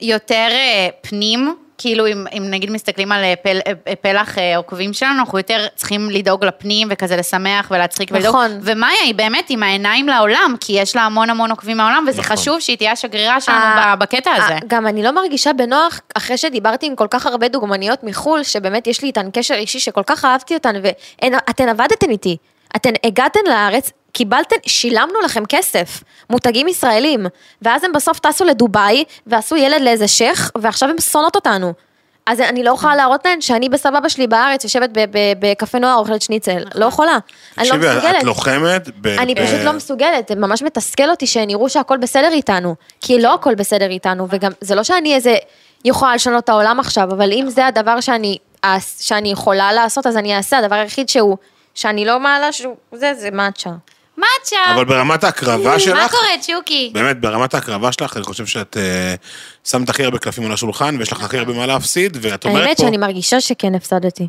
יותר 0.02 0.48
אה, 0.52 0.88
פנים, 1.02 1.56
כאילו 1.78 2.08
אם, 2.08 2.26
אם 2.38 2.44
נגיד 2.50 2.72
מסתכלים 2.72 3.12
על 3.12 3.24
אה, 3.24 3.34
פל, 3.44 3.60
אה, 3.68 3.96
פלח 3.96 4.36
עוקבים 4.56 4.94
שלנו, 4.94 5.20
אנחנו 5.20 5.38
יותר 5.38 5.68
צריכים 5.76 6.10
לדאוג 6.10 6.46
לפנים 6.46 6.88
וכזה 6.92 7.16
לשמח 7.16 7.68
ולהצחיק 7.72 8.10
ולדאוג. 8.12 8.36
נכון. 8.36 8.60
ומאיה 8.62 9.02
היא 9.04 9.16
באמת 9.16 9.46
עם 9.50 9.64
העיניים 9.64 10.08
לעולם, 10.08 10.56
כי 10.60 10.74
יש 10.74 10.96
לה 10.96 11.02
המון 11.02 11.30
המון 11.30 11.52
עוקבים 11.52 11.78
מהעולם, 11.78 12.06
וזה 12.08 12.22
נכון. 12.22 12.36
חשוב 12.36 12.60
שהיא 12.60 12.78
תהיה 12.78 12.92
השגרירה 12.92 13.42
שלנו 13.42 13.66
אה, 13.66 13.96
ב- 13.96 14.00
בקטע 14.00 14.32
הזה. 14.32 14.54
אה, 14.54 14.60
גם 14.68 14.88
אני 14.88 15.04
לא 15.04 15.12
מרגישה 15.12 15.54
בנוח, 15.54 16.00
אחרי 16.16 16.38
שדיברתי 16.38 16.86
עם 16.86 16.96
כל 16.96 17.08
כך 17.10 17.26
הרבה 17.26 17.48
דוגמניות 17.48 18.04
מחו"ל, 18.04 18.44
שבאמת 18.44 18.88
יש 18.88 19.02
לי 19.02 19.08
איתן 19.08 19.30
קשר 19.34 19.56
אישי 19.56 19.80
שכל 19.80 20.04
כך 20.06 20.26
אהבתי 20.26 20.54
אותן, 20.54 20.76
ואתן 20.84 21.70
עבדתן 21.70 22.10
איתי. 22.10 22.38
אתן 22.76 22.92
הגעתן 23.04 23.40
לארץ, 23.48 23.92
קיבלתן, 24.16 24.56
שילמנו 24.66 25.22
לכם 25.26 25.44
כסף, 25.50 26.04
מותגים 26.30 26.68
ישראלים, 26.68 27.26
ואז 27.62 27.84
הם 27.84 27.92
בסוף 27.94 28.20
טסו 28.20 28.46
לדובאי, 28.46 29.04
ועשו 29.28 29.56
ילד 29.56 29.82
לאיזה 29.82 30.08
שייח, 30.08 30.52
ועכשיו 30.58 30.90
הם 30.90 31.00
שונאות 31.00 31.36
אותנו. 31.36 31.74
אז 32.26 32.42
אני 32.42 32.64
לא 32.64 32.72
יכולה 32.72 32.96
להראות 32.96 33.26
להן 33.26 33.42
שאני 33.42 33.70
בסבבה 33.70 34.10
שלי 34.10 34.28
בארץ, 34.28 34.64
יושבת 34.64 34.90
ב- 34.94 35.06
ב- 35.12 35.34
בקפה 35.40 35.80
נוער, 35.80 35.98
אוכלת 35.98 36.22
שניצל. 36.22 36.64
לא 36.76 36.86
יכולה. 36.86 37.18
אני 37.58 37.68
לא 37.70 37.76
תקשיבי, 37.76 37.88
את 37.88 37.98
מסוגלת. 37.98 38.24
לוחמת. 38.24 38.90
ב- 39.02 39.08
אני 39.08 39.36
פשוט 39.36 39.60
לא 39.64 39.74
מסוגלת, 39.74 40.28
זה 40.28 40.36
ממש 40.36 40.62
מתסכל 40.62 41.10
אותי 41.10 41.28
שהן 41.28 41.50
יראו 41.50 41.70
שהכל 41.70 41.98
בסדר 41.98 42.30
איתנו. 42.32 42.76
כי 43.02 43.22
לא 43.22 43.34
הכל 43.34 43.56
בסדר 43.56 43.90
איתנו, 43.90 44.28
וגם, 44.30 44.52
זה 44.62 44.76
לא 44.76 44.84
שאני 44.84 45.16
איזה 45.16 45.36
יכולה 45.86 46.16
לשנות 46.16 46.44
את 46.44 46.50
העולם 46.50 46.80
עכשיו, 46.80 47.04
אבל 47.12 47.32
אם 47.32 47.46
זה 47.50 47.66
הדבר 47.66 48.02
שאני, 48.02 48.38
שאני 49.00 49.32
יכולה 49.32 49.74
לעשות, 49.74 50.08
אז 50.08 50.18
אני 50.18 50.36
אעשה. 50.38 50.58
הדבר 50.58 50.76
היחיד 50.76 51.10
שהוא, 51.10 51.38
שאני 51.76 52.06
לא 52.06 52.20
מעלה 52.20 52.52
שהוא, 52.52 52.76
זה, 52.94 53.14
זה 53.14 53.32
מאצ'ה. 53.32 53.70
מאצ'ה. 54.18 54.74
אבל 54.76 54.86
ברמת 54.86 55.24
ההקרבה 55.24 55.80
שלך, 55.80 55.98
מה 55.98 56.10
קורה, 56.10 56.38
צ'וקי? 56.40 56.90
באמת, 56.94 57.20
ברמת 57.20 57.54
ההקרבה 57.54 57.92
שלך, 57.92 58.18
אני 58.18 58.24
חושב 58.24 58.46
שאת 58.46 58.78
אה, 58.78 59.16
שמת 59.64 59.90
הכי 59.90 60.04
הרבה 60.04 60.18
קלפים 60.18 60.46
על 60.46 60.52
השולחן, 60.52 60.96
ויש 61.00 61.12
לך 61.12 61.24
הכי 61.24 61.38
הרבה 61.38 61.54
מה 61.54 61.66
להפסיד, 61.66 62.18
ואת 62.22 62.46
אומרת 62.46 62.64
האמת 62.66 62.78
פה... 62.78 62.84
שאני 62.84 62.98
מרגישה 62.98 63.42
שכן 63.42 63.76
הפסדתי. 63.76 64.28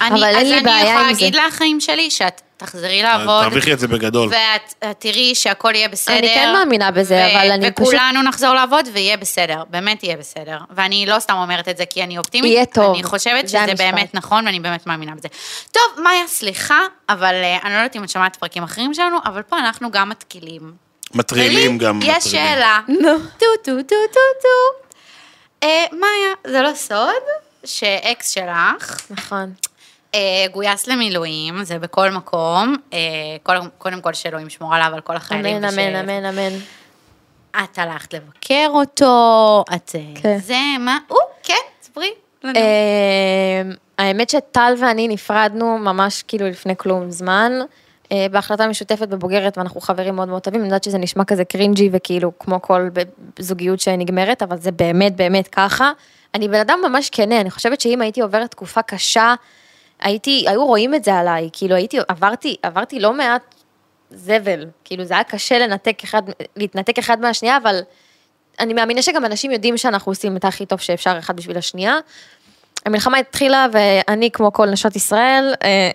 אני, 0.00 0.08
אבל 0.08 0.24
אין 0.24 0.50
לי 0.50 0.56
אז 0.56 0.62
בעיה 0.62 0.80
אני 0.80 0.90
יכולה 0.90 1.08
עם 1.08 1.14
זה. 1.14 1.20
להגיד 1.20 1.40
לחיים 1.48 1.80
שלי 1.80 2.10
שאת 2.10 2.40
תחזרי 2.58 3.04
אה, 3.04 3.18
לעבוד. 3.18 3.42
תרוויחי 3.42 3.72
את 3.72 3.78
זה 3.78 3.88
בגדול. 3.88 4.28
ואת 4.28 4.74
את 4.90 5.00
תראי 5.00 5.34
שהכל 5.34 5.74
יהיה 5.74 5.88
בסדר. 5.88 6.18
אני 6.18 6.28
כן 6.34 6.52
מאמינה 6.52 6.90
בזה, 6.90 7.26
אבל 7.26 7.50
אני 7.50 7.70
פשוט- 7.72 7.86
וכולנו 7.88 8.22
נחזור 8.22 8.54
לעבוד 8.54 8.88
ויהיה 8.92 9.16
בסדר, 9.16 9.62
באמת 9.70 10.02
יהיה 10.04 10.16
בסדר. 10.16 10.58
ואני 10.70 11.06
לא 11.06 11.18
סתם 11.18 11.34
אומרת 11.34 11.68
את 11.68 11.76
זה 11.76 11.84
כי 11.86 12.02
אני 12.02 12.18
אופטימית. 12.18 12.52
יהיה 12.52 12.66
טוב. 12.66 12.94
אני 12.94 13.02
חושבת 13.04 13.42
זה 13.42 13.48
שזה 13.48 13.58
המשפט. 13.62 13.78
באמת 13.80 14.14
נכון 14.14 14.46
ואני 14.46 14.60
באמת 14.60 14.86
מאמינה 14.86 15.14
בזה. 15.14 15.28
טוב, 15.72 15.82
מאיה, 16.04 16.26
סליחה, 16.26 16.78
אבל 17.08 17.34
אה, 17.34 17.58
אני 17.64 17.72
לא 17.72 17.78
יודעת 17.78 17.96
אם 17.96 18.04
את 18.04 18.08
שמעת 18.08 18.36
פרקים 18.36 18.62
אחרים 18.62 18.94
שלנו, 18.94 19.16
אבל 19.24 19.42
פה 19.42 19.58
אנחנו 19.58 19.90
גם 19.90 20.08
מתקילים. 20.08 20.72
מטרילים 21.14 21.78
גם. 21.78 22.00
יש 22.02 22.08
מטרילים. 22.08 22.20
שאלה. 22.54 22.80
נו. 22.88 23.18
טו 23.38 23.46
טו 23.64 23.72
טו 23.82 23.94
טו 24.12 24.20
טו. 24.42 24.88
אה, 25.62 25.84
מאיה, 25.92 26.34
זה 26.46 26.62
לא 26.62 26.74
סוד 26.74 27.22
שאקס 27.64 28.30
שלך 28.30 29.00
נכון. 29.10 29.52
אה, 30.14 30.46
גויס 30.52 30.86
למילואים, 30.86 31.64
זה 31.64 31.78
בכל 31.78 32.10
מקום. 32.10 32.76
אה, 32.92 32.98
קודם, 33.78 34.00
כל 34.00 34.14
שאלוהים 34.14 34.46
ישמור 34.46 34.74
עליו 34.74 34.90
על 34.94 35.00
כל 35.00 35.16
החיילים. 35.16 35.56
אמן, 35.56 35.64
אמן, 35.64 35.96
אמן, 35.96 36.24
אמן. 36.24 36.58
את 37.64 37.78
הלכת 37.78 38.14
לבקר 38.14 38.68
אותו, 38.68 39.64
את... 39.74 39.92
אה, 39.94 40.00
כן. 40.22 40.38
זה, 40.38 40.58
מה? 40.80 40.98
או, 41.10 41.16
כן, 41.42 41.54
ספרי. 41.82 42.10
האמת 43.98 44.30
שטל 44.30 44.74
ואני 44.80 45.08
נפרדנו 45.08 45.78
ממש 45.78 46.22
כאילו 46.28 46.46
לפני 46.46 46.76
כלום 46.76 47.10
זמן, 47.10 47.52
בהחלטה 48.30 48.66
משותפת 48.66 49.08
בבוגרת, 49.08 49.58
ואנחנו 49.58 49.80
חברים 49.80 50.16
מאוד 50.16 50.28
מאוד 50.28 50.42
טובים, 50.42 50.60
אני 50.60 50.68
יודעת 50.68 50.84
שזה 50.84 50.98
נשמע 50.98 51.24
כזה 51.24 51.44
קרינג'י 51.44 51.88
וכאילו 51.92 52.32
כמו 52.38 52.62
כל 52.62 52.88
זוגיות 53.38 53.80
שנגמרת, 53.80 54.42
אבל 54.42 54.56
זה 54.58 54.72
באמת 54.72 55.16
באמת 55.16 55.48
ככה. 55.48 55.92
אני 56.34 56.48
בן 56.48 56.60
אדם 56.60 56.78
ממש 56.88 57.10
כנה, 57.10 57.40
אני 57.40 57.50
חושבת 57.50 57.80
שאם 57.80 58.00
הייתי 58.02 58.20
עוברת 58.20 58.50
תקופה 58.50 58.82
קשה, 58.82 59.34
הייתי, 60.00 60.44
היו 60.48 60.66
רואים 60.66 60.94
את 60.94 61.04
זה 61.04 61.14
עליי, 61.14 61.48
כאילו 61.52 61.74
הייתי, 61.74 61.98
עברתי, 62.08 62.56
עברתי 62.62 63.00
לא 63.00 63.12
מעט 63.12 63.54
זבל, 64.10 64.66
כאילו 64.84 65.04
זה 65.04 65.14
היה 65.14 65.24
קשה 65.24 65.58
לנתק 65.58 66.04
אחד, 66.04 66.22
להתנתק 66.56 66.98
אחד 66.98 67.20
מהשנייה, 67.20 67.56
אבל 67.56 67.80
אני 68.60 68.74
מאמינה 68.74 69.02
שגם 69.02 69.24
אנשים 69.24 69.50
יודעים 69.50 69.76
שאנחנו 69.76 70.12
עושים 70.12 70.36
את 70.36 70.44
הכי 70.44 70.66
טוב 70.66 70.80
שאפשר 70.80 71.18
אחד 71.18 71.36
בשביל 71.36 71.58
השנייה. 71.58 71.98
המלחמה 72.86 73.18
התחילה 73.18 73.66
ואני 73.72 74.30
כמו 74.30 74.52
כל 74.52 74.66
נשות 74.66 74.96
ישראל, 74.96 75.54
אה, 75.62 75.90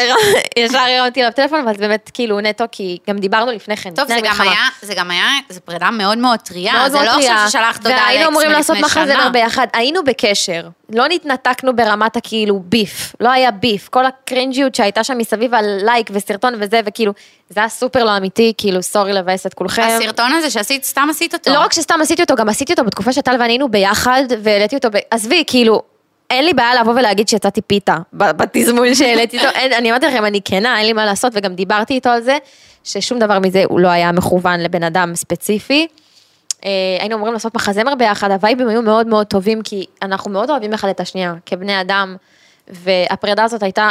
ישר 0.58 0.78
הרמתי 0.78 1.20
אליו 1.20 1.32
טלפון, 1.32 1.60
אבל 1.60 1.72
זה 1.72 1.78
באמת 1.78 2.10
כאילו 2.14 2.40
נטו, 2.40 2.64
כי 2.72 2.98
גם 3.08 3.18
דיברנו 3.18 3.52
לפני 3.52 3.76
כן, 3.76 3.90
טוב, 3.94 4.08
זה 4.08 4.18
גם. 4.22 4.40
היה, 4.40 4.60
זה 4.82 4.94
גם 4.94 5.10
היה, 5.10 5.26
זו 5.48 5.60
פרידה 5.60 5.90
מאוד 5.90 6.18
מאוד 6.18 6.38
טריה, 6.38 6.72
מאוד 6.72 6.90
זה 6.90 6.96
מאוד 6.96 7.06
לא. 7.06 7.12
עכשיו 7.12 7.36
ששלחת 7.48 7.76
הודעה 7.76 7.96
לאקס 7.96 8.06
והיינו 8.06 8.30
אמורים 8.30 8.50
לעשות 8.50 8.76
מלפני 8.76 9.02
מחזמר 9.02 9.20
שנה. 9.20 9.30
ביחד, 9.30 9.66
היינו 9.72 10.04
בקשר, 10.04 10.68
לא 10.90 11.04
נתנתקנו 11.08 11.76
ברמת 11.76 12.16
הכאילו 12.16 12.60
ביף, 12.64 13.14
לא 13.20 13.30
היה 13.30 13.50
ביף, 13.50 13.88
כל 13.88 14.06
הקרינג'יות 14.06 14.74
שהייתה 14.74 15.04
שם 15.04 15.18
מסביב 15.18 15.54
על 15.54 15.78
לייק 15.82 16.10
וסרטון 16.12 16.54
וזה, 16.58 16.80
וכאילו, 16.84 17.12
זה 17.50 17.60
היה 17.60 17.68
סופר 17.68 18.04
לא 18.04 18.16
אמיתי, 18.16 18.52
כאילו 18.58 18.82
סורי 18.82 19.12
לבאס 19.12 19.46
את 19.46 19.54
כולכם. 19.54 19.82
הסרטון 19.82 20.32
הזה 20.32 20.50
שעשית, 20.50 20.84
סתם 20.84 21.08
עשית 21.10 21.34
אותו. 21.34 21.52
לא 21.52 21.60
רק 21.60 21.72
שסתם 21.72 21.98
עשיתי 22.02 22.22
אותו, 22.22 22.34
גם 22.34 22.48
עשיתי 22.48 22.72
אותו 22.72 22.84
בתקופה 22.84 23.12
שטל 23.12 23.36
ואני 23.40 23.52
היינו 23.52 23.68
ביחד, 23.68 24.22
והעליתי 24.42 24.76
אותו. 24.76 24.88
עזבי, 25.10 25.44
כאילו, 25.46 25.82
אין 26.30 26.44
לי 26.44 26.52
בעיה 26.54 26.80
לבוא 26.80 26.92
ולהגיד 26.92 27.28
שיצאתי 27.28 27.60
פיתה, 27.62 27.96
בתזמון 28.12 28.94
שהעליתי 28.94 29.38
אין, 29.38 29.72
אני 29.72 29.90
אמרתי 29.90 30.06
לכם, 30.06 30.24
אני 30.24 30.40
כנה, 30.44 30.78
אין 30.78 30.86
לי 30.86 30.92
מה 30.92 31.04
לעשות, 31.04 31.32
וגם 31.36 31.54
דיברתי 31.54 31.94
איתו 31.94 32.10
על 32.10 32.22
זה, 32.22 32.38
ששום 32.84 33.18
דבר 33.18 33.38
מזה 33.38 33.64
הוא 33.68 33.80
לא 33.80 33.88
היה 33.88 34.12
מכוון 34.12 34.60
לבן 34.60 34.82
אדם 34.82 35.14
ספציפי. 35.14 35.86
אה, 36.64 36.70
היינו 37.00 37.16
אמורים 37.16 37.32
לעשות 37.34 37.54
מחזמר 37.54 37.94
ביחד, 37.94 38.30
הווייבים 38.30 38.68
היו 38.68 38.82
מאוד 38.82 39.06
מאוד 39.06 39.26
טובים, 39.26 39.62
כי 39.62 39.84
אנחנו 40.02 40.30
מאוד 40.30 40.50
אוהבים 40.50 40.72
אחד 40.72 40.88
את 40.88 41.00
השנייה, 41.00 41.34
כבני 41.46 41.80
אדם, 41.80 42.16
והפרידה 42.68 43.44
הזאת 43.44 43.62
הייתה, 43.62 43.90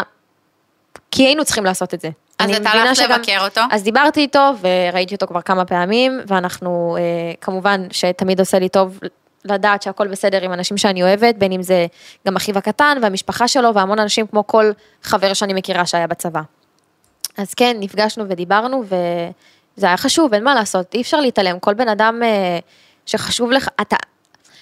כי 1.11 1.23
היינו 1.23 1.45
צריכים 1.45 1.65
לעשות 1.65 1.93
את 1.93 2.01
זה. 2.01 2.09
אז 2.39 2.51
אתה 2.51 2.69
הלכת 2.69 2.95
שגם- 2.95 3.11
לבקר 3.11 3.37
אותו? 3.45 3.61
אז 3.71 3.83
דיברתי 3.83 4.19
איתו 4.21 4.51
וראיתי 4.61 5.15
אותו 5.15 5.27
כבר 5.27 5.41
כמה 5.41 5.65
פעמים, 5.65 6.19
ואנחנו, 6.27 6.97
אה, 6.99 7.01
כמובן 7.41 7.87
שתמיד 7.91 8.39
עושה 8.39 8.59
לי 8.59 8.69
טוב 8.69 8.99
לדעת 9.45 9.81
שהכל 9.81 10.07
בסדר 10.07 10.43
עם 10.43 10.53
אנשים 10.53 10.77
שאני 10.77 11.03
אוהבת, 11.03 11.35
בין 11.35 11.51
אם 11.51 11.61
זה 11.61 11.85
גם 12.27 12.35
אחיו 12.35 12.57
הקטן 12.57 12.97
והמשפחה 13.01 13.47
שלו 13.47 13.73
והמון 13.73 13.99
אנשים 13.99 14.27
כמו 14.27 14.47
כל 14.47 14.71
חבר 15.03 15.33
שאני 15.33 15.53
מכירה 15.53 15.85
שהיה 15.85 16.07
בצבא. 16.07 16.41
אז 17.37 17.53
כן, 17.53 17.77
נפגשנו 17.79 18.23
ודיברנו, 18.29 18.83
וזה 18.85 19.87
היה 19.87 19.97
חשוב, 19.97 20.33
אין 20.33 20.43
מה 20.43 20.55
לעשות, 20.55 20.93
אי 20.93 21.01
אפשר 21.01 21.19
להתעלם. 21.19 21.59
כל 21.59 21.73
בן 21.73 21.89
אדם 21.89 22.21
אה, 22.23 22.59
שחשוב 23.05 23.51
לך, 23.51 23.67
אתה... 23.81 23.95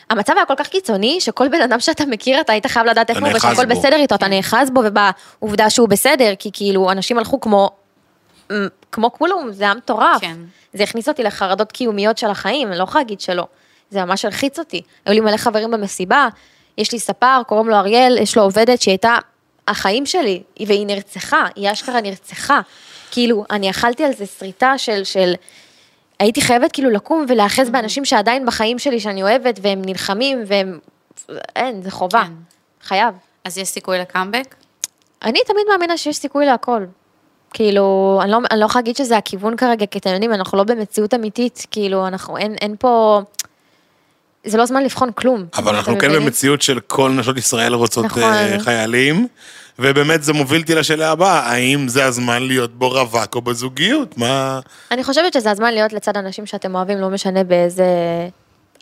המצב 0.10 0.34
היה 0.36 0.46
כל 0.46 0.56
כך 0.58 0.68
קיצוני, 0.68 1.22
שכל 1.22 1.48
בן 1.48 1.62
אדם 1.62 1.80
שאתה 1.80 2.06
מכיר, 2.06 2.42
אתה 2.42 2.52
היית 2.52 2.66
חייב 2.66 2.86
לדעת 2.86 3.10
איפה 3.10 3.28
הוא, 3.28 3.38
ושהכל. 3.38 3.66
בסדר 3.66 3.96
איתו, 3.96 4.16
אתה 4.16 4.28
נאחז 4.28 4.70
בו 4.72 4.82
ובעובדה 4.86 5.70
שהוא 5.70 5.90
בסדר, 5.90 6.34
כי 6.40 6.50
כאילו, 6.54 6.92
אנשים 6.92 7.18
הלכו 7.18 7.42
כמו, 7.42 7.70
כמו 8.92 9.14
כלום, 9.14 9.52
זה 9.52 9.64
היה 9.64 9.74
מטורף. 9.74 10.22
כן. 10.22 10.38
זה 10.74 10.84
הכניס 10.84 11.10
אותי 11.10 11.24
לחרדות 11.24 11.72
קיומיות 11.72 12.18
של 12.18 12.28
החיים, 12.28 12.68
אני 12.68 12.78
לא 12.78 12.84
יכולה 12.84 13.04
להגיד 13.04 13.22
שלא. 13.22 13.48
זה 13.94 14.06
ממש 14.06 14.26
הלחיץ 14.26 14.60
אותי. 14.60 14.82
היו 15.06 15.14
לי 15.14 15.20
מלא 15.20 15.38
חברים 15.38 15.72
במסיבה, 15.72 16.28
יש 16.78 16.92
לי 16.92 17.00
ספר, 17.00 17.42
קוראים 17.48 17.70
לו 17.70 17.76
אריאל, 17.76 18.18
יש 18.22 18.38
לו 18.38 18.44
עובדת 18.44 18.82
שהיא 18.82 18.92
הייתה 18.92 19.16
החיים 19.68 20.06
שלי, 20.06 20.44
והיא 20.68 20.88
נרצחה, 20.88 21.46
היא 21.56 21.72
אשכרה 21.72 22.02
נרצחה. 22.02 22.62
כאילו, 23.12 23.46
אני 23.52 23.70
אכלתי 23.70 24.04
על 24.04 24.14
זה 24.14 24.26
שריטה 24.26 24.78
של, 24.78 25.04
של, 25.04 25.34
הייתי 26.20 26.42
חייבת 26.42 26.72
כאילו 26.72 26.90
לקום 26.90 27.26
ולהיאחז 27.28 27.70
באנשים 27.70 28.06
שעדיין 28.06 28.46
בחיים 28.46 28.80
שלי, 28.80 29.00
שאני 29.00 29.24
אוהבת, 29.24 29.60
והם 29.62 29.82
נלחמים, 29.86 30.44
והם, 30.48 30.80
אין, 31.56 31.82
זה 31.82 31.92
חובה. 31.92 32.24
כן. 32.24 32.34
חייב. 32.82 33.16
אז 33.46 33.58
יש 33.58 33.68
סיכוי 33.68 34.00
לקאמבק? 34.00 34.56
אני 35.24 35.40
תמיד 35.46 35.64
מאמינה 35.72 35.98
שיש 35.98 36.16
סיכוי 36.16 36.46
להכל. 36.46 36.86
כאילו, 37.54 38.20
אני 38.22 38.32
לא, 38.32 38.40
לא 38.56 38.66
יכולה 38.66 38.82
להגיד 38.82 38.96
שזה 38.96 39.18
הכיוון 39.18 39.58
כרגע, 39.58 39.86
כי 39.86 40.00
אתם 40.00 40.10
יודעים, 40.10 40.34
אנחנו 40.34 40.58
לא 40.58 40.64
במציאות 40.64 41.14
אמיתית, 41.14 41.66
כאילו, 41.72 42.08
אנחנו, 42.08 42.38
אין, 42.38 42.56
אין 42.62 42.76
פה, 42.80 43.22
זה 44.46 44.58
לא 44.58 44.66
זמן 44.66 44.84
לבחון 44.84 45.12
כלום. 45.16 45.46
אבל 45.58 45.76
אנחנו 45.76 46.00
כן 46.00 46.08
מבינים? 46.08 46.26
במציאות 46.26 46.62
של 46.62 46.80
כל 46.80 47.12
נשות 47.12 47.38
ישראל 47.38 47.74
רוצות 47.74 48.06
נכון. 48.06 48.24
אה, 48.24 48.60
חיילים, 48.60 49.28
ובאמת 49.80 50.24
זה 50.24 50.34
מוביל 50.34 50.62
אותי 50.62 50.76
לשאלה 50.76 51.12
הבאה, 51.12 51.40
האם 51.40 51.88
זה 51.88 52.06
הזמן 52.06 52.44
להיות 52.44 52.74
בו 52.76 52.90
רווק 52.90 53.36
או 53.36 53.42
בזוגיות? 53.42 54.18
מה... 54.18 54.60
אני 54.92 55.04
חושבת 55.04 55.34
שזה 55.34 55.52
הזמן 55.52 55.74
להיות 55.74 55.94
לצד 55.94 56.18
אנשים 56.18 56.46
שאתם 56.46 56.76
אוהבים, 56.76 56.98
לא 56.98 57.10
משנה 57.10 57.44
באיזה 57.44 57.86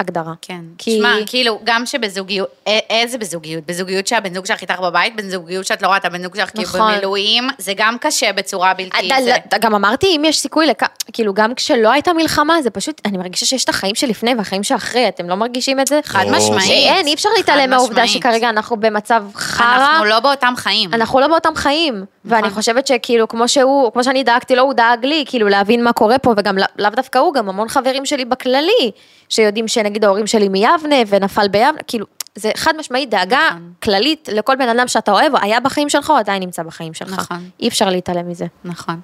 הגדרה. 0.02 0.34
כן. 0.42 0.60
כי- 0.78 0.96
תשמע, 0.98 1.16
כאילו, 1.26 1.60
גם 1.64 1.86
שבזוגיות, 1.86 2.50
א- 2.68 2.72
איזה 2.90 3.18
בזוגיות? 3.18 3.64
בזוגיות 3.66 4.08
שהבן 4.08 4.34
זוג 4.34 4.46
שלך 4.46 4.62
איתך 4.62 4.80
בבית, 4.80 5.16
בזוגיות 5.16 5.66
שאת 5.66 5.82
לא 5.82 5.88
רואה 5.88 5.98
את 5.98 6.06
הבן 6.06 6.24
זוג 6.24 6.36
שלך 6.36 6.50
כאילו 6.50 6.64
נכון. 6.64 6.92
במילואים, 6.94 7.48
זה 7.58 7.74
גם 7.78 7.98
קשה 8.02 8.34
בצורה 8.34 8.74
בלתי... 8.74 9.08
אתה- 9.08 9.24
זה- 9.24 9.36
אתה- 9.36 9.58
גם 9.58 9.76
אמרתי, 9.76 10.08
אם 10.16 10.22
יש 10.26 10.40
סיכוי 10.40 10.66
לכ... 10.68 10.84
כאילו, 11.14 11.34
גם 11.34 11.56
כשלא 11.56 11.92
הייתה 11.92 12.14
מלחמה, 12.14 12.62
זה 12.62 12.70
פשוט, 12.70 13.02
אני 13.06 13.18
מרגישה 13.18 13.46
שיש 13.46 13.64
את 13.64 13.70
החיים 13.70 13.96
שלפני 13.96 14.36
והחיים 14.38 14.64
שאחרי, 14.64 15.08
אתם 15.08 15.30
לא 15.30 15.36
מרגישים 15.36 15.80
את 15.80 15.88
זה? 15.88 16.00
חד. 16.04 16.26
משמעית. 16.32 16.62
שאין, 16.68 17.08
אי 17.08 17.14
אפשר 17.14 17.30
להתעלם 17.38 17.70
מהעובדה. 17.70 18.08
שכרגע 18.08 18.50
אנחנו 18.50 18.78
במצב 18.78 19.24
חרא. 19.36 19.66
אנחנו 19.66 20.06
לא 20.06 20.20
באותם 20.20 20.54
חיים. 20.58 20.94
אנחנו 20.94 21.20
לא 21.20 21.28
באותם 21.28 21.56
חיים, 21.56 22.06
ואני 22.26 22.42
נכון. 22.42 22.54
חושבת 22.54 22.88
שכאילו, 22.88 23.28
כמו 23.28 23.48
שהוא, 23.48 23.92
כמו 23.94 24.04
שאני 24.04 24.24
דאגתי 24.24 24.56
לו, 24.56 24.64
הוא 24.64 24.74
דאג 24.74 25.06
לי, 25.06 25.24
כאילו 25.28 25.48
להבין 25.50 25.84
מה 25.84 25.94
קורה 25.94 26.18
פה, 26.18 26.34
וגם 26.38 26.58
לא- 26.58 26.66
לאו 26.80 26.90
דווקא 26.90 27.18
הוא, 27.20 27.34
גם 27.34 27.50
המון 27.50 27.70
חברים 27.70 28.06
שלי 28.06 28.26
בכללי, 28.26 28.92
שיודעים 29.32 29.67
שנגיד 29.67 30.06
ההורים 30.06 30.28
שלי 30.28 30.50
מיבנה, 30.50 30.96
ונפל 31.08 31.48
ביבנה, 31.48 31.84
כאילו, 31.88 32.06
זה 32.36 32.52
חד 32.56 32.74
משמעית 32.78 33.10
דאגה 33.10 33.39
נכון. 33.50 33.74
כללית 33.84 34.30
לכל 34.32 34.56
בן 34.56 34.70
אדם 34.70 34.88
שאתה 34.88 35.12
אוהב, 35.12 35.34
היה 35.41 35.60
בחיים 35.60 35.89
שלך, 35.89 36.10
או 36.10 36.16
עדיין 36.16 36.43
נמצא 36.43 36.64
בחיים 36.64 36.93
שלך. 36.93 37.10
נכון. 37.20 37.49
אי 37.60 37.68
אפשר 37.68 37.89
להתעלם 37.89 38.30
מזה. 38.30 38.45
נכון. 38.64 38.99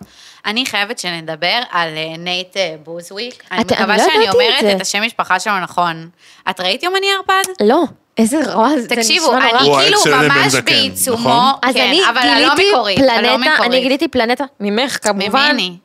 אני 0.45 0.65
חייבת 0.65 0.99
שנדבר 0.99 1.59
על 1.71 1.89
אה, 1.97 2.17
נייט 2.17 2.57
אה, 2.57 2.75
בוזוליק. 2.83 3.43
אני 3.51 3.61
את- 3.61 3.71
אני 3.71 3.81
מקווה 3.81 3.97
לא 3.97 4.03
שאני 4.13 4.29
את 4.29 4.33
אומרת 4.33 4.61
זה. 4.61 4.71
את 4.71 4.81
השם 4.81 5.01
משפחה 5.03 5.39
שלו 5.39 5.59
נכון. 5.59 6.09
את 6.49 6.59
ראית 6.59 6.83
יומני 6.83 7.07
ערפד? 7.17 7.63
לא, 7.65 7.83
איזה 8.17 8.53
רוע, 8.53 8.69
זה 8.79 8.87
תקשיבו, 8.87 9.25
נשמע 9.37 9.47
נורא. 9.51 9.59
אני 9.59 9.93
הוא 9.93 10.03
כאילו 10.03 10.27
ממש 10.29 10.55
בעיצומו, 10.55 11.17
נכון? 11.17 11.53
אז 11.63 11.75
כן, 11.75 11.81
אני 11.87 12.01
אבל 12.09 12.17
הלא 12.21 12.47
גיליתי 12.55 12.71
מקורית, 12.73 12.99
הלא 12.99 13.09
פלנטה, 13.09 13.33
אני 13.35 13.53
מקורית. 13.63 13.81
גיליתי 13.83 14.07
פלנטה, 14.07 14.43
ממך 14.59 14.97
כמובן. 15.01 15.49
ממני. 15.51 15.77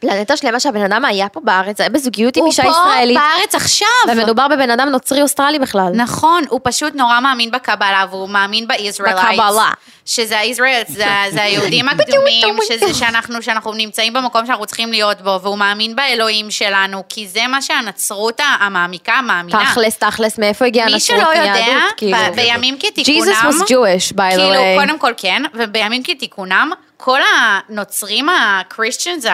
פלנטה 0.00 0.36
שלמה 0.36 0.60
שהבן 0.60 0.82
אדם 0.82 1.04
היה 1.04 1.28
פה 1.28 1.40
בארץ, 1.44 1.80
היה 1.80 1.88
בזוגיות 1.88 2.36
עם 2.36 2.42
הוא 2.42 2.50
אישה 2.50 2.62
פה 2.62 2.68
ישראלית. 2.68 3.18
בארץ 3.18 3.54
עכשיו. 3.54 3.88
ומדובר 4.08 4.48
בבן 4.48 4.70
אדם 4.70 4.88
נוצרי 4.88 5.22
אוסטרלי 5.22 5.58
בכלל. 5.58 5.92
נכון, 5.94 6.44
הוא 6.48 6.60
פשוט 6.62 6.94
נורא 6.94 7.20
מאמין 7.20 7.50
בקבלה, 7.50 8.04
והוא 8.10 8.28
מאמין 8.28 8.68
בישראלייטס. 8.68 9.40
בקבלה. 9.40 9.70
שזה 10.06 10.38
הישראלס, 10.38 10.90
זה, 10.90 11.06
זה 11.32 11.42
היהודים 11.42 11.88
הקדומים, 11.98 12.56
שזה 12.68 12.94
שאנחנו, 12.94 13.42
שאנחנו 13.42 13.72
נמצאים 13.72 14.12
במקום 14.12 14.46
שאנחנו 14.46 14.66
צריכים 14.66 14.90
להיות 14.90 15.20
בו, 15.20 15.38
והוא 15.42 15.58
מאמין 15.58 15.96
באלוהים 15.96 16.50
שלנו, 16.50 17.02
כי 17.08 17.28
זה 17.28 17.46
מה 17.48 17.62
שהנצרות 17.62 18.40
המעמיקה 18.60 19.20
מאמינה. 19.22 19.64
תכלס, 19.70 19.98
תכלס, 19.98 20.38
מאיפה 20.38 20.64
הגיעה 20.64 20.86
מי 20.86 20.92
הנצרות 20.92 21.20
שלא 21.20 21.28
יודע, 21.28 21.52
מיהדות? 21.52 21.82
כאילו. 21.96 22.16
בימים 22.34 22.78
כתיקונם, 22.78 23.32
Jesus 23.32 23.54
was 23.54 23.68
Jewish, 23.68 24.12
by 24.12 24.16
the 24.16 24.36
כאילו, 24.36 24.54
way. 24.54 24.80
קודם 24.80 24.98
כל 24.98 25.12
כן, 25.16 25.42
ובימים 25.54 26.02
כתיקונם, 26.02 26.70
כל 27.06 27.20
הנוצרים 27.36 28.26
הקריסטיאנס. 28.28 29.24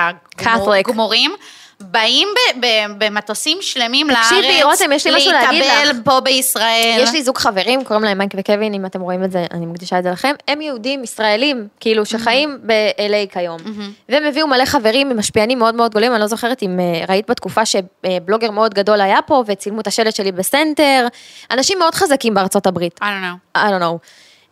הגמורים, 0.78 1.32
באים 1.80 2.28
ב- 2.34 2.66
ב- 2.66 3.04
במטוסים 3.04 3.58
שלמים 3.60 4.10
לארץ, 4.10 4.26
תקשיבי, 4.26 4.62
רותם, 4.62 4.92
יש 4.92 5.06
לי 5.06 5.16
משהו 5.16 5.32
להגיד 5.32 5.62
להתאבל 5.64 5.90
לך. 5.90 5.96
פה 6.04 6.20
בישראל. 6.20 6.98
יש 7.02 7.12
לי 7.12 7.22
זוג 7.22 7.38
חברים, 7.38 7.84
קוראים 7.84 8.04
להם 8.04 8.18
מייק 8.18 8.32
וקווין, 8.36 8.74
אם 8.74 8.86
אתם 8.86 9.00
רואים 9.00 9.24
את 9.24 9.32
זה, 9.32 9.46
אני 9.52 9.66
מקדישה 9.66 9.98
את 9.98 10.02
זה 10.04 10.10
לכם. 10.10 10.34
הם 10.48 10.60
יהודים 10.60 11.04
ישראלים, 11.04 11.68
כאילו, 11.80 12.06
שחיים 12.06 12.58
ב-LA 12.66 13.32
כיום. 13.32 13.58
והם 14.08 14.24
הביאו 14.24 14.46
מלא 14.46 14.64
חברים 14.64 15.16
משפיענים 15.18 15.58
מאוד 15.58 15.74
מאוד 15.74 15.90
גדולים, 15.90 16.12
אני 16.12 16.20
לא 16.20 16.26
זוכרת 16.26 16.62
אם 16.62 16.80
אה, 16.80 17.04
ראית 17.08 17.30
בתקופה 17.30 17.62
שבלוגר 17.66 18.50
מאוד 18.50 18.74
גדול 18.74 19.00
היה 19.00 19.22
פה, 19.22 19.44
וצילמו 19.46 19.80
את 19.80 19.86
השלט 19.86 20.14
שלי 20.14 20.32
בסנטר. 20.32 21.06
אנשים 21.50 21.78
מאוד 21.78 21.94
חזקים 21.94 22.34
בארצות 22.34 22.66
הברית. 22.66 23.00
I 23.02 23.04
don't 23.04 23.24
know. 23.56 23.58
I 23.58 23.60
don't 23.60 23.82
know. 23.82 23.98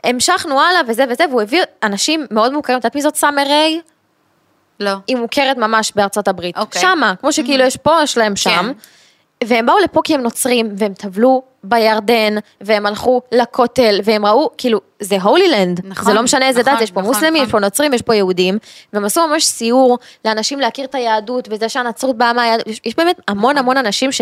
המשכנו 0.05 0.61
הלאה 0.61 0.81
וזה 0.87 1.05
וזה, 1.11 1.25
והוא 1.31 1.43
הביא 1.43 1.63
אנשים 1.83 2.27
מאוד 2.31 2.53
מוכרים, 2.53 2.79
את 2.79 2.85
יודעת 2.85 2.95
מי 2.95 3.03
זאת 3.03 3.17
סאמר 3.17 3.43
ריי? 3.43 3.81
לא. 4.81 4.93
היא 5.07 5.17
מוכרת 5.17 5.57
ממש 5.57 5.93
בארצות 5.97 6.29
הברית. 6.29 6.59
אוקיי. 6.59 6.83
שמה, 6.83 7.15
כמו 7.21 7.33
שכאילו 7.33 7.65
יש 7.65 7.77
פה, 7.77 8.03
יש 8.03 8.19
להם 8.19 8.37
שם. 8.37 8.73
והם 9.45 9.67
באו 9.67 9.79
לפה 9.79 10.01
כי 10.05 10.15
הם 10.15 10.21
נוצרים, 10.21 10.75
והם 10.77 10.95
טבלו 10.95 11.43
בירדן, 11.65 12.35
והם 12.61 12.87
הלכו 12.87 13.23
לכותל, 13.33 14.01
והם 14.05 14.27
ראו, 14.27 14.51
כאילו, 14.59 14.81
זה 15.01 15.17
הולי 15.23 15.49
לנד. 15.49 15.81
נכון, 15.85 16.05
זה 16.05 16.15
לא 16.15 16.23
משנה 16.23 16.49
איזה 16.49 16.61
נכון, 16.61 16.75
דת, 16.75 16.81
יש 16.81 16.91
פה 16.91 17.01
נכון, 17.01 17.15
מוסלמים, 17.15 17.35
נכון. 17.35 17.47
יש 17.47 17.53
פה 17.53 17.59
נוצרים, 17.59 17.95
יש 17.95 18.03
פה 18.03 18.15
יהודים. 18.15 18.59
והם 18.93 19.05
עשו 19.05 19.29
ממש 19.29 19.45
סיור 19.45 19.99
לאנשים 20.25 20.61
להכיר 20.61 20.85
את 20.85 20.95
היהדות, 20.95 21.49
וזה 21.51 21.69
שהנצרות 21.69 22.19
באה 22.19 22.33
מהיהדות. 22.33 22.67
יש, 22.67 22.81
יש 22.85 22.97
באמת 22.97 23.21
המון 23.29 23.59
המון 23.59 23.77
אנשים 23.77 24.13
ש... 24.13 24.21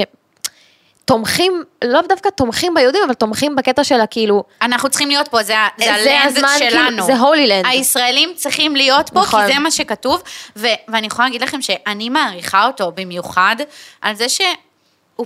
תומכים, 1.08 1.62
לא 1.84 2.00
דווקא 2.08 2.28
תומכים 2.28 2.74
ביהודים, 2.74 3.00
אבל 3.06 3.14
תומכים 3.14 3.56
בקטע 3.56 3.84
של 3.84 4.00
הכאילו, 4.00 4.44
אנחנו 4.62 4.88
צריכים 4.88 5.08
להיות 5.08 5.28
פה, 5.28 5.42
זה, 5.42 5.58
ה- 5.58 5.68
זה 5.78 5.84
זה 5.84 5.92
הלנד 6.20 6.36
הזמן, 6.36 6.48
כאילו, 6.58 6.70
שלנו. 6.70 7.02
זה 7.06 7.16
הולי 7.16 7.46
לנד. 7.46 7.66
הישראלים 7.68 8.32
צריכים 8.36 8.76
להיות 8.76 9.10
פה, 9.10 9.20
נכון. 9.20 9.46
כי 9.46 9.52
זה 9.52 9.58
מה 9.58 9.70
שכתוב, 9.70 10.22
ו- 10.56 10.66
ואני 10.88 11.06
יכולה 11.06 11.28
להגיד 11.28 11.42
לכם 11.42 11.62
שאני 11.62 12.08
מעריכה 12.08 12.66
אותו 12.66 12.92
במיוחד, 12.94 13.56
על 14.00 14.14
זה 14.14 14.28
שהוא 14.28 14.46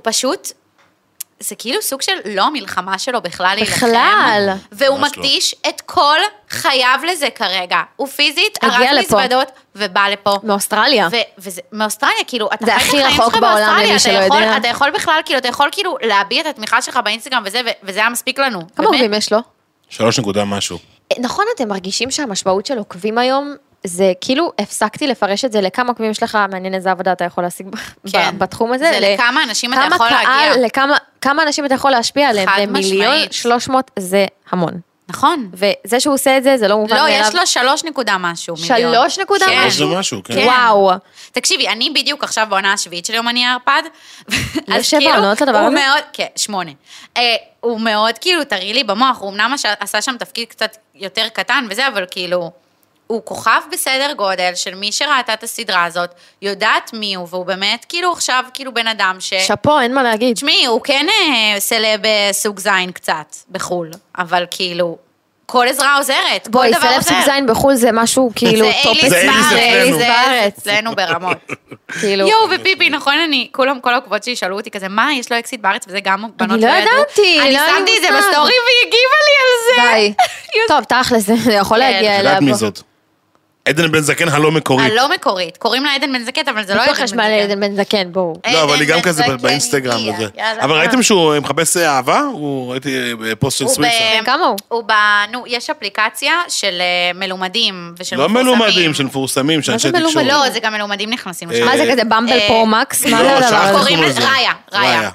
פשוט... 0.03 0.49
זה 1.43 1.55
כאילו 1.55 1.82
סוג 1.82 2.03
של 2.03 2.12
לא 2.24 2.43
המלחמה 2.43 2.99
שלו 2.99 3.22
בכלל 3.22 3.55
להילחם. 3.55 3.74
בכלל. 3.86 4.51
והוא 4.72 4.99
לא. 5.01 5.05
מקדיש 5.07 5.55
את 5.68 5.80
כל 5.80 6.18
חייו 6.51 6.99
לזה 7.12 7.28
כרגע. 7.34 7.80
הוא 7.97 8.09
פיזית 8.09 8.59
לפה. 8.64 8.99
מזוודות 9.01 9.49
ובא 9.76 10.09
לפה. 10.09 10.38
מאוסטרליה. 10.43 11.09
ו- 11.12 11.16
וזה, 11.38 11.61
מאוסטרליה, 11.72 12.24
כאילו, 12.26 12.49
אתה 12.55 12.66
חי 12.66 12.72
את 12.72 12.76
החיים 12.76 13.11
שלך 13.11 13.18
בעולם, 13.18 13.40
באוסטרליה, 13.40 13.82
למי 13.84 13.90
אתה 13.90 13.99
שלא 13.99 14.12
יכול- 14.12 14.43
יודע. 14.43 14.57
אתה 14.57 14.68
יכול 14.68 14.90
בכלל, 14.90 15.20
כאילו, 15.24 15.38
אתה 15.38 15.49
יכול 15.49 15.68
כאילו 15.72 15.97
להביע 16.03 16.40
את 16.40 16.47
התמיכה 16.47 16.82
שלך 16.82 17.01
באינסטגרם 17.05 17.43
וזה, 17.47 17.61
ו- 17.66 17.70
וזה 17.82 18.01
היה 18.01 18.09
מספיק 18.09 18.38
לנו. 18.38 18.61
כמה. 18.76 18.86
עוקבים 18.86 19.14
יש 19.14 19.32
לו? 19.32 19.38
שלוש 19.88 20.18
נקודה 20.18 20.45
משהו. 20.45 20.78
נכון, 21.18 21.45
אתם 21.57 21.68
מרגישים 21.68 22.11
שהמשמעות 22.11 22.66
של 22.66 22.78
עוקבים 22.78 23.18
היום, 23.18 23.55
זה 23.87 24.12
כאילו, 24.20 24.53
הפסקתי 24.59 25.07
לפרש 25.07 25.45
את 25.45 25.53
זה 25.53 25.61
לכמה 25.61 25.89
עוקבים 25.89 26.11
יש 26.11 26.22
לך, 26.22 26.39
מעניין 26.51 26.74
איזה 26.74 26.91
עבודה 26.91 27.12
אתה 27.12 27.24
יכול 27.24 27.45
להשיג 27.45 27.66
כן. 28.12 28.39
בתחום 28.39 28.72
הזה. 28.72 28.91
זה 28.93 29.01
ל- 29.01 29.14
לכמה 29.14 29.43
אנשים 29.43 29.72
אתה 29.72 29.80
כמה 29.83 29.95
יכול 29.95 30.09
קהל, 30.09 30.49
להגיע. 30.49 30.66
לכמה 30.66 30.97
כמה 31.20 31.43
אנשים 31.43 31.66
אתה 31.66 31.74
יכול 31.74 31.91
להשפיע 31.91 32.28
עליהם, 32.28 32.49
חד 32.49 32.61
ומיליון 32.68 33.12
משמעית. 33.14 33.33
שלוש 33.33 33.68
מאות 33.68 33.91
זה 33.99 34.26
המון. 34.51 34.72
נכון. 35.09 35.51
וזה 35.53 36.01
שהוא 36.01 36.14
עושה 36.14 36.39
את 36.39 36.43
זה, 36.43 36.57
זה 36.57 36.68
לא 36.68 36.76
מובן 36.76 36.97
לא, 36.97 37.03
מאליו. 37.03 37.20
יש 37.28 37.35
לו 37.35 37.47
שלוש 37.47 37.85
נקודה 37.85 38.16
משהו 38.20 38.55
מיליון. 38.70 38.95
שלוש 38.95 39.18
נקודה 39.18 39.47
כן. 39.47 39.64
יש 39.66 39.80
לו 39.80 39.89
משהו, 39.99 40.20
כן. 40.24 40.35
כן. 40.35 40.47
וואו. 40.47 40.93
תקשיבי, 41.33 41.68
אני 41.68 41.91
בדיוק 41.91 42.24
עכשיו 42.24 42.47
בעונה 42.51 42.72
השביעית 42.72 43.07
של 43.07 43.14
יומני 43.14 43.45
הערפד. 43.47 43.83
יש 44.68 44.91
שבע 44.91 45.16
עונות 45.16 45.41
לדבר 45.41 45.59
הזה? 45.59 45.74
מאוד, 45.74 46.03
כן, 46.12 46.26
שמונה. 46.37 46.70
אה, 47.16 47.22
הוא 47.61 47.80
מאוד 47.80 48.18
כאילו 48.18 48.45
טרי 48.45 48.72
לי 48.74 48.85
במוח, 48.85 49.18
הוא 49.20 49.30
אמנם 49.30 49.55
עשה 49.80 50.03
שם 50.03 50.16
תפקיד 50.18 50.49
קצת 50.49 50.76
יותר 50.95 51.28
קטן 51.33 51.66
וזה, 51.70 51.89
אבל 51.89 52.05
כאילו, 52.11 52.51
הוא 53.13 53.23
כוכב 53.25 53.61
בסדר 53.73 54.13
גודל 54.17 54.53
של 54.55 54.75
מי 54.75 54.93
שראתה 54.93 55.35
את 55.35 55.43
הסדרה 55.43 55.85
הזאת, 55.85 56.11
יודעת 56.43 56.91
מי 56.93 57.15
הוא, 57.15 57.27
והוא 57.31 57.47
באמת 57.47 57.87
כאילו 57.89 58.13
עכשיו 58.13 58.45
כאילו 58.55 58.75
בן 58.75 58.87
אדם 58.87 59.17
ש... 59.21 59.35
שאפו, 59.35 59.81
אין 59.81 59.95
מה 59.95 60.03
להגיד. 60.03 60.37
תשמעי, 60.37 60.67
הוא 60.67 60.81
כן 60.85 61.07
אה, 61.09 61.61
סלב 61.61 62.07
אה, 62.07 62.29
סוג 62.33 62.59
זין 62.59 62.93
קצת, 62.93 63.37
בחו"ל, 63.51 63.91
אבל 64.19 64.45
כאילו, 64.51 64.97
כל 65.47 65.67
עזרה 65.69 65.97
עוזרת, 65.97 66.45
כל 66.45 66.51
בואי, 66.51 66.71
דבר 66.71 66.79
עוזר. 66.89 67.01
סלב 67.01 67.03
סוג 67.03 67.35
זין 67.35 67.47
בחו"ל 67.47 67.75
זה 67.75 67.93
משהו 67.93 68.31
כאילו 68.35 68.67
זה 68.67 68.73
top 68.83 68.97
A-list 68.97 69.49
זה 69.51 69.59
אייליסט 69.59 69.99
בארץ. 69.99 69.99
זה 69.99 70.07
בארץ. 70.07 70.59
אצלנו 70.59 70.95
ברמות. 70.95 71.39
כאילו. 72.01 72.29
יואו, 72.29 72.49
ופיפי, 72.51 72.91
נכון, 72.91 73.15
אני, 73.19 73.49
כולם, 73.53 73.81
כל 73.81 73.93
העוקבות 73.93 74.25
שלי 74.25 74.37
שאלו 74.37 74.57
אותי 74.57 74.71
כזה, 74.71 74.89
מה, 74.89 75.15
יש 75.15 75.33
לו 75.33 75.39
אקסיט 75.39 75.61
בארץ, 75.61 75.85
וזה 75.89 76.01
גם 76.01 76.25
בנות 76.37 76.61
לא 76.61 76.67
ידעו. 76.67 76.93
ידעתי, 76.93 77.41
אני 77.41 77.53
לא 77.53 77.59
היה 77.59 77.73
לי 77.73 77.79
שמתי 77.79 77.97
את 77.97 78.03
זה. 78.03 78.09
בסטורי 78.09 78.53
והיא 78.67 78.87
הגיבה 78.87 79.19
לי 79.27 79.35
על 79.43 79.59
זה. 79.67 79.93
די. 79.95 80.15
טוב, 80.69 80.85
תכל'ס, 80.85 81.45
זה 81.45 81.53
יכול 81.53 81.79
כן. 81.79 81.93
להגיע 81.93 82.15
את 82.15 82.21
אליה. 82.21 82.31
יודעת 82.31 82.43
מי 82.43 82.51
בוא. 82.51 82.59
זאת? 82.59 82.91
עדן 83.65 83.93
בן 83.93 84.01
זקן 84.01 84.29
הלא 84.29 84.51
מקורית. 84.51 84.93
הלא 84.93 85.09
מקורית, 85.15 85.57
קוראים 85.57 85.85
לה 85.85 85.95
עדן 85.95 86.13
בן 86.13 86.23
זקן, 86.25 86.41
אבל 86.51 86.65
זה 86.65 86.75
לא 86.75 86.83
בטוח 86.83 86.95
עדן 86.97 87.05
יש 87.05 87.11
בן 87.11 87.17
מעלה 87.17 87.37
זקן. 87.43 87.51
עדן 87.53 87.61
בן 87.61 87.77
זקן, 87.77 88.13
בואו. 88.13 88.41
לא, 88.53 88.63
אבל 88.63 88.81
היא 88.81 88.89
גם 88.89 89.01
כזה 89.01 89.23
באינסטגרם 89.41 90.01
וזה. 90.09 90.27
אבל 90.61 90.77
ראיתם 90.79 91.03
שהוא 91.03 91.39
מחפש 91.39 91.77
אהבה? 91.77 92.21
הוא, 92.21 92.71
ראיתי 92.73 93.15
בפוסט 93.15 93.59
של 93.59 93.65
הוא 93.65 93.75
סוויסה. 93.75 93.95
ב- 94.23 94.25
כמה 94.27 94.45
הוא? 94.47 94.57
הוא 94.69 94.83
ב... 94.87 94.93
נו, 95.33 95.45
יש 95.47 95.71
אפליקציה 95.71 96.33
של 96.49 96.81
אה, 96.81 97.13
מלומדים 97.15 97.95
ושל 97.99 98.17
לא 98.17 98.29
מפורסמים. 98.29 98.47
מלומדים, 98.57 98.95
של 98.95 99.05
מפורסמים, 99.05 99.63
של 99.63 99.73
מה 99.73 99.79
זה 99.79 99.89
אנשי 99.89 100.05
תקשורת. 100.07 100.27
לא, 100.27 100.51
זה 100.51 100.61
גם 100.61 100.73
מלומדים 100.73 101.11
נכנסים 101.11 101.51
לשם. 101.51 101.63
אה, 101.63 101.67
מה 101.67 101.77
זה 101.77 101.93
כזה 101.93 102.05
במבל 102.05 102.33
אה, 102.33 102.49
פרו 102.49 102.67
מקס? 102.67 103.07
מה 103.07 103.23
לא, 103.23 103.29
זה 103.29 103.37
הדבר 103.37 103.49
שכחתי 103.49 103.65
הזה? 103.69 103.79
קוראים 103.79 103.97
קוראים 103.97 104.11
לזה 104.11 104.21
לזה. 104.21 104.29
ראיה, 104.31 104.53
ראיה. 104.73 104.99
ראיה. 104.99 105.11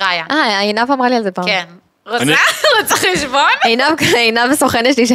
ראיה. 0.00 0.24
אה, 0.30 0.60
עינב 0.60 0.90
אמרה 0.92 1.08
לי 1.08 1.16
על 1.16 1.22
זה 1.22 1.30
פעם. 1.30 1.44
כן. 1.44 1.64
רוצה? 2.10 2.24
רוצה 2.82 2.94
חשבון? 2.96 3.50
עינב, 3.64 4.00
עינב 4.16 4.50
הסוכנת 4.50 4.94
שלי, 4.94 5.06
ש... 5.06 5.12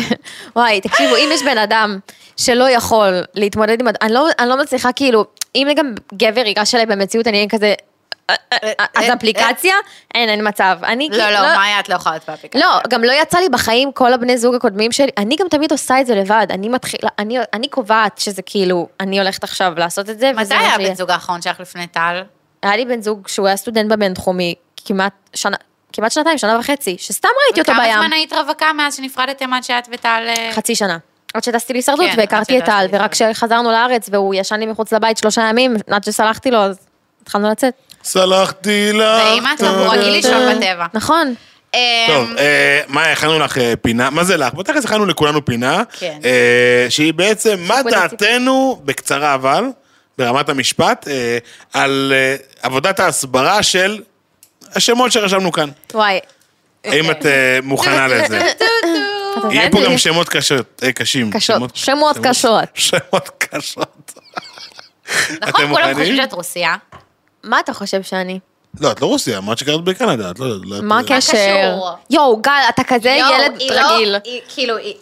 וואי, 0.56 0.82
תקשיבו, 0.82 1.16
אם 1.16 1.30
יש 1.34 1.44
בן 1.44 1.58
אדם 1.58 2.00
שלא 2.38 2.70
יכול 2.70 3.22
להתמודד 3.36 3.82
עם... 3.82 3.88
אני 4.02 4.14
לא, 4.14 4.28
אני 4.40 4.50
לא 4.50 4.58
מצליחה, 4.62 4.92
כאילו, 4.92 5.26
אם 5.56 5.68
גם 5.76 5.94
גבר 6.14 6.46
ייגש 6.46 6.76
אליי 6.76 6.86
במציאות, 6.86 7.28
אני 7.28 7.38
אהיה 7.38 7.50
כזה... 7.50 7.74
"אה, 8.30 8.36
אה, 8.54 8.58
אה, 8.80 8.86
אז 8.96 9.06
אפליקציה? 9.14 9.76
אין, 10.16 10.30
אין 10.30 10.48
מצב. 10.48 10.78
אני 10.84 11.10
לא, 11.12 11.16
כאילו- 11.18 11.32
לא, 11.32 11.56
מאיה, 11.56 11.80
את 11.80 11.90
לא 11.90 11.96
יכולה 11.96 12.16
להיות 12.16 12.30
באפליקציה. 12.30 12.62
לא, 12.62 12.80
גם 12.90 13.04
לא 13.04 13.12
יצא 13.22 13.38
לי 13.38 13.50
בחיים 13.50 13.92
כל 13.92 14.14
הבני 14.14 14.38
זוג 14.38 14.56
הקודמים 14.56 14.92
שלי, 14.92 15.10
אני 15.18 15.36
גם 15.36 15.48
תמיד 15.50 15.72
עושה 15.72 16.02
את 16.02 16.06
זה 16.08 16.16
לבד, 16.16 16.48
אני 16.50 16.70
מתחילה, 16.70 17.10
אני, 17.54 17.68
קובעת 17.68 18.18
שזה 18.18 18.42
כאילו, 18.42 18.88
אני 19.00 19.20
הולכת 19.20 19.44
עכשיו 19.44 19.74
לעשות 19.78 20.10
את 20.10 20.20
זה, 20.20 20.32
מתי 20.36 20.54
היה 20.56 20.74
שיהיה. 20.76 20.90
בן 20.90 20.96
זוג 20.96 21.12
האחרון 21.12 21.42
שלך 21.42 21.60
לפני 21.60 21.88
טל? 21.88 22.24
היה 22.64 22.76
לי 22.78 22.86
בן 22.86 23.02
זוג 23.02 23.28
שהוא 23.28 23.48
היה 23.48 23.56
סטודנט 23.58 23.92
בבינתחומי, 23.92 24.56
כמעט 24.86 25.14
שנה, 25.34 25.58
כמעט 25.96 26.12
שנתיים, 26.12 26.38
שנה 26.38 26.60
וחצי, 26.60 26.96
שסתם 27.00 27.30
ראיתי 27.46 27.62
אותו 27.62 27.72
וכמה 27.72 27.84
בים. 27.84 27.98
זמן 27.98 28.14
היית 28.14 28.34
רווקה 28.34 28.74
מאז 28.74 28.96
שנפרדתם 28.96 29.54
עד 29.54 29.64
שאת 29.64 29.88
וטל... 29.92 30.24
אה, 30.28 30.50
חצי 30.54 30.76
שנה. 30.76 30.98
עד 31.34 31.44
שטסתי 31.44 31.74
להישרדות 31.74 32.06
כן, 32.12 32.16
והכרתי 32.18 32.60
את 32.60 32.66
טל, 32.66 32.86
ורק 32.92 33.12
כשחזרנו 33.12 33.72
לארץ 33.72 34.10
והוא 34.12 34.36
ישן 34.36 34.60
לי 34.60 34.66
מחוץ 34.66 34.94
לבית 34.94 35.18
שלושה 35.18 35.42
ימים, 35.50 35.76
עד 35.90 36.04
שסלחתי 36.04 36.52
לו, 36.52 36.58
אז 36.58 36.78
התחלנו 37.22 37.50
לצאת. 37.52 37.74
סלחתי 38.04 38.90
לך. 38.94 39.22
ואמא, 39.26 39.50
טוב, 39.58 39.78
הוא 39.78 39.94
רגיל 39.94 40.10
לישון 40.10 40.56
בטבע. 40.56 40.86
נכון. 40.94 41.34
אה, 41.76 42.06
טוב, 42.08 42.38
אה, 42.38 42.82
מאיה, 42.88 43.12
הכנו 43.12 43.40
לך 43.40 43.58
אה, 43.58 43.74
פינה, 43.82 44.10
מה 44.10 44.24
זה 44.24 44.38
לך? 44.38 44.54
בתכלס 44.54 44.86
הכנו 44.86 45.06
לכולנו 45.06 45.46
פינה, 45.46 45.84
כן. 46.00 46.20
שהיא 46.90 47.14
בעצם, 47.14 47.60
מה 47.60 47.84
דעתנו, 47.84 48.82
בקצרה 48.86 49.34
אבל, 49.34 49.66
ברמת 50.18 50.50
המשפט, 50.50 51.08
על 51.74 52.14
עבודת 52.62 53.00
ההסברה 53.00 53.64
של 53.64 54.02
השמות 54.76 55.12
שרשמנו 55.12 55.52
כאן. 55.52 55.70
וואי. 55.94 56.20
האם 56.86 57.12
את 57.12 57.26
אה, 57.26 57.60
מוכנה 57.64 58.08
לזה? 58.08 58.52
יהיה 59.52 59.70
פה 59.72 59.78
את 59.78 59.84
זה? 59.84 59.90
גם 59.90 59.98
שמות 59.98 60.30
קשות, 60.30 60.82
אה, 60.84 60.92
קשים. 60.92 61.32
קשות. 61.32 61.76
שמות 61.76 62.18
קשות. 62.24 62.64
שמות 62.74 63.30
קשות. 63.40 64.14
נכון, 64.16 65.34
אתם 65.44 65.52
כולם 65.54 65.70
מוכנים? 65.70 65.94
חושבים 65.96 66.16
שאת 66.18 66.34
רוסיה. 66.34 66.76
מה 67.44 67.60
אתה 67.60 67.74
חושב 67.74 68.04
שאני? 68.04 68.40
לא, 68.80 68.92
את 68.92 69.02
לא 69.02 69.08
רוסיה, 69.08 69.38
אמרת 69.38 69.58
שקראת 69.58 69.84
בקנדה, 69.84 70.32
את 70.32 70.40
לא... 70.40 70.48
לא- 70.64 70.82
מה 70.82 71.00
את- 71.00 71.06
הקשר? 71.06 71.32
קשור? 71.34 71.90
יואו, 72.10 72.38
גל, 72.38 72.52
אתה 72.70 72.84
כזה 72.84 73.10
יואו, 73.10 73.34
ילד 73.34 73.60
היא 73.60 73.72
לא- 73.72 73.82
רגיל. 73.96 74.16
היא- 74.24 74.42
כאילו, 74.54 74.78
היא- 74.78 74.96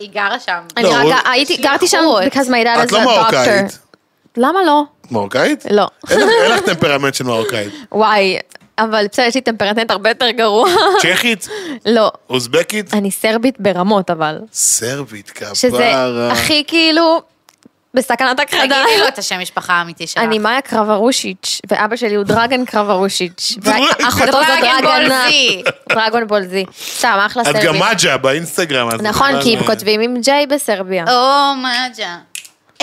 היא 0.00 0.10
גרה 0.10 0.40
שם. 0.40 0.58
אני 0.76 0.84
לא, 0.84 0.90
רק 0.90 1.02
הוא- 1.02 1.12
הייתי, 1.30 1.56
גרתי 1.56 1.88
שם 1.88 1.98
because 2.26 2.46
my 2.48 2.64
dad 2.66 2.82
את 2.84 2.90
is 2.90 2.92
לא 2.92 2.98
a 3.02 3.04
מרוקאית. 3.04 3.66
doctor. 3.70 3.76
למה 4.36 4.58
לא? 4.66 4.82
מרוקאית? 5.10 5.64
לא. 5.70 5.86
אין 6.10 6.20
לך- 6.20 6.28
אין 6.42 6.50
לך 6.52 6.60
טמפרמנט 6.60 7.14
של 7.14 7.24
מרוקאית. 7.24 7.72
וואי, 7.92 8.38
אבל 8.78 9.06
בסדר, 9.12 9.26
יש 9.26 9.34
לי 9.34 9.40
טמפרטנט 9.40 9.90
הרבה 9.90 10.08
יותר 10.10 10.30
גרוע. 10.30 10.68
צ'כית? 11.02 11.48
לא. 11.86 12.10
אוזבקית? 12.30 12.94
אני 12.94 13.10
סרבית 13.10 13.60
ברמות, 13.60 14.10
אבל. 14.10 14.38
סרבית, 14.52 15.30
כפרה. 15.30 15.54
שזה 15.54 15.92
הכי 16.32 16.64
כאילו, 16.66 17.22
בסכנת 17.94 18.40
הכחדה. 18.40 18.60
תגידי 18.60 19.00
לו 19.00 19.08
את 19.08 19.18
השם 19.18 19.40
משפחה 19.40 19.72
האמיתי 19.72 20.06
שלך. 20.06 20.22
אני 20.22 20.38
מאיה 20.38 20.60
קרברושיץ', 20.60 21.60
ואבא 21.70 21.96
שלי 21.96 22.14
הוא 22.14 22.24
דרגן 22.24 22.64
קרברושיץ', 22.64 23.52
דרגן. 23.58 23.80
ואחותו 24.04 24.32
זו 24.32 24.38
דרגן 24.38 24.76
בול 24.82 24.90
דרגנה. 24.90 25.24
זי. 25.28 25.62
דרגון 25.92 26.26
בול 26.26 26.42
זי. 26.42 26.64
סתם, 26.96 27.18
אחלה 27.26 27.42
את 27.42 27.46
סרבי. 27.46 27.66
גם 27.66 27.78
מאג'ה 27.78 28.16
באינסטגרם. 28.16 28.88
אז 28.88 29.00
נכון, 29.00 29.42
כי 29.42 29.56
הם 29.56 29.64
כותבים 29.64 30.00
עם 30.00 30.20
ג'יי 30.20 30.46
בסרביה. 30.46 31.04
או 31.08 31.54
מאג'ה. 31.56 32.16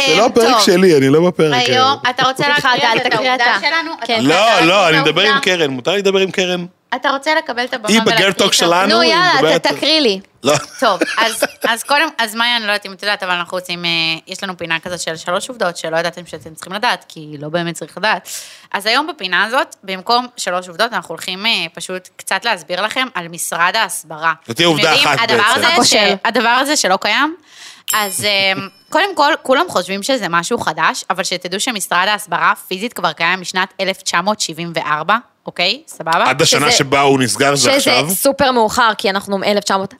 זה 0.07 0.15
לא 0.17 0.25
הפרק 0.25 0.55
שלי, 0.59 0.97
אני 0.97 1.09
לא 1.09 1.27
בפרק. 1.27 1.53
היום, 1.69 1.97
אתה 2.09 2.27
רוצה 2.27 2.47
להקריא 2.47 2.73
את 3.07 3.13
העובדה 3.13 3.35
אתה. 3.35 3.57
שלנו? 3.61 3.91
אתה 3.97 4.05
כן. 4.07 4.19
לא, 4.25 4.59
לא, 4.59 4.89
אני 4.89 4.99
מדבר 4.99 5.21
עם? 5.21 5.39
קרן, 5.39 5.69
מותר 5.71 5.91
לי 5.91 5.97
לדבר 5.97 6.19
עם 6.19 6.31
קרן? 6.31 6.65
אתה 6.95 7.09
רוצה 7.09 7.35
לקבל 7.35 7.63
את 7.63 7.73
הבמה 7.73 7.87
היא 7.89 8.01
ולהקריא 8.01 8.15
בגרטוק 8.17 8.37
את 8.53 8.61
העובדה? 8.61 8.77
שלנו. 8.81 8.95
נו, 8.95 9.01
היא 9.01 9.13
יאללה, 9.13 9.59
ת- 9.59 9.67
תקריא 9.67 9.99
לי. 9.99 10.19
לא. 10.43 10.53
טוב, 10.79 10.99
אז, 11.17 11.43
אז 11.67 11.83
קודם, 11.83 12.07
אז 12.17 12.35
מאיה, 12.35 12.57
אני 12.57 12.65
לא 12.65 12.71
יודעת 12.71 12.85
אם 12.85 12.91
את 12.93 13.03
יודעת, 13.03 13.23
אבל 13.23 13.31
אנחנו 13.31 13.57
רוצים, 13.57 13.85
אה, 13.85 13.89
יש 14.27 14.43
לנו 14.43 14.57
פינה 14.57 14.79
כזאת 14.79 14.99
של 14.99 15.15
שלוש 15.15 15.49
עובדות 15.49 15.77
שלא 15.77 15.97
ידעתם 15.97 16.25
שאתם 16.25 16.53
צריכים 16.53 16.73
לדעת, 16.73 17.05
כי 17.09 17.35
לא 17.39 17.49
באמת 17.49 17.75
צריך 17.75 17.97
לדעת. 17.97 18.29
אז 18.73 18.85
היום 18.85 19.07
בפינה 19.07 19.43
הזאת, 19.43 19.75
במקום 19.83 20.27
שלוש 20.37 20.67
עובדות, 20.67 20.93
אנחנו 20.93 21.13
הולכים 21.13 21.45
אה, 21.45 21.51
פשוט 21.73 22.09
קצת 22.15 22.45
להסביר 22.45 22.81
לכם 22.81 23.07
על 23.15 23.27
משרד 23.27 23.75
ההסברה. 23.75 24.33
זו 24.47 24.53
תהיה 24.53 24.67
עובדה 24.67 24.95
אחת 24.95 25.17
הדבר 25.21 25.37
בעצם. 25.37 25.59
הזה 25.59 25.67
ש- 25.69 25.73
הכושל. 25.73 26.15
הדבר 26.25 26.49
הזה 26.49 26.75
שלא 26.75 26.97
קיים, 27.01 27.35
אז 27.93 28.23
אה, 28.25 28.53
קודם 28.89 29.15
כל, 29.15 29.33
כולם 29.41 29.65
חושבים 29.69 30.03
שזה 30.03 30.29
משהו 30.29 30.57
חדש, 30.59 31.03
אבל 31.09 31.23
שתדעו 31.23 31.59
שמשרד 31.59 32.05
ההסברה 32.07 32.53
פיזית 32.67 32.93
כבר 32.93 33.11
קיים 33.13 33.41
משנת 33.41 33.73
1974, 33.79 35.15
אוקיי? 35.45 35.81
סבבה? 35.87 36.23
עד 36.29 36.41
השנה 36.41 36.67
שזה- 36.71 36.77
שבה 36.77 37.01
הוא 37.01 37.19
נסגר 37.19 37.55
זה 37.55 37.61
שזה 37.61 37.75
עכשיו. 37.99 38.09
סופר 38.15 38.51
מאוחר, 38.51 38.91
כי 38.97 39.09
אנחנו 39.09 39.37
מ-1948. 39.37 39.95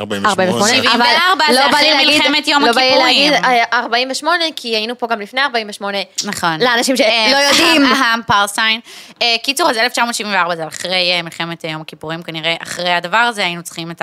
48. 0.00 0.66
74 0.66 1.44
זה 1.52 1.66
אחרי 1.70 2.06
מלחמת 2.06 2.48
יום 2.48 2.62
לא 2.64 2.72
בא 2.72 2.80
לי 2.80 2.86
הכיפורים. 2.88 3.32
להגיד 3.32 3.44
אה, 3.44 3.78
48, 3.78 4.44
כי 4.56 4.68
היינו 4.76 4.98
פה 4.98 5.06
גם 5.06 5.20
לפני 5.20 5.40
48. 5.42 5.98
נכון. 6.24 6.60
לאנשים 6.60 6.96
שלא 6.96 7.06
אה, 7.06 7.48
יודעים. 7.50 7.82
אהם, 7.92 8.20
פרסיין. 8.26 8.80
אה, 9.22 9.36
קיצור, 9.42 9.70
אז 9.70 9.76
1974 9.76 10.56
זה 10.56 10.66
אחרי 10.66 11.12
אה, 11.12 11.22
מלחמת 11.22 11.64
אה, 11.64 11.70
יום 11.70 11.80
הכיפורים, 11.80 12.22
כנראה 12.22 12.54
אחרי 12.62 12.92
הדבר 12.92 13.16
הזה 13.16 13.44
היינו 13.44 13.62
צריכים 13.62 13.90
את 13.90 14.02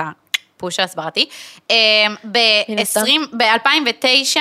הפוש 0.58 0.78
ההסברתי. 0.80 1.28
מן 2.68 2.78
הסתם. 2.78 3.00
ב-2009 3.32 4.36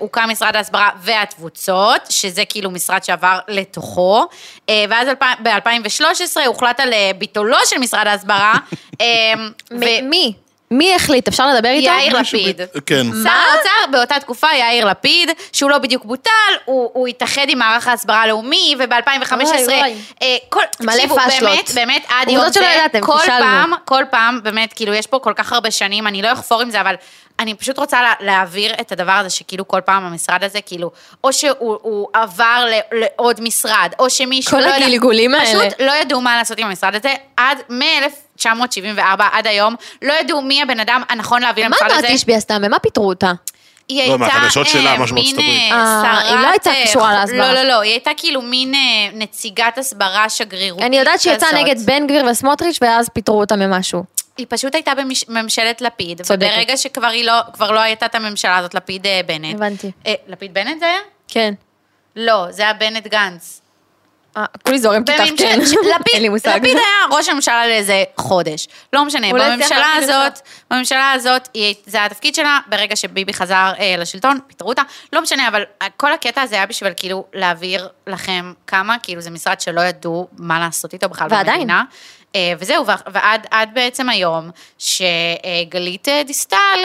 הוקם 0.00 0.28
משרד 0.30 0.56
ההסברה 0.56 0.90
והתבוצות, 1.02 2.00
שזה 2.10 2.44
כאילו 2.44 2.70
משרד 2.70 3.04
שעבר 3.04 3.38
לתוכו, 3.48 4.26
אה, 4.68 4.84
ואז 4.90 5.08
ב-2013 5.42 6.40
הוחלט 6.46 6.80
על 6.80 6.92
אה, 6.92 7.10
ביטולו 7.18 7.56
של 7.66 7.78
משרד 7.78 8.06
ההסברה. 8.06 8.54
אה, 9.00 9.06
ו- 9.70 9.74
מ- 9.76 10.10
מי? 10.10 10.32
מי 10.70 10.94
החליט? 10.94 11.28
אפשר 11.28 11.48
לדבר 11.48 11.68
איתו? 11.68 11.90
יאיר 11.90 12.18
לפיד. 12.18 12.60
כן. 12.86 13.06
שר 13.22 13.30
האוצר 13.30 13.90
באותה 13.92 14.20
תקופה, 14.20 14.46
יאיר 14.58 14.84
לפיד, 14.84 15.30
שהוא 15.52 15.70
לא 15.70 15.78
בדיוק 15.78 16.04
בוטל, 16.04 16.30
הוא, 16.64 16.90
הוא 16.94 17.08
התאחד 17.08 17.46
עם 17.48 17.58
מערך 17.58 17.88
ההסברה 17.88 18.22
הלאומי, 18.22 18.74
וב-2015, 18.78 19.32
אוי, 19.32 19.54
אוי. 19.66 19.94
אה, 20.22 20.36
כל, 20.48 20.60
מלא 20.80 21.06
פאשלות. 21.06 21.50
באמת, 21.50 21.70
באמת, 21.74 22.06
עד 22.08 22.28
יום 22.28 22.48
זה, 22.52 22.60
כל. 23.00 23.18
פעם, 23.26 23.72
כל 23.84 24.04
פעם, 24.10 24.40
באמת, 24.42 24.72
כאילו, 24.72 24.94
יש 24.94 25.06
פה 25.06 25.18
כל 25.18 25.32
כך 25.36 25.52
הרבה 25.52 25.70
שנים, 25.70 26.06
אני 26.06 26.22
לא 26.22 26.32
אחפור 26.32 26.62
עם 26.62 26.70
זה, 26.70 26.80
אבל 26.80 26.94
אני 27.38 27.54
פשוט 27.54 27.78
רוצה 27.78 28.02
לה, 28.02 28.12
להעביר 28.20 28.74
את 28.80 28.92
הדבר 28.92 29.12
הזה, 29.12 29.30
שכאילו 29.30 29.68
כל 29.68 29.80
פעם 29.80 30.04
המשרד 30.04 30.44
הזה, 30.44 30.60
כאילו, 30.60 30.90
או 31.24 31.32
שהוא 31.32 31.78
הוא 31.82 32.08
עבר 32.12 32.64
ל, 32.70 32.98
לעוד 32.98 33.40
משרד, 33.40 33.92
או 33.98 34.10
שמישהו 34.10 34.50
כל 34.50 34.64
לא 34.64 34.74
הגלגולים 34.74 35.34
האלה. 35.34 35.70
פשוט 35.70 35.80
לא 35.80 35.92
ידעו 35.92 36.20
מה 36.20 36.36
לעשות 36.36 36.58
עם 36.58 36.66
המשרד 36.66 36.94
הזה, 36.94 37.14
עד 37.36 37.58
מ-1974 38.46 39.22
עד 39.32 39.46
היום, 39.46 39.74
לא 40.02 40.12
ידעו 40.12 40.42
מי 40.42 40.62
הבן 40.62 40.80
אדם 40.80 41.02
הנכון 41.08 41.42
להביא 41.42 41.62
מה 41.62 41.68
למשרד 41.68 41.90
הזה. 41.90 42.00
נועה 42.06 42.16
תשבי 42.16 42.34
עשתה? 42.34 42.58
ממה 42.58 42.78
פיטרו 42.78 43.08
אותה? 43.08 43.32
היא 43.88 43.98
לא, 43.98 44.02
הייתה 44.02 44.16
מהחדשות 44.16 44.66
שלה, 44.66 44.92
אה, 44.92 44.98
משהו 44.98 45.14
מין 45.14 45.34
הברית. 45.34 45.48
אה, 45.72 45.76
אה, 45.76 46.02
שרת... 46.02 46.32
היא 46.32 46.42
לא 46.42 46.48
הייתה 46.48 46.70
קשורה 46.84 47.12
להסברה. 47.12 47.52
לא, 47.52 47.62
לא, 47.62 47.68
לא, 47.68 47.80
היא 47.80 47.92
הייתה 47.92 48.10
כאילו 48.16 48.42
מין 48.42 48.74
נציגת 49.12 49.78
הסברה 49.78 50.28
שגרירותית 50.28 50.86
אני 50.86 50.98
יודעת 50.98 51.20
שהיא 51.20 51.34
יצאה. 51.34 51.62
נגד 51.62 51.80
בן 51.86 52.06
גביר 52.06 52.24
וסמוטריץ' 52.30 52.78
ואז 52.82 53.08
פיטרו 53.08 53.40
אותה 53.40 53.56
ממשהו. 53.56 54.04
היא 54.36 54.46
פשוט 54.48 54.74
הייתה 54.74 54.92
בממשלת 55.28 55.80
לפיד, 55.80 56.22
צודקת. 56.22 56.52
וברגע 56.52 56.76
שכבר 56.76 57.10
לא, 57.22 57.32
כבר 57.52 57.70
לא 57.70 57.80
הייתה 57.80 58.06
את 58.06 58.14
הממשלה 58.14 58.56
הזאת, 58.56 58.74
לפיד 58.74 59.06
בנט. 59.26 59.54
הבנתי. 59.54 59.90
אה, 60.06 60.14
לפיד 60.28 60.54
בנט 60.54 60.78
זה 60.78 60.86
היה? 60.86 60.98
כן. 61.28 61.54
לא, 62.16 62.46
זה 62.50 62.62
היה 62.62 62.72
בנט 62.72 63.06
גנץ. 63.06 63.60
אה, 64.38 64.44
כולי 64.66 64.78
זורמת 64.78 65.10
איתך, 65.10 65.22
כן. 65.36 65.60
אין 66.14 66.22
לי 66.22 66.28
מושג. 66.28 66.56
לפיד 66.56 66.76
היה 66.76 67.16
ראש 67.18 67.28
הממשלה 67.28 67.66
לאיזה 67.66 68.04
חודש. 68.16 68.68
לא 68.92 69.04
משנה, 69.04 69.32
בממשלה. 69.32 69.92
הזאת, 69.96 70.40
בממשלה 70.70 71.12
הזאת, 71.12 71.48
זה 71.86 72.04
התפקיד 72.04 72.34
שלה, 72.34 72.58
ברגע 72.66 72.96
שביבי 72.96 73.32
חזר 73.32 73.72
אה, 73.78 73.94
לשלטון, 73.98 74.38
פיטרו 74.46 74.68
אותה. 74.68 74.82
לא 75.12 75.22
משנה, 75.22 75.48
אבל 75.48 75.62
כל 75.96 76.12
הקטע 76.12 76.42
הזה 76.42 76.56
היה 76.56 76.66
בשביל 76.66 76.92
כאילו 76.96 77.24
להעביר 77.34 77.88
לכם 78.06 78.52
כמה, 78.66 78.96
כאילו 79.02 79.20
זה 79.20 79.30
משרד 79.30 79.60
שלא 79.60 79.80
ידעו 79.80 80.28
מה 80.38 80.60
לעשות 80.60 80.92
איתו 80.92 81.08
בכלל. 81.08 81.28
במדינה. 81.28 81.84
אה, 82.36 82.52
וזהו, 82.58 82.84
ועד 82.86 83.46
עד 83.50 83.70
בעצם 83.74 84.08
היום, 84.08 84.50
שגלית 84.78 86.08
דיסטל 86.26 86.78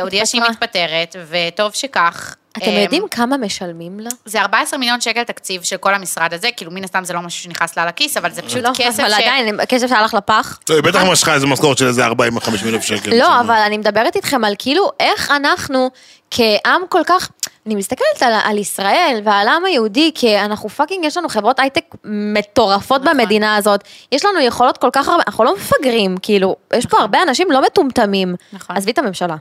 הודיעה 0.00 0.26
שהיא. 0.26 0.42
מתפטרת, 0.50 1.16
וטוב 1.28 1.74
שכך. 1.74 2.36
אתם 2.58 2.66
אה, 2.66 2.80
יודעים 2.80 3.04
כמה 3.10 3.36
משלמים 3.36 4.00
לה? 4.00 4.10
זה 4.24 4.40
14 4.40 4.78
מיליון 4.78 5.00
שקל 5.00 5.24
תקציב 5.24 5.62
של 5.62 5.76
כל 5.76 5.94
המשרד 5.94 6.34
הזה, 6.34 6.48
כאילו 6.56 6.70
מן 6.70 6.84
הסתם 6.84 7.04
זה 7.04 7.12
לא 7.12 7.20
משהו 7.20 7.42
שנכנס 7.42 7.76
לה 7.76 7.86
לכיס, 7.86 8.16
אבל 8.16 8.30
זה 8.30 8.42
פשוט 8.42 8.62
לא, 8.62 8.70
כסף 8.74 9.00
אבל 9.00 9.10
ש... 9.10 9.12
עדיין, 9.12 9.60
כסף 9.68 9.88
שהלך 9.88 10.14
לפח. 10.14 10.58
לא, 10.68 10.74
היא 10.74 10.84
בטח 10.84 11.02
משכה 11.02 11.34
איזה 11.34 11.46
משכורת 11.46 11.78
של 11.78 11.86
איזה 11.86 12.06
40-50 12.06 12.10
אלף 12.66 12.82
שקל. 12.82 13.14
לא. 13.18 13.40
אבל 13.40 13.58
אני 13.66 13.78
מדברת 13.78 14.16
איתכם 14.16 14.44
על 14.44 14.54
כאילו, 14.58 14.90
איך 15.00 15.30
אנחנו 15.30 15.90
כעם 16.30 16.82
כל 16.88 17.02
כך... 17.06 17.30
אני 17.66 17.74
מסתכלת 17.74 18.22
על, 18.22 18.32
על 18.44 18.58
ישראל 18.58 19.20
ועל 19.24 19.48
העם 19.48 19.64
היהודי, 19.64 20.10
כי 20.14 20.38
אנחנו 20.38 20.68
fucking, 20.68 21.04
יש 21.04 21.16
לנו 21.16 21.28
חברות 21.28 21.60
הייטק 21.60 21.84
מטורפות 22.04 23.02
נכון. 23.02 23.18
במדינה 23.18 23.56
הזאת. 23.56 23.84
יש 24.12 24.24
לנו 24.24 24.40
יכולות 24.40 24.78
כל 24.78 24.88
כך 24.92 25.08
הרבה, 25.08 25.22
אנחנו 25.26 25.44
לא 25.44 25.54
מפגרים, 25.56 26.16
כאילו, 26.22 26.56
יש 26.74 26.86
פה 26.86 26.98
הרבה 26.98 27.22
אנשים 27.22 27.50
לא 27.50 27.62
מטומטמים. 27.62 28.34
נכון. 28.52 28.76
עזבי 28.76 28.90
את 28.90 28.98
הממשלה. 28.98 29.36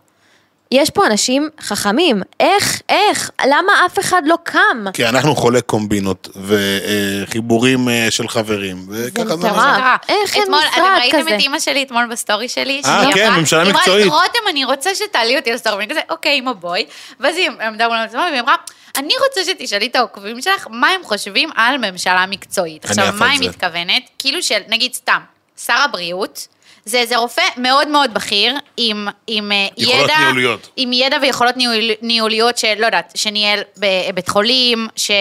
יש 0.71 0.89
פה 0.89 1.05
אנשים 1.05 1.49
חכמים, 1.61 2.21
איך, 2.39 2.81
איך, 2.89 3.31
למה 3.47 3.71
אף 3.85 3.99
אחד 3.99 4.21
לא 4.25 4.35
קם? 4.43 4.85
כי 4.93 5.05
אנחנו 5.05 5.35
חולי 5.35 5.61
קומבינות 5.61 6.29
וחיבורים 6.45 7.89
אה, 7.89 8.07
של 8.09 8.27
חברים, 8.27 8.85
וככה 8.89 9.25
זה 9.25 9.35
מטורף. 9.35 9.99
איך 10.09 10.35
אין 10.35 10.43
אתמול, 10.43 10.59
משרד 10.59 10.73
אתם 10.73 11.01
ראיתם 11.01 11.19
כזה? 11.19 11.35
את 11.35 11.39
אימא 11.39 11.59
שלי 11.59 11.83
אתמול 11.83 12.07
בסטורי 12.11 12.49
שלי? 12.49 12.81
אה, 12.85 13.09
כן, 13.13 13.31
ממשלה 13.33 13.61
היא 13.61 13.71
אמרה, 13.71 13.81
מקצועית. 13.81 14.07
רותם, 14.07 14.39
אני 14.49 14.65
רוצה 14.65 14.95
שתעלי 14.95 15.37
אותי 15.37 15.51
לסטורי, 15.51 15.75
ואני 15.75 15.89
כזה, 15.89 16.01
אוקיי, 16.09 16.31
אימא 16.31 16.53
בואי. 16.53 16.85
ואז 17.19 17.37
היא 17.37 17.49
עמדה 17.49 17.87
מול 17.87 17.97
המצלמה 17.97 18.27
והיא 18.31 18.41
אמרה, 18.41 18.55
אני 18.97 19.13
רוצה 19.27 19.41
שתשאלי 19.43 19.87
את 19.87 19.95
העוקבים 19.95 20.41
שלך, 20.41 20.67
מה 20.69 20.89
הם 20.89 21.01
חושבים 21.03 21.49
על 21.55 21.77
ממשלה 21.77 22.25
מקצועית. 22.25 22.85
עכשיו, 22.85 23.13
מה 23.19 23.29
היא. 23.29 23.49
מתכוונת? 23.49 24.03
כאילו 24.19 24.43
של, 24.43 24.59
נגיד 24.67 24.93
סתם, 24.93 25.19
שר 25.65 25.77
הבריאות, 25.77 26.47
זה 26.85 26.97
איזה 26.97 27.17
רופא 27.17 27.41
מאוד 27.57 27.87
מאוד 27.87 28.13
בכיר, 28.13 28.55
עם, 28.77 29.07
עם 29.27 29.51
אה, 29.51 29.67
יכולות 29.77 30.03
ידע... 30.05 30.19
ניהוליות. 30.19 30.69
עם 30.75 30.93
ידע 30.93 31.17
ויכולות 31.21 31.57
ניהול, 31.57 31.75
ניהוליות 32.01 32.57
שלא 32.57 32.85
יודעת, 32.85 33.11
שניהל 33.15 33.59
בבית 33.77 34.29
חולים, 34.29 34.87
ש... 34.95 35.11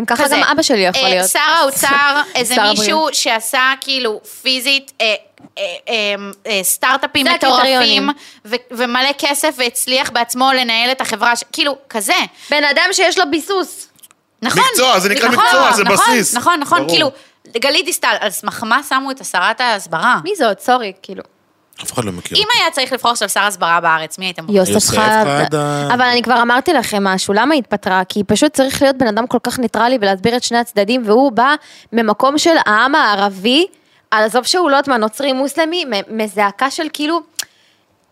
אם 0.00 0.04
ככה 0.04 0.24
כזה. 0.24 0.34
גם 0.36 0.42
אבא 0.42 0.62
שלי 0.62 0.78
יכול 0.80 1.04
אה, 1.04 1.08
להיות. 1.08 1.30
שר 1.30 1.38
האוצר, 1.38 2.20
איזה 2.34 2.54
מישהו. 2.70 3.08
שעשה 3.12 3.72
כאילו 3.80 4.20
פיזית 4.42 4.92
אה, 5.00 5.14
אה, 5.58 5.64
אה, 5.88 6.14
אה, 6.46 6.60
סטארט-אפים 6.62 7.26
זה 7.26 7.32
מטורפים. 7.34 8.10
ו- 8.44 8.54
ומלא 8.70 9.08
כסף 9.18 9.54
והצליח 9.58 10.10
בעצמו 10.10 10.50
לנהל 10.52 10.90
את 10.90 11.00
החברה, 11.00 11.36
ש- 11.36 11.44
כאילו, 11.52 11.76
כזה. 11.88 12.14
בן 12.50 12.64
אדם 12.64 12.84
שיש 12.92 13.18
לו 13.18 13.24
ביסוס. 13.30 13.88
נכון. 14.42 14.62
מקצוע, 14.70 14.98
זה 14.98 15.08
נקרא 15.08 15.28
נכון, 15.28 15.44
מקצוע, 15.44 15.72
זה 15.72 15.84
נכון, 15.84 15.96
בסיס. 15.96 16.34
נכון, 16.34 16.60
נכון, 16.60 16.78
ברור. 16.78 16.90
כאילו, 16.90 17.10
גלית 17.58 17.84
דיסטל, 17.84 18.16
על 18.20 18.30
סמך 18.30 18.62
מה 18.62 18.82
שמו 18.88 19.10
את 19.10 19.20
השרת 19.20 19.60
ההסברה? 19.60 20.20
מי 20.24 20.36
זאת? 20.36 20.60
סורי, 20.60 20.92
כאילו. 21.02 21.22
אף 21.82 21.92
אחד 21.92 22.04
לא 22.04 22.12
מכיר. 22.12 22.38
אם 22.38 22.46
היה 22.58 22.70
צריך 22.70 22.92
לבחור 22.92 23.10
עכשיו 23.10 23.28
שר 23.28 23.40
הסברה 23.40 23.80
בארץ, 23.80 24.18
מי 24.18 24.24
הייתם 24.24 24.46
בוחרים? 24.46 24.74
יוסף 24.74 24.96
חדד. 24.96 25.54
אבל 25.94 26.04
אני 26.04 26.22
כבר 26.22 26.42
אמרתי 26.42 26.72
לכם 26.72 27.04
משהו, 27.04 27.34
למה 27.34 27.54
היא 27.54 27.62
התפטרה? 27.62 28.02
כי 28.08 28.24
פשוט 28.24 28.52
צריך 28.52 28.82
להיות 28.82 28.96
בן 28.96 29.06
אדם 29.06 29.26
כל 29.26 29.38
כך 29.42 29.58
ניטרלי 29.58 29.98
ולהסביר 30.00 30.36
את 30.36 30.42
שני 30.42 30.58
הצדדים, 30.58 31.02
והוא 31.04 31.32
בא 31.32 31.54
ממקום 31.92 32.38
של 32.38 32.56
העם 32.66 32.94
הערבי, 32.94 33.66
עזוב 34.10 34.44
שהוא 34.44 34.70
לא 34.70 34.76
יודעת 34.76 34.88
מה, 34.88 34.96
נוצרי 34.96 35.32
מוסלמי, 35.32 35.84
מזעקה 36.08 36.70
של 36.70 36.86
כאילו, 36.92 37.20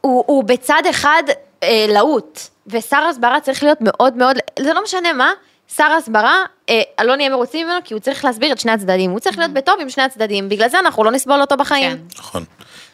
הוא, 0.00 0.24
הוא 0.26 0.44
בצד 0.44 0.82
אחד 0.90 1.22
אה, 1.62 1.86
להוט, 1.88 2.40
ושר 2.66 3.02
הסברה 3.10 3.40
צריך 3.40 3.62
להיות 3.62 3.78
מאוד 3.80 4.16
מאוד, 4.16 4.36
זה 4.60 4.72
לא 4.72 4.82
משנה 4.82 5.12
מה, 5.12 5.30
שר 5.76 5.92
הסברה, 5.98 6.44
אה, 6.68 6.82
לא 7.04 7.16
נהיה 7.16 7.28
מרוצים 7.28 7.66
ממנו, 7.66 7.80
כי 7.84 7.94
הוא 7.94 8.00
צריך 8.00 8.24
להסביר 8.24 8.52
את 8.52 8.60
שני 8.60 8.72
הצדדים, 8.72 9.10
הוא 9.10 9.20
צריך 9.20 9.38
להיות 9.38 9.52
בטוב 9.52 9.74
עם 9.80 9.90
שני 9.90 10.02
הצדדים, 10.02 10.48
בגלל 10.48 10.68
זה 10.68 10.78
אנחנו 10.78 11.04
לא 11.04 11.10
נסבול 11.10 11.40
אותו 11.40 11.56
בחיים. 11.56 11.90
כן. 11.90 12.18
נכון. 12.18 12.44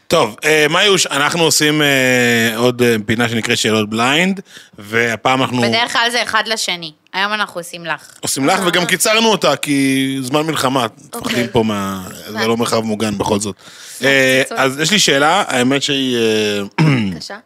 טוב, 0.09 0.37
אה, 0.45 0.67
מאיוש, 0.71 1.07
אנחנו 1.07 1.43
עושים 1.43 1.83
אה, 1.83 2.57
עוד 2.57 2.83
אה, 2.83 2.97
פינה 3.07 3.29
שנקראת 3.29 3.59
שאלות 3.59 3.91
בליינד, 3.91 4.41
והפעם 4.79 5.43
אנחנו 5.43 5.63
בדרך 5.63 5.93
כלל 5.93 6.11
זה 6.11 6.23
אחד 6.23 6.43
לשני, 6.47 6.93
היום 7.13 7.33
אנחנו 7.33 7.61
עושים 7.61 7.87
לך. 7.87 8.13
עושים 8.21 8.47
לך, 8.47 8.61
וגם 8.67 8.87
קיצרנו 8.87 9.29
אותה, 9.29 9.57
כי 9.57 10.19
זמן 10.21 10.41
מלחמה, 10.43 10.87
מפחדים 11.15 11.47
פה 11.49 11.63
מה... 11.63 12.01
זה 12.27 12.47
לא 12.47 12.57
מרחב 12.57 12.81
מוגן 12.81 13.19
בכל 13.19 13.41
זאת. 13.41 13.57
אה, 14.05 14.43
קיצור. 14.43 14.59
אז 14.59 14.81
יש 14.81 14.91
לי 14.91 14.99
שאלה, 14.99 15.45
האמת 15.49 15.83
שהיא... 15.83 16.17
אה, 16.17 16.63
בבקשה. 17.13 17.37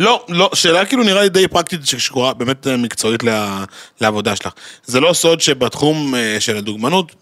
לא, 0.00 0.24
לא, 0.28 0.50
שאלה 0.54 0.84
כאילו 0.84 1.02
נראה 1.04 1.22
לי 1.22 1.28
די 1.28 1.48
פרקטית 1.48 1.86
שקשורה 1.86 2.34
באמת 2.34 2.66
אה, 2.66 2.76
מקצועית 2.76 3.22
לה- 3.22 3.64
לעבודה 4.00 4.36
שלך. 4.36 4.52
זה 4.84 5.00
לא 5.00 5.12
סוד 5.12 5.40
שבתחום 5.40 6.14
אה, 6.14 6.36
של 6.40 6.56
הדוגמנות, 6.56 7.12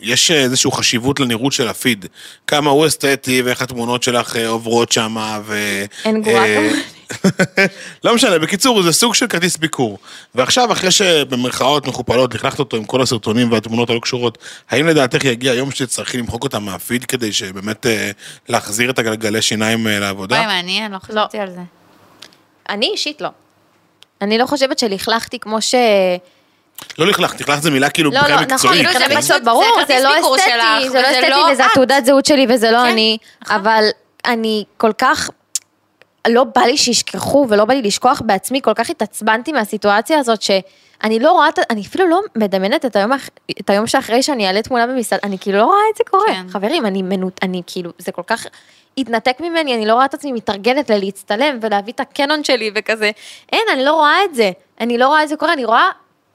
יש 0.00 0.30
איזושהי 0.30 0.70
חשיבות 0.72 1.20
לנראות 1.20 1.52
של 1.52 1.68
הפיד. 1.68 2.06
כמה 2.46 2.70
הוא 2.70 2.86
אסתטי 2.86 3.42
ואיך 3.42 3.62
התמונות 3.62 4.02
שלך 4.02 4.36
אה, 4.36 4.48
עוברות 4.48 4.92
שמה 4.92 5.40
ו... 5.44 5.84
אין 6.04 6.22
גרועה 6.22 6.44
אה, 6.46 6.70
לא 8.04 8.14
משנה, 8.14 8.38
בקיצור, 8.38 8.82
זה 8.82 8.92
סוג 8.92 9.14
של 9.14 9.26
כרטיס 9.26 9.56
ביקור. 9.56 9.98
ועכשיו, 10.34 10.72
אחרי 10.72 10.90
שבמרכאות 10.90 11.86
מכופלות 11.86 12.34
לכלכת 12.34 12.58
אותו 12.58 12.76
עם 12.76 12.84
כל 12.84 13.02
הסרטונים 13.02 13.52
והתמונות 13.52 13.90
הלא 13.90 13.98
קשורות, 14.00 14.38
האם 14.70 14.86
לדעתך 14.86 15.24
יגיע 15.24 15.52
היום 15.52 15.70
שתצטרכי 15.70 16.18
למחוק 16.18 16.44
אותם 16.44 16.62
מהפיד 16.62 17.04
כדי 17.04 17.32
שבאמת 17.32 17.86
אה, 17.86 18.10
להחזיר 18.48 18.90
את 18.90 18.98
הגלגלי 18.98 19.42
שיניים 19.42 19.86
אה, 19.86 19.98
לעבודה? 19.98 20.36
וואי, 20.36 20.46
מעניין, 20.46 20.92
לא 20.92 20.98
חשבתי 20.98 21.38
על 21.38 21.50
זה. 21.50 21.60
אני 22.68 22.86
אישית 22.86 23.20
לא. 23.20 23.28
אני 24.22 24.38
לא 24.38 24.46
חושבת 24.46 24.78
שלכלכתי 24.78 25.38
כמו 25.38 25.62
ש... 25.62 25.74
לא 26.98 27.06
לכלכת, 27.06 27.40
לכלכת 27.40 27.62
זה 27.62 27.70
מילה 27.70 27.90
כאילו 27.90 28.10
לא, 28.10 28.20
לא, 28.20 28.40
נכון. 28.40 28.70
כאילו, 28.70 28.92
זה 28.92 29.04
פשוט- 29.16 29.42
ברור, 29.44 29.64
זה 29.86 29.98
לא 30.02 30.36
אסתטי, 30.36 30.90
זה 30.90 31.02
לא 31.02 31.10
אסתטי 31.10 31.30
לא 31.30 31.48
וזה 31.52 31.64
את. 31.66 31.70
התעודת 31.70 32.04
זהות 32.04 32.26
שלי 32.26 32.46
וזה 32.48 32.70
לא 32.70 32.78
כן, 32.78 32.84
אני, 32.84 33.18
נכון. 33.42 33.56
אבל 33.56 33.84
אני 34.24 34.64
כל 34.76 34.92
כך, 34.98 35.30
לא 36.28 36.44
בא 36.44 36.60
לי 36.62 36.76
שישכחו 36.76 37.46
ולא 37.50 37.64
בא 37.64 37.74
לי 37.74 37.82
לשכוח 37.82 38.22
בעצמי, 38.24 38.60
כל 38.62 38.74
כך 38.74 38.90
התעצבנתי 38.90 39.52
מהסיטואציה 39.52 40.18
הזאת 40.18 40.42
שאני 41.02 41.18
לא 41.18 41.32
רואה, 41.32 41.48
אני 41.70 41.80
אפילו 41.80 42.06
לא 42.06 42.20
מדמיינת 42.36 42.84
את 42.84 42.96
היום, 42.96 43.12
את 43.60 43.70
היום 43.70 43.86
שאחרי 43.86 44.22
שאני 44.22 44.46
אעלה 44.46 44.62
תמונה 44.62 44.86
במסעד, 44.86 45.20
אני 45.22 45.38
כאילו 45.38 45.58
לא 45.58 45.64
רואה 45.64 45.78
את 45.92 45.96
זה 45.96 46.04
קורה. 46.10 46.26
כן. 46.26 46.48
חברים, 46.48 46.86
אני 46.86 47.02
מנות, 47.02 47.40
אני 47.42 47.62
כאילו, 47.66 47.90
זה 47.98 48.12
כל 48.12 48.22
כך 48.26 48.46
התנתק 48.98 49.40
ממני, 49.40 49.74
אני 49.74 49.86
לא 49.86 49.94
רואה 49.94 50.04
את 50.04 50.14
עצמי 50.14 50.32
מתארגנת 50.32 50.90
ללהצטלם 50.90 51.58
ולהביא 51.62 51.92
את 51.92 52.00
הקנון 52.00 52.44
שלי 52.44 52.70
וכזה. 52.74 53.10
אין, 53.52 53.62
אני 53.72 53.84
לא 53.84 53.94
רואה 53.94 54.24
את 54.24 54.34
זה. 54.34 54.50
אני 54.80 54.98
לא 54.98 55.08
רואה 55.08 55.22
את 55.22 55.28
זה 55.28 55.36
קורה, 55.36 55.52
אני 55.52 55.64
רואה 55.64 55.90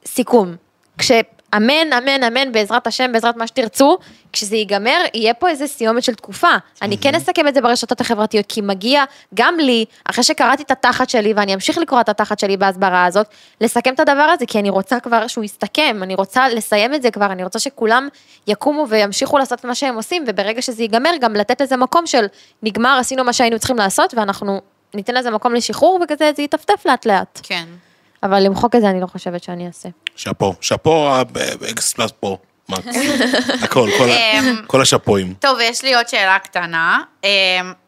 סיכום. 0.06 0.56
כשאמן, 0.98 1.22
אמן, 1.56 1.92
אמן, 2.26 2.52
בעזרת 2.52 2.86
השם, 2.86 3.12
בעזרת 3.12 3.36
מה 3.36 3.46
שתרצו, 3.46 3.98
כשזה 4.32 4.56
ייגמר, 4.56 5.00
יהיה 5.14 5.34
פה 5.34 5.48
איזה 5.48 5.66
סיומת 5.66 6.02
של 6.02 6.14
תקופה. 6.14 6.48
אני 6.82 6.98
כן 6.98 7.14
אסכם 7.14 7.48
את 7.48 7.54
זה 7.54 7.60
ברשתות 7.60 8.00
החברתיות, 8.00 8.46
כי 8.48 8.60
מגיע 8.60 9.04
גם 9.34 9.58
לי, 9.58 9.84
אחרי 10.04 10.24
שקראתי 10.24 10.62
את 10.62 10.70
התחת 10.70 11.10
שלי, 11.10 11.32
ואני 11.36 11.54
אמשיך 11.54 11.78
לקרוא 11.78 12.00
את 12.00 12.08
התחת 12.08 12.38
שלי 12.38 12.56
בהסברה 12.56 13.04
הזאת, 13.04 13.26
לסכם 13.60 13.94
את 13.94 14.00
הדבר 14.00 14.22
הזה, 14.22 14.46
כי 14.46 14.58
אני 14.58 14.70
רוצה 14.70 15.00
כבר 15.00 15.26
שהוא 15.26 15.44
יסתכם, 15.44 16.00
אני 16.02 16.14
רוצה 16.14 16.48
לסיים 16.48 16.94
את 16.94 17.02
זה 17.02 17.10
כבר, 17.10 17.26
אני 17.26 17.44
רוצה 17.44 17.58
שכולם 17.58 18.08
יקומו 18.46 18.86
וימשיכו 18.88 19.38
לעשות 19.38 19.60
את 19.60 19.64
מה 19.64 19.74
שהם 19.74 19.94
עושים, 19.94 20.24
וברגע 20.26 20.62
שזה 20.62 20.82
ייגמר, 20.82 21.10
גם 21.20 21.34
לתת 21.34 21.60
לזה 21.60 21.76
מקום 21.76 22.06
של 22.06 22.26
נגמר, 22.62 22.96
עשינו 23.00 23.24
מה 23.24 23.32
שהיינו 23.32 23.58
צריכים 23.58 23.76
לעשות, 23.76 24.14
ואנחנו 24.14 24.60
ניתן 24.94 25.14
לזה 25.14 25.30
מקום 25.30 25.54
לשחרור, 25.54 26.00
וכזה 26.04 26.30
זה 26.36 26.42
יטפטף 26.42 26.86
לאט 26.86 27.06
לאט. 27.06 27.40
כן. 27.42 27.64
אבל 28.22 28.42
למחוק 28.42 28.74
את 28.76 28.80
זה 28.80 28.90
אני 28.90 29.00
לא 29.00 29.06
חושבת 29.06 29.42
שאני 29.44 29.66
אעשה. 29.66 29.88
שאפו, 30.16 30.54
שאפו 30.60 31.08
אקס 31.70 31.92
פלאס. 31.92 32.10
מקס. 32.68 32.96
הכל, 33.64 33.90
כל 33.98 34.08
אמ, 34.10 34.56
כל 34.66 34.82
השאפואים. 34.82 35.34
טוב, 35.40 35.58
יש 35.62 35.82
לי 35.82 35.94
עוד 35.94 36.08
שאלה 36.08 36.38
קטנה. 36.38 37.00
אמ, 37.24 37.28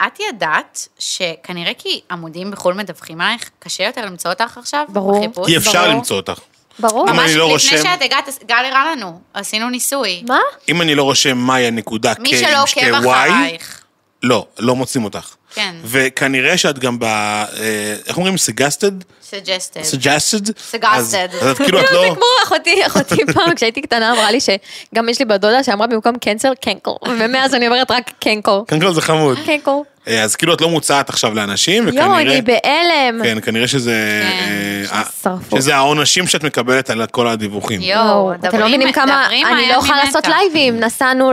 את 0.07 0.18
ידעת 0.28 0.89
שכנראה 0.99 1.72
כי 1.78 2.01
עמודים 2.11 2.51
בחו"ל 2.51 2.74
מדווחים 2.74 3.20
עלייך, 3.20 3.51
קשה 3.59 3.85
יותר 3.85 4.05
למצוא 4.07 4.30
אותך 4.30 4.59
עכשיו? 4.59 4.85
ברור. 4.89 5.24
אי 5.49 5.57
אפשר. 5.57 5.89
למצוא 5.89 6.16
אותך. 6.16 6.39
ברור. 6.78 7.11
אם 7.11 7.16
ממש 7.16 7.30
אני 7.30 7.35
לא 7.39 7.45
לפני 7.45 7.53
רושם- 7.53 7.76
שאת 7.82 8.03
הגעת, 8.03 8.28
גל 8.47 8.55
הראה 8.70 8.91
לנו, 8.93 9.20
עשינו 9.35 9.70
ניסוי. 9.70 10.22
מה? 10.28 10.39
אם 10.68 10.82
אני 10.82 10.95
לא 10.95 11.03
רושם 11.03 11.39
מאיה 11.39 11.70
נקודה 11.70 12.12
K 12.12 12.20
מי 12.20 12.37
שלא 12.37 12.61
עם 12.61 12.66
שתי 12.66 12.91
עוקב 12.91 13.05
Y, 13.05 13.09
אחרייך. 13.09 13.80
לא, 14.22 14.47
לא 14.59 14.76
מוצאים 14.76 15.05
אותך. 15.05 15.35
כן. 15.55 15.75
וכנראה 15.85 16.59
שאת 16.59 16.79
גם 16.79 16.99
ב... 16.99 17.05
אה, 17.05 17.97
איך 18.07 18.17
אומרים? 18.17 18.39
suggested? 18.39 18.93
suggested. 19.35 19.83
suggested? 19.83 20.49
Suggested. 20.49 20.87
אז 20.87 21.17
אז 21.41 21.57
כאילו 21.59 21.81
את 21.81 21.91
לא... 21.93 22.01
זה 22.01 22.15
כמו 22.15 22.27
אחותי, 22.45 22.87
אחותי 22.87 23.27
פעם 23.35 23.55
כשהייתי 23.55 23.83
קטנה 23.83 24.13
אמרה 24.13 24.31
לי 24.31 24.39
שגם 24.41 25.09
יש 25.09 25.19
לי 25.19 25.25
בת 25.25 25.41
דודה 25.41 25.63
שאמרה 25.63 25.87
במקום 25.87 26.19
cancel 26.18 26.53
cankel, 26.61 26.91
ומאז 27.09 27.55
אני 27.55 27.67
אומרת 27.67 27.91
רק 27.91 28.11
cankel. 28.20 28.59
קודם 28.69 28.81
כל 28.81 28.95
זה 28.95 29.01
חמוד. 29.01 29.39
cankel. 29.47 29.70
אה, 30.09 30.23
אז 30.23 30.37
כאילו 30.37 30.55
את 30.55 30.61
לא 30.61 30.69
מוצעת 30.69 31.09
עכשיו 31.09 31.35
לאנשים, 31.35 31.85
וכנראה... 31.87 32.07
יואו, 32.07 32.19
אני 32.19 32.43
בהלם. 32.43 33.23
כן, 33.23 33.39
כנראה 33.41 33.69
שזה... 33.69 34.23
כן, 34.23 34.93
אה, 34.93 35.03
ששרפו. 35.21 35.57
שזה 35.57 35.77
העונשים 35.77 36.27
שאת 36.27 36.45
מקבלת 36.45 36.91
על 36.91 37.07
כל 37.07 37.29
הדיווחים. 37.29 37.81
יואו, 37.81 38.35
אתם 38.35 38.59
לא 38.59 38.69
מבינים 38.69 38.93
כמה, 38.93 39.27
אני 39.27 39.69
לא 39.69 39.75
יכולה. 39.75 40.05
לעשות 40.05 40.27
לייבים, 40.27 40.81
נסענו 40.81 41.33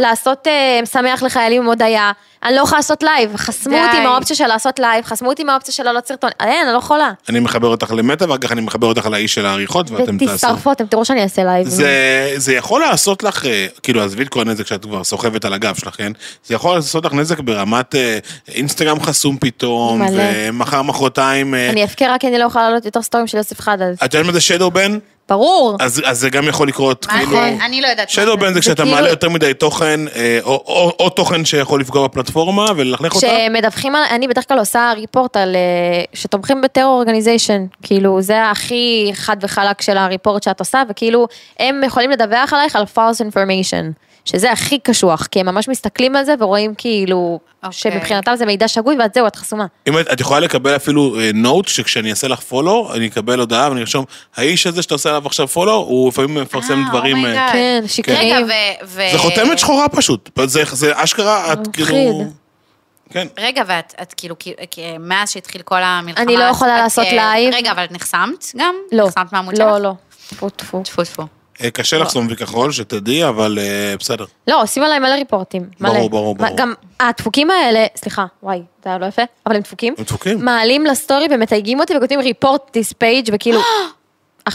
לעשות 0.00 0.46
שמח 0.92 1.22
לחיילים 1.22 1.62
עם 1.62 1.68
הודיה, 1.68 2.12
אני 2.44 2.56
לא 2.56 2.60
יכולה 2.60 2.78
לעשות 2.78 3.02
live, 3.02 3.36
חסמו 3.36 3.72
די. 3.72 3.80
אותי 3.86 4.00
מהאופציה 4.00 4.36
של 4.36 4.46
לעשות 4.46 4.78
live, 4.78 5.04
חסמו 5.04 5.28
אותי 5.28 5.44
מהאופציה 5.44 5.74
של 5.74 5.82
לעלות 5.82 6.06
סרטון, 6.06 6.30
אין, 6.40 6.66
אני 6.66 6.72
לא 6.72 6.78
יכולה. 6.78 7.12
אני 7.28 7.40
מחבר 7.40 7.68
אותך 7.68 7.92
למטה, 7.96 8.24
ואחר 8.28 8.38
כך 8.38 8.52
אני 8.52 8.60
מחבר 8.60 8.86
אותך 8.86 9.06
לאיש 9.06 9.34
של 9.34 9.46
העריכות, 9.46 9.90
ואתם 9.90 10.18
תעשו. 10.18 10.32
ותצטרפו, 10.32 10.72
אתם 10.72 10.86
תראו 10.86 11.04
שאני 11.04 11.22
אעשה 11.22 11.44
live. 11.44 11.68
זה, 11.68 12.32
זה 12.36 12.54
יכול 12.54 12.80
לעשות 12.80 13.22
לך, 13.22 13.46
אה, 13.46 13.66
כאילו 13.82 14.02
עזבי 14.02 14.22
את 14.22 14.28
כל 14.28 14.40
הנזק 14.40 14.66
שאת 14.66 14.82
כבר 14.82 15.04
סוחבת 15.04 15.44
על 15.44 15.52
הגב 15.52 15.74
שלך, 15.74 15.94
כן? 15.96 16.12
זה 16.44 16.54
יכול 16.54 16.76
לעשות 16.76 17.04
לך 17.04 17.12
נזק 17.12 17.40
ברמת 17.40 17.94
אה, 17.94 18.18
אינסטגרם 18.48 19.00
חסום 19.00 19.36
פתאום, 19.40 20.02
מלא. 20.02 20.22
ומחר 20.48 20.82
מחרתיים... 20.82 21.54
אה, 21.54 21.70
אני 21.70 21.84
אבכה 21.84 22.06
רק 22.08 22.20
כי 22.20 22.28
אני 22.28 22.38
לא 22.38 22.44
יכולה 22.44 22.68
לעלות 22.68 22.84
יותר 22.84 23.02
סטורים 23.02 23.26
של 23.26 23.36
יוסף 23.36 23.60
חדד. 23.60 23.92
את 24.04 24.14
יודעת 24.14 24.26
מה 24.26 24.32
זה 24.32 24.40
שדו 24.40 24.70
בן? 24.70 24.98
ברור. 25.28 25.76
אז, 25.80 26.02
אז 26.04 26.18
זה 26.18 26.30
גם 26.30 26.48
יכול 26.48 26.68
לקרות, 26.68 27.06
מה 27.06 27.12
כאילו... 27.18 27.30
זה? 27.30 27.56
אני 27.64 27.80
לא 27.80 27.86
יודעת. 27.86 28.08
מה 28.08 28.12
שדו 28.12 28.36
בן 28.36 28.54
זה 28.54 28.60
כשאתה 28.60 28.82
כאילו- 28.82 28.96
מעלה 28.96 29.08
יותר 29.08 29.28
מדי 29.28 29.54
תוכן, 29.54 30.00
אה, 30.16 30.38
או, 30.42 30.50
או, 30.66 30.92
או 30.98 31.10
תוכן 31.10 31.44
שיכול 31.44 31.80
לפגוע 31.80 32.06
בפלטפורמה 32.06 32.66
וללכלך 32.76 33.14
אותה. 33.14 33.26
כשמדווחים 33.26 33.96
על, 33.96 34.02
אני 34.10 34.28
בדרך 34.28 34.48
כלל 34.48 34.58
עושה 34.58 34.92
ריפורט 34.96 35.36
על, 35.36 35.56
אה, 35.56 35.60
שתומכים 36.14 36.60
בטרור 36.62 36.94
אורגניזיישן, 36.96 37.66
כאילו 37.82 38.22
זה 38.22 38.50
הכי 38.50 39.10
חד 39.14 39.36
וחלק 39.42 39.82
של 39.82 39.96
הריפורט 39.98 40.42
שאת 40.42 40.60
עושה, 40.60 40.82
וכאילו 40.90 41.26
הם 41.58 41.80
יכולים 41.86 42.10
לדווח 42.10 42.52
עלייך 42.52 42.76
על 42.76 42.84
false 42.96 43.20
information, 43.32 44.07
שזה 44.28 44.52
הכי 44.52 44.78
קשוח, 44.78 45.26
כי 45.26 45.40
הם 45.40 45.46
ממש 45.46 45.68
מסתכלים 45.68 46.16
על 46.16 46.24
זה 46.24 46.34
ורואים 46.40 46.74
כאילו, 46.78 47.40
אוקיי. 47.64 47.78
שמבחינתם 47.78 48.36
זה 48.36 48.46
מידע 48.46 48.68
שגוי 48.68 48.96
ואת 48.98 49.14
זהו, 49.14 49.26
את 49.26 49.36
חסומה. 49.36 49.66
אם 49.88 49.98
את, 49.98 50.12
את 50.12 50.20
יכולה 50.20 50.40
לקבל 50.40 50.76
אפילו 50.76 51.16
note, 51.34 51.68
שכשאני 51.68 52.10
אעשה 52.10 52.28
לך 52.28 52.40
follow, 52.40 52.90
אני 52.94 53.06
אקבל 53.06 53.40
הודעה 53.40 53.68
ואני 53.68 53.80
ארשום, 53.80 54.04
האיש 54.36 54.66
הזה 54.66 54.82
שאתה 54.82 54.94
עושה 54.94 55.08
עליו 55.08 55.26
עכשיו 55.26 55.48
follow, 55.48 55.74
הוא 55.74 56.08
לפעמים 56.08 56.34
מפרסם 56.34 56.82
אה, 56.84 56.88
דברים... 56.88 57.16
oh 57.16 57.24
my 57.24 57.32
god. 57.32 57.48
אה, 57.48 57.52
כן, 57.52 57.78
רגע, 57.82 57.88
שקרים. 57.88 58.46
ו... 58.46 58.50
ו- 58.86 59.08
זה 59.12 59.18
חותמת 59.18 59.58
שחורה 59.58 59.88
פשוט, 59.88 60.38
זה, 60.44 60.62
זה 60.72 60.92
אשכרה, 60.94 61.52
את 61.52 61.58
מפחיד. 61.68 61.86
כאילו... 61.86 62.24
כן. 63.10 63.26
רגע, 63.38 63.62
ואת 63.66 63.94
את 64.02 64.14
כאילו, 64.16 64.34
מאז 65.00 65.30
שהתחיל 65.30 65.62
כל 65.62 65.82
המלחמה... 65.82 66.22
אני 66.22 66.36
לא 66.36 66.44
יכולה 66.44 66.76
את, 66.76 66.82
לעשות 66.82 67.06
אה, 67.06 67.14
live. 67.14 67.54
רגע, 67.54 67.72
אבל 67.72 67.84
את 67.84 67.92
נחסמת 67.92 68.44
גם? 68.56 68.74
לא, 68.92 69.06
נחסמת 69.06 69.32
מהעמוד 69.32 69.56
שלך? 69.56 69.66
לא, 69.66 69.78
לא, 69.78 69.92
טפו 70.28 70.50
טפו. 70.50 70.82
טפו 70.82 71.04
טפו. 71.04 71.37
אה, 71.64 71.70
קשה 71.70 71.98
לחסום 71.98 72.26
וכחול, 72.30 72.72
שתדעי, 72.72 73.28
אבל 73.28 73.58
אה, 73.60 73.94
בסדר. 73.98 74.24
לא, 74.48 74.62
עושים 74.62 74.82
עליי 74.82 74.98
מלא 74.98 75.14
ריפורטים. 75.14 75.66
ברור, 75.80 76.10
ברור, 76.10 76.34
ברור. 76.34 76.56
גם 76.56 76.74
הדפוקים 77.00 77.50
האלה, 77.50 77.86
סליחה, 77.96 78.26
וואי, 78.42 78.62
זה 78.84 78.90
היה 78.90 78.98
לא 78.98 79.06
יפה, 79.06 79.22
אבל 79.46 79.56
הם 79.56 79.62
דפוקים. 79.62 79.94
הם 79.98 80.04
דפוקים. 80.04 80.44
מעלים 80.44 80.86
לסטורי 80.86 81.26
ומתייגים 81.30 81.80
אותי 81.80 81.96
וכותבים 81.96 82.20
report 82.20 82.60
this 82.76 82.94
page, 83.02 83.30
וכאילו. 83.32 83.60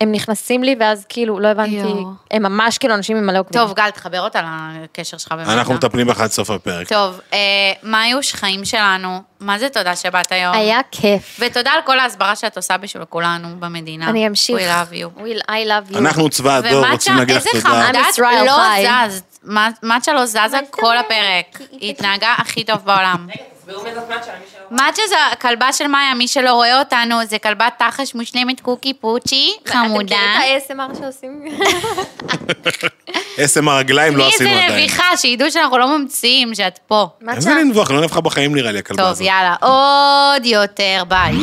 הם 0.00 0.12
נכנסים 0.12 0.62
לי 0.64 0.76
ואז 0.80 1.04
כאילו, 1.08 1.40
לא 1.40 1.48
הבנתי, 1.48 1.70
יואו. 1.70 2.10
הם 2.30 2.42
ממש 2.42 2.78
כאילו 2.78 2.94
אנשים 2.94 3.16
עם 3.16 3.26
מלא 3.26 3.38
עוקבים. 3.38 3.60
טוב, 3.62 3.72
גל, 3.74 3.90
תחבר 3.90 4.20
אותה 4.20 4.40
לקשר 4.82 5.18
שלך 5.18 5.32
באמת. 5.32 5.48
אנחנו 5.48 5.74
מטפלים 5.74 6.06
בך 6.06 6.20
עד 6.20 6.30
סוף 6.30 6.50
הפרק. 6.50 6.88
טוב, 6.88 7.20
אה, 7.32 7.38
מאיוש, 7.82 8.32
חיים 8.34 8.64
שלנו, 8.64 9.22
מה 9.40 9.58
זה 9.58 9.68
תודה 9.68 9.96
שבאת 9.96 10.32
היום? 10.32 10.54
היה 10.54 10.80
כיף. 10.90 11.36
ותודה 11.40 11.70
על 11.70 11.80
כל 11.86 11.98
ההסברה 11.98 12.36
שאת 12.36 12.56
עושה 12.56 12.76
בשביל 12.76 13.04
כולנו 13.04 13.48
במדינה. 13.58 14.08
אני 14.10 14.26
אמשיך. 14.26 14.56
We 14.56 14.60
love 14.60 14.92
you. 14.94 15.20
We- 15.20 15.50
I 15.50 15.68
love 15.90 15.94
you. 15.94 15.98
אנחנו 15.98 16.30
צבא 16.30 16.56
הדור, 16.56 16.86
רוצים 16.90 17.16
להגיד 17.16 17.36
לך 17.36 17.46
איזה 17.54 17.68
תודה. 17.68 17.90
את 17.90 17.96
ישראל 18.10 18.44
לא. 18.46 19.08
זזת. 19.08 19.38
מה- 19.42 19.68
מצ'ה 19.82 20.12
לא 20.12 20.26
זזה 20.26 20.58
כל 20.70 20.96
הפרק. 20.96 21.60
היא 21.70 21.90
התנהגה 21.90 22.34
הכי 22.38 22.64
טוב 22.64 22.78
בעולם. 22.84 23.26
מצ'ה 23.66 24.32
זה 25.08 25.16
הכלבה 25.32 25.72
של 25.72 25.86
מאיה, 25.86 26.14
מי 26.14 26.28
שלא 26.28 26.52
רואה 26.52 26.78
אותנו, 26.78 27.16
זה 27.28 27.38
כלבת 27.38 27.72
תחש 27.78 28.14
מושלמת 28.14 28.60
קוקי 28.60 28.94
פוצ'י, 28.94 29.52
חמודה. 29.66 29.88
אתם 29.88 29.94
מכירים 29.94 30.58
את 30.58 30.70
ה-ASMR 30.70 30.98
שעושים? 30.98 31.44
עשם 33.38 33.68
הרגליים 33.68 34.16
לא 34.16 34.22
תני 34.22 34.34
עשינו 34.34 34.50
איזה 34.50 34.64
עדיין. 34.64 34.80
נביחה, 34.80 35.16
שידעו 35.16 35.50
שאנחנו 35.50 35.78
לא 35.78 35.98
ממציאים, 35.98 36.54
שאת 36.54 36.78
פה. 36.86 37.08
איזה 37.34 37.54
לנבוח, 37.54 37.90
לא 37.90 38.00
נבחה 38.00 38.20
בחיים 38.20 38.54
נראה 38.54 38.72
לי 38.72 38.78
הכלבה 38.78 39.02
טוב, 39.02 39.10
הזאת. 39.10 39.26
יאללה, 39.26 39.54
עוד 39.60 40.46
יותר, 40.46 41.02
ביי. 41.08 41.34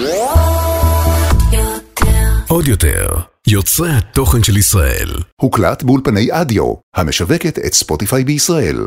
עוד 2.47 2.67
יותר, 2.67 3.07
יוצרי 3.47 3.89
התוכן 3.97 4.43
של 4.43 4.57
ישראל. 4.57 5.09
הוקלט 5.41 5.83
באולפני 5.83 6.27
אדיו, 6.31 6.73
המשווקת 6.95 7.59
את 7.59 7.73
ספוטיפיי 7.73 8.23
בישראל. 8.23 8.77